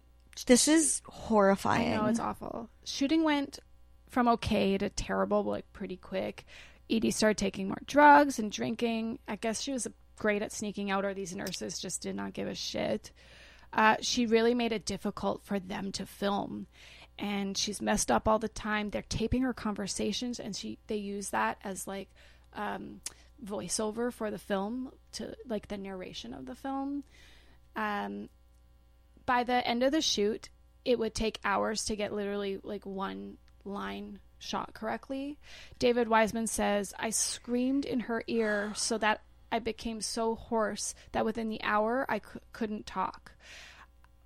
[0.47, 1.93] This is horrifying.
[1.93, 2.69] I know it's awful.
[2.85, 3.61] Shooting went
[4.09, 6.45] from okay to terrible, like pretty quick.
[6.91, 9.21] Edie started taking more drugs and drinking.
[9.29, 9.87] I guess she was
[10.19, 13.13] great at sneaking out, or these nurses just did not give a shit.
[13.75, 16.67] Uh, she really made it difficult for them to film,
[17.19, 18.91] and she's messed up all the time.
[18.91, 22.09] They're taping her conversations, and she they use that as like
[22.55, 23.01] um,
[23.45, 27.03] voiceover for the film to like the narration of the film.
[27.75, 28.29] Um,
[29.27, 30.49] by the end of the shoot,
[30.85, 35.39] it would take hours to get literally like one line shot correctly.
[35.79, 39.23] David Weisman says, I screamed in her ear so that
[39.55, 43.37] I became so hoarse that within the hour I c- couldn't talk.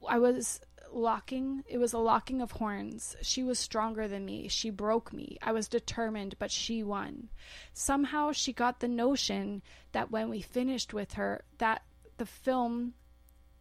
[0.08, 3.14] I was locking, it was a locking of horns.
[3.20, 4.48] She was stronger than me.
[4.48, 5.36] She broke me.
[5.42, 7.28] I was determined, but she won.
[7.74, 9.60] Somehow she got the notion
[9.92, 11.82] that when we finished with her, that
[12.16, 12.94] the film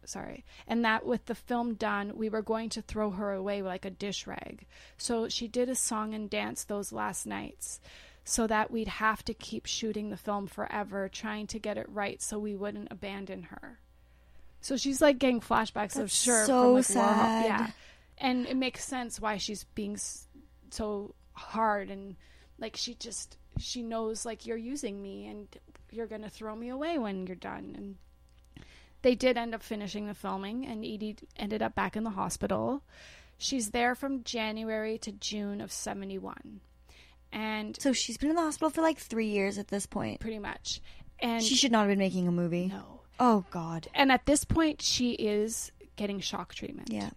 [0.06, 0.46] sorry.
[0.66, 3.90] And that with the film done, we were going to throw her away like a
[3.90, 4.64] dish rag.
[4.96, 7.78] So she did a song and dance those last nights
[8.28, 12.20] so that we'd have to keep shooting the film forever, trying to get it right
[12.20, 13.78] so we wouldn't abandon her.
[14.60, 17.44] So she's like getting flashbacks of That's sure so from like sad.
[17.44, 17.48] Warhol.
[17.48, 17.70] Yeah.
[18.18, 19.98] And it makes sense why she's being
[20.70, 22.16] so hard and
[22.58, 25.48] like she just she knows like you're using me and
[25.90, 27.96] you're going to throw me away when you're done and
[29.00, 32.82] they did end up finishing the filming and Edie ended up back in the hospital.
[33.38, 36.60] She's there from January to June of 71.
[37.32, 40.20] And So she's been in the hospital for like three years at this point.
[40.20, 40.80] pretty much
[41.20, 42.66] and She should not have been making a movie.
[42.68, 43.00] no.
[43.20, 43.88] Oh God.
[43.94, 46.90] And at this point she is getting shock treatment.
[46.92, 47.10] Yeah.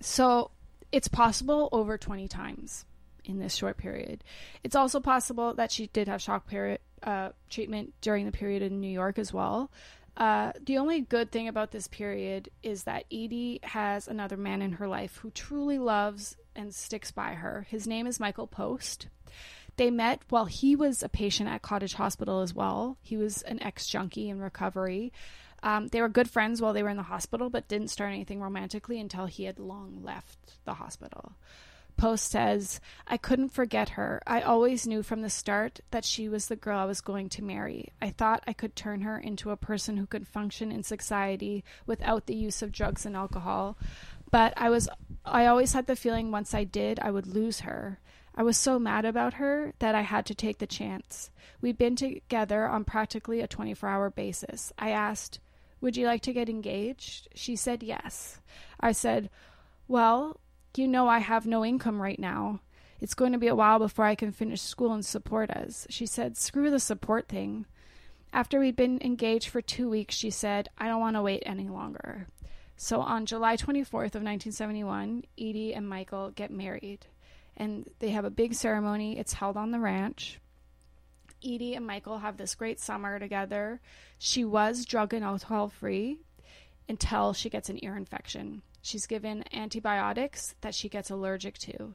[0.00, 0.50] So
[0.92, 2.84] it's possible over 20 times
[3.24, 4.24] in this short period.
[4.64, 8.80] It's also possible that she did have shock period, uh, treatment during the period in
[8.80, 9.70] New York as well.
[10.16, 14.72] Uh, the only good thing about this period is that Edie has another man in
[14.72, 17.66] her life who truly loves and sticks by her.
[17.68, 19.08] His name is Michael Post.
[19.76, 22.98] They met while he was a patient at Cottage Hospital as well.
[23.00, 25.12] He was an ex junkie in recovery.
[25.62, 28.40] Um, they were good friends while they were in the hospital, but didn't start anything
[28.40, 31.34] romantically until he had long left the hospital.
[31.96, 34.22] Post says, I couldn't forget her.
[34.26, 37.44] I always knew from the start that she was the girl I was going to
[37.44, 37.92] marry.
[38.00, 42.24] I thought I could turn her into a person who could function in society without
[42.24, 43.76] the use of drugs and alcohol.
[44.30, 44.88] But I was
[45.24, 48.00] I always had the feeling once I did, I would lose her.
[48.34, 51.30] I was so mad about her that I had to take the chance.
[51.60, 54.72] We'd been together on practically a 24 hour basis.
[54.78, 55.40] I asked,
[55.80, 57.28] Would you like to get engaged?
[57.34, 58.40] She said yes.
[58.78, 59.30] I said,
[59.88, 60.40] Well,
[60.76, 62.60] you know I have no income right now.
[63.00, 65.86] It's going to be a while before I can finish school and support us.
[65.90, 67.66] She said, Screw the support thing.
[68.32, 71.68] After we'd been engaged for two weeks, she said, I don't want to wait any
[71.68, 72.28] longer.
[72.82, 77.04] So on July 24th of 1971, Edie and Michael get married.
[77.54, 79.18] And they have a big ceremony.
[79.18, 80.40] It's held on the ranch.
[81.44, 83.82] Edie and Michael have this great summer together.
[84.18, 86.20] She was drug and alcohol free
[86.88, 88.62] until she gets an ear infection.
[88.80, 91.94] She's given antibiotics that she gets allergic to.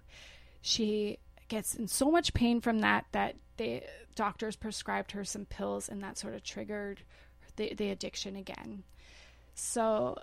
[0.62, 1.18] She
[1.48, 3.82] gets in so much pain from that that the
[4.14, 7.02] doctors prescribed her some pills and that sort of triggered
[7.56, 8.84] the, the addiction again.
[9.56, 10.20] So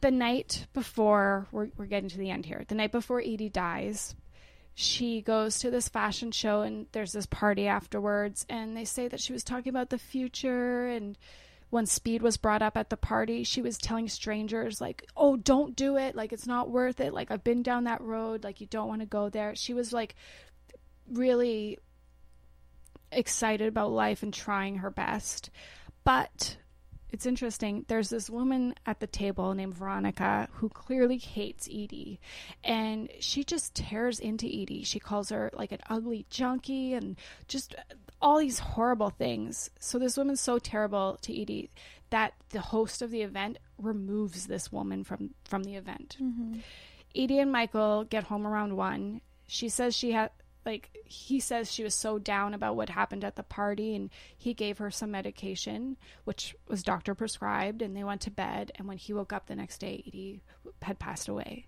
[0.00, 4.14] the night before we're, we're getting to the end here, the night before Edie dies,
[4.74, 9.20] she goes to this fashion show and there's this party afterwards and they say that
[9.20, 11.18] she was talking about the future and
[11.70, 15.74] when speed was brought up at the party she was telling strangers like oh don't
[15.74, 16.14] do it.
[16.14, 17.12] Like it's not worth it.
[17.12, 18.44] Like i've been down that road.
[18.44, 19.56] Like you don't want to go there.
[19.56, 20.14] She was like
[21.10, 21.76] really
[23.10, 25.50] excited about life and trying her best.
[26.04, 26.56] But
[27.10, 27.84] it's interesting.
[27.88, 32.20] There's this woman at the table named Veronica who clearly hates Edie,
[32.62, 34.84] and she just tears into Edie.
[34.84, 37.16] She calls her like an ugly junkie and
[37.46, 39.70] just uh, all these horrible things.
[39.78, 41.70] So this woman's so terrible to Edie
[42.10, 46.16] that the host of the event removes this woman from from the event.
[46.20, 46.58] Mm-hmm.
[47.14, 49.22] Edie and Michael get home around one.
[49.46, 50.30] She says she had
[50.64, 54.54] like he says she was so down about what happened at the party and he
[54.54, 58.98] gave her some medication which was doctor prescribed and they went to bed and when
[58.98, 60.42] he woke up the next day Edie
[60.82, 61.66] had passed away.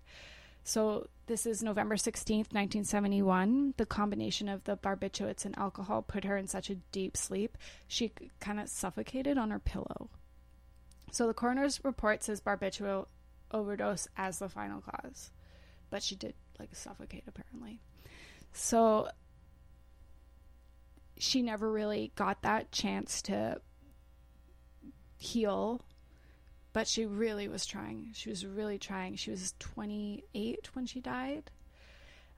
[0.63, 3.73] So this is November 16th, 1971.
[3.77, 7.57] The combination of the barbiturates and alcohol put her in such a deep sleep,
[7.87, 10.09] she kind of suffocated on her pillow.
[11.11, 13.07] So the coroner's report says barbiturate
[13.51, 15.31] overdose as the final cause,
[15.89, 17.81] but she did like suffocate apparently.
[18.53, 19.09] So
[21.17, 23.61] she never really got that chance to
[25.17, 25.81] heal,
[26.73, 28.09] but she really was trying.
[28.13, 29.15] She was really trying.
[29.15, 31.51] She was 28 when she died.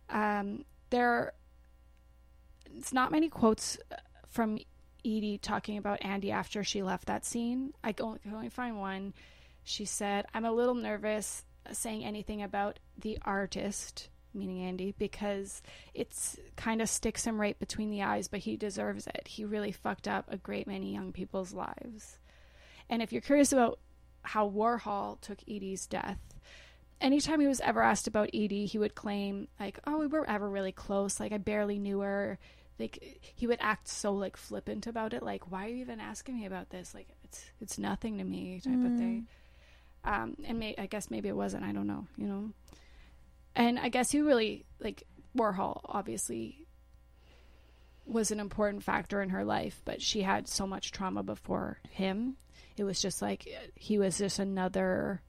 [0.10, 1.34] Um, there,
[2.76, 3.78] it's not many quotes
[4.28, 4.60] from
[5.06, 7.74] Edie talking about Andy after she left that scene.
[7.84, 9.14] I can only find one.
[9.64, 15.62] She said, I'm a little nervous saying anything about the artist, meaning Andy, because
[15.94, 19.28] it's kind of sticks him right between the eyes, but he deserves it.
[19.28, 22.20] He really fucked up a great many young people's lives.
[22.90, 23.80] And if you're curious about
[24.24, 26.20] how Warhol took Edie's death,
[27.02, 30.50] anytime he was ever asked about Edie, he would claim, like, oh, we were ever
[30.50, 31.20] really close.
[31.20, 32.40] Like, I barely knew her.
[32.80, 35.22] Like, he would act so, like, flippant about it.
[35.22, 36.94] Like, why are you even asking me about this?
[36.94, 39.28] Like, it's it's nothing to me type of thing.
[40.04, 41.64] Um, and may, I guess maybe it wasn't.
[41.64, 42.52] I don't know, you know.
[43.56, 45.04] And I guess he really, like,
[45.38, 46.66] Warhol obviously
[48.06, 52.36] was an important factor in her life, but she had so much trauma before him.
[52.76, 55.22] it was just like he was just another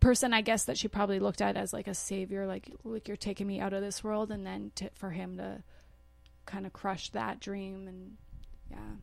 [0.00, 3.16] person I guess that she probably looked at as like a savior like like you're
[3.16, 5.62] taking me out of this world and then to, for him to
[6.46, 8.16] kind of crush that dream and
[8.70, 8.96] yeah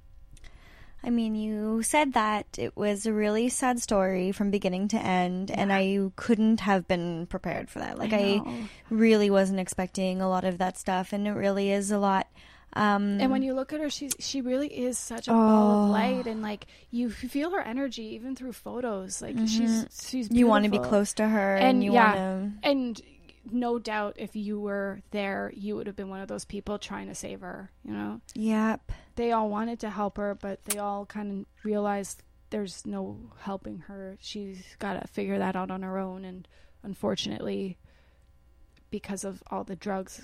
[1.03, 5.51] I mean, you said that it was a really sad story from beginning to end,
[5.51, 7.97] and I couldn't have been prepared for that.
[7.97, 8.57] Like, I, know.
[8.89, 12.27] really wasn't expecting a lot of that stuff, and it really is a lot.
[12.73, 15.83] Um, And when you look at her, she's she really is such a ball Oh.
[15.85, 19.21] of light, and like you feel her energy even through photos.
[19.21, 20.35] Like she's she's Mm-hmm.
[20.35, 23.01] you want to be close to her, and, and you yeah, want and
[23.51, 27.07] no doubt if you were there, you would have been one of those people trying
[27.07, 27.71] to save her.
[27.83, 28.21] You know.
[28.35, 28.91] Yep.
[29.15, 33.79] they all wanted to help her, but they all kind of realized there's no helping
[33.79, 34.17] her.
[34.21, 36.47] She's got to figure that out on her own, and
[36.83, 37.77] unfortunately,
[38.89, 40.21] because of all the drugs,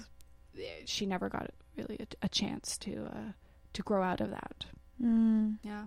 [0.85, 3.31] she never got really a, a chance to uh,
[3.73, 4.65] to grow out of that.
[5.01, 5.57] Mm.
[5.63, 5.85] Yeah,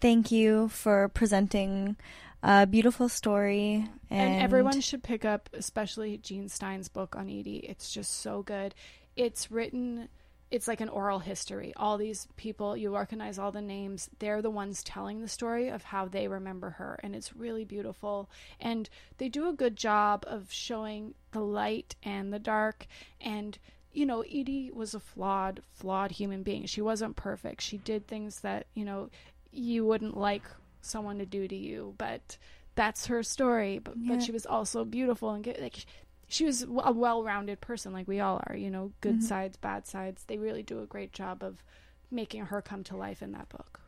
[0.00, 1.96] Thank you for presenting
[2.42, 7.64] a beautiful story, and, and, everyone should pick up, especially Jean Stein's book on Edie.
[7.68, 8.74] It's just so good.
[9.16, 10.08] It's written.
[10.50, 11.72] It's like an oral history.
[11.76, 14.08] All these people, you recognize all the names.
[14.18, 18.30] They're the ones telling the story of how they remember her, and it's really beautiful.
[18.60, 22.86] And they do a good job of showing the light and the dark.
[23.20, 23.58] And
[23.92, 26.66] you know, Edie was a flawed, flawed human being.
[26.66, 27.62] She wasn't perfect.
[27.62, 29.08] She did things that you know
[29.56, 30.42] you wouldn't like
[30.82, 32.38] someone to do to you, but
[32.74, 33.78] that's her story.
[33.78, 34.14] But Yeah.
[34.14, 35.58] but she was also beautiful and good.
[35.60, 35.84] Like
[36.28, 38.56] she was a well-rounded person, like we all are.
[38.56, 40.24] You know, good sides, bad sides.
[40.26, 41.62] They really do a great job of
[42.10, 43.80] making her come to life in that book.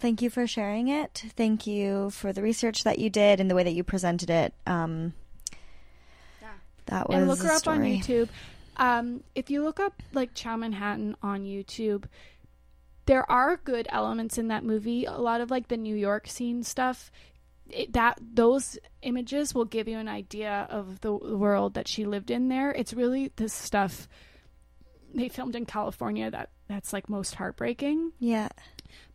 [0.00, 1.24] Thank you for sharing it.
[1.36, 4.52] Thank you for the research that you did and the way that you presented it.
[4.66, 5.14] Um,
[6.42, 6.48] Yeah.
[6.86, 7.80] that was and look her up on.
[7.80, 8.28] YouTube.
[8.76, 12.04] Um, if you look up like Ciao Manhattan on YouTube,
[13.06, 15.04] there are good elements in that movie.
[15.04, 17.10] A lot of like the New York scene stuff.
[17.70, 22.30] It, that those images will give you an idea of the world that she lived
[22.30, 22.70] in there.
[22.70, 24.06] It's really this stuff
[25.14, 28.48] they filmed in California that that's like most heartbreaking Yeah.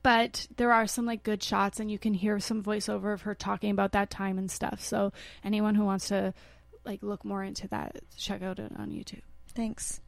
[0.01, 3.35] but there are some like good shots and you can hear some voiceover of her
[3.35, 5.11] talking about that time and stuff so
[5.43, 6.33] anyone who wants to
[6.85, 9.23] like look more into that check out it on youtube
[9.59, 9.99] Thanks.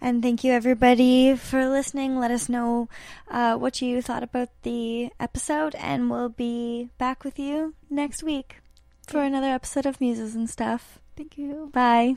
[0.00, 2.16] And thank you, everybody, for listening.
[2.18, 2.88] Let us know
[3.28, 8.60] uh, what you thought about the episode, and we'll be back with you next week
[9.08, 11.00] for another episode of Muses and Stuff.
[11.16, 12.16] thank you Bye.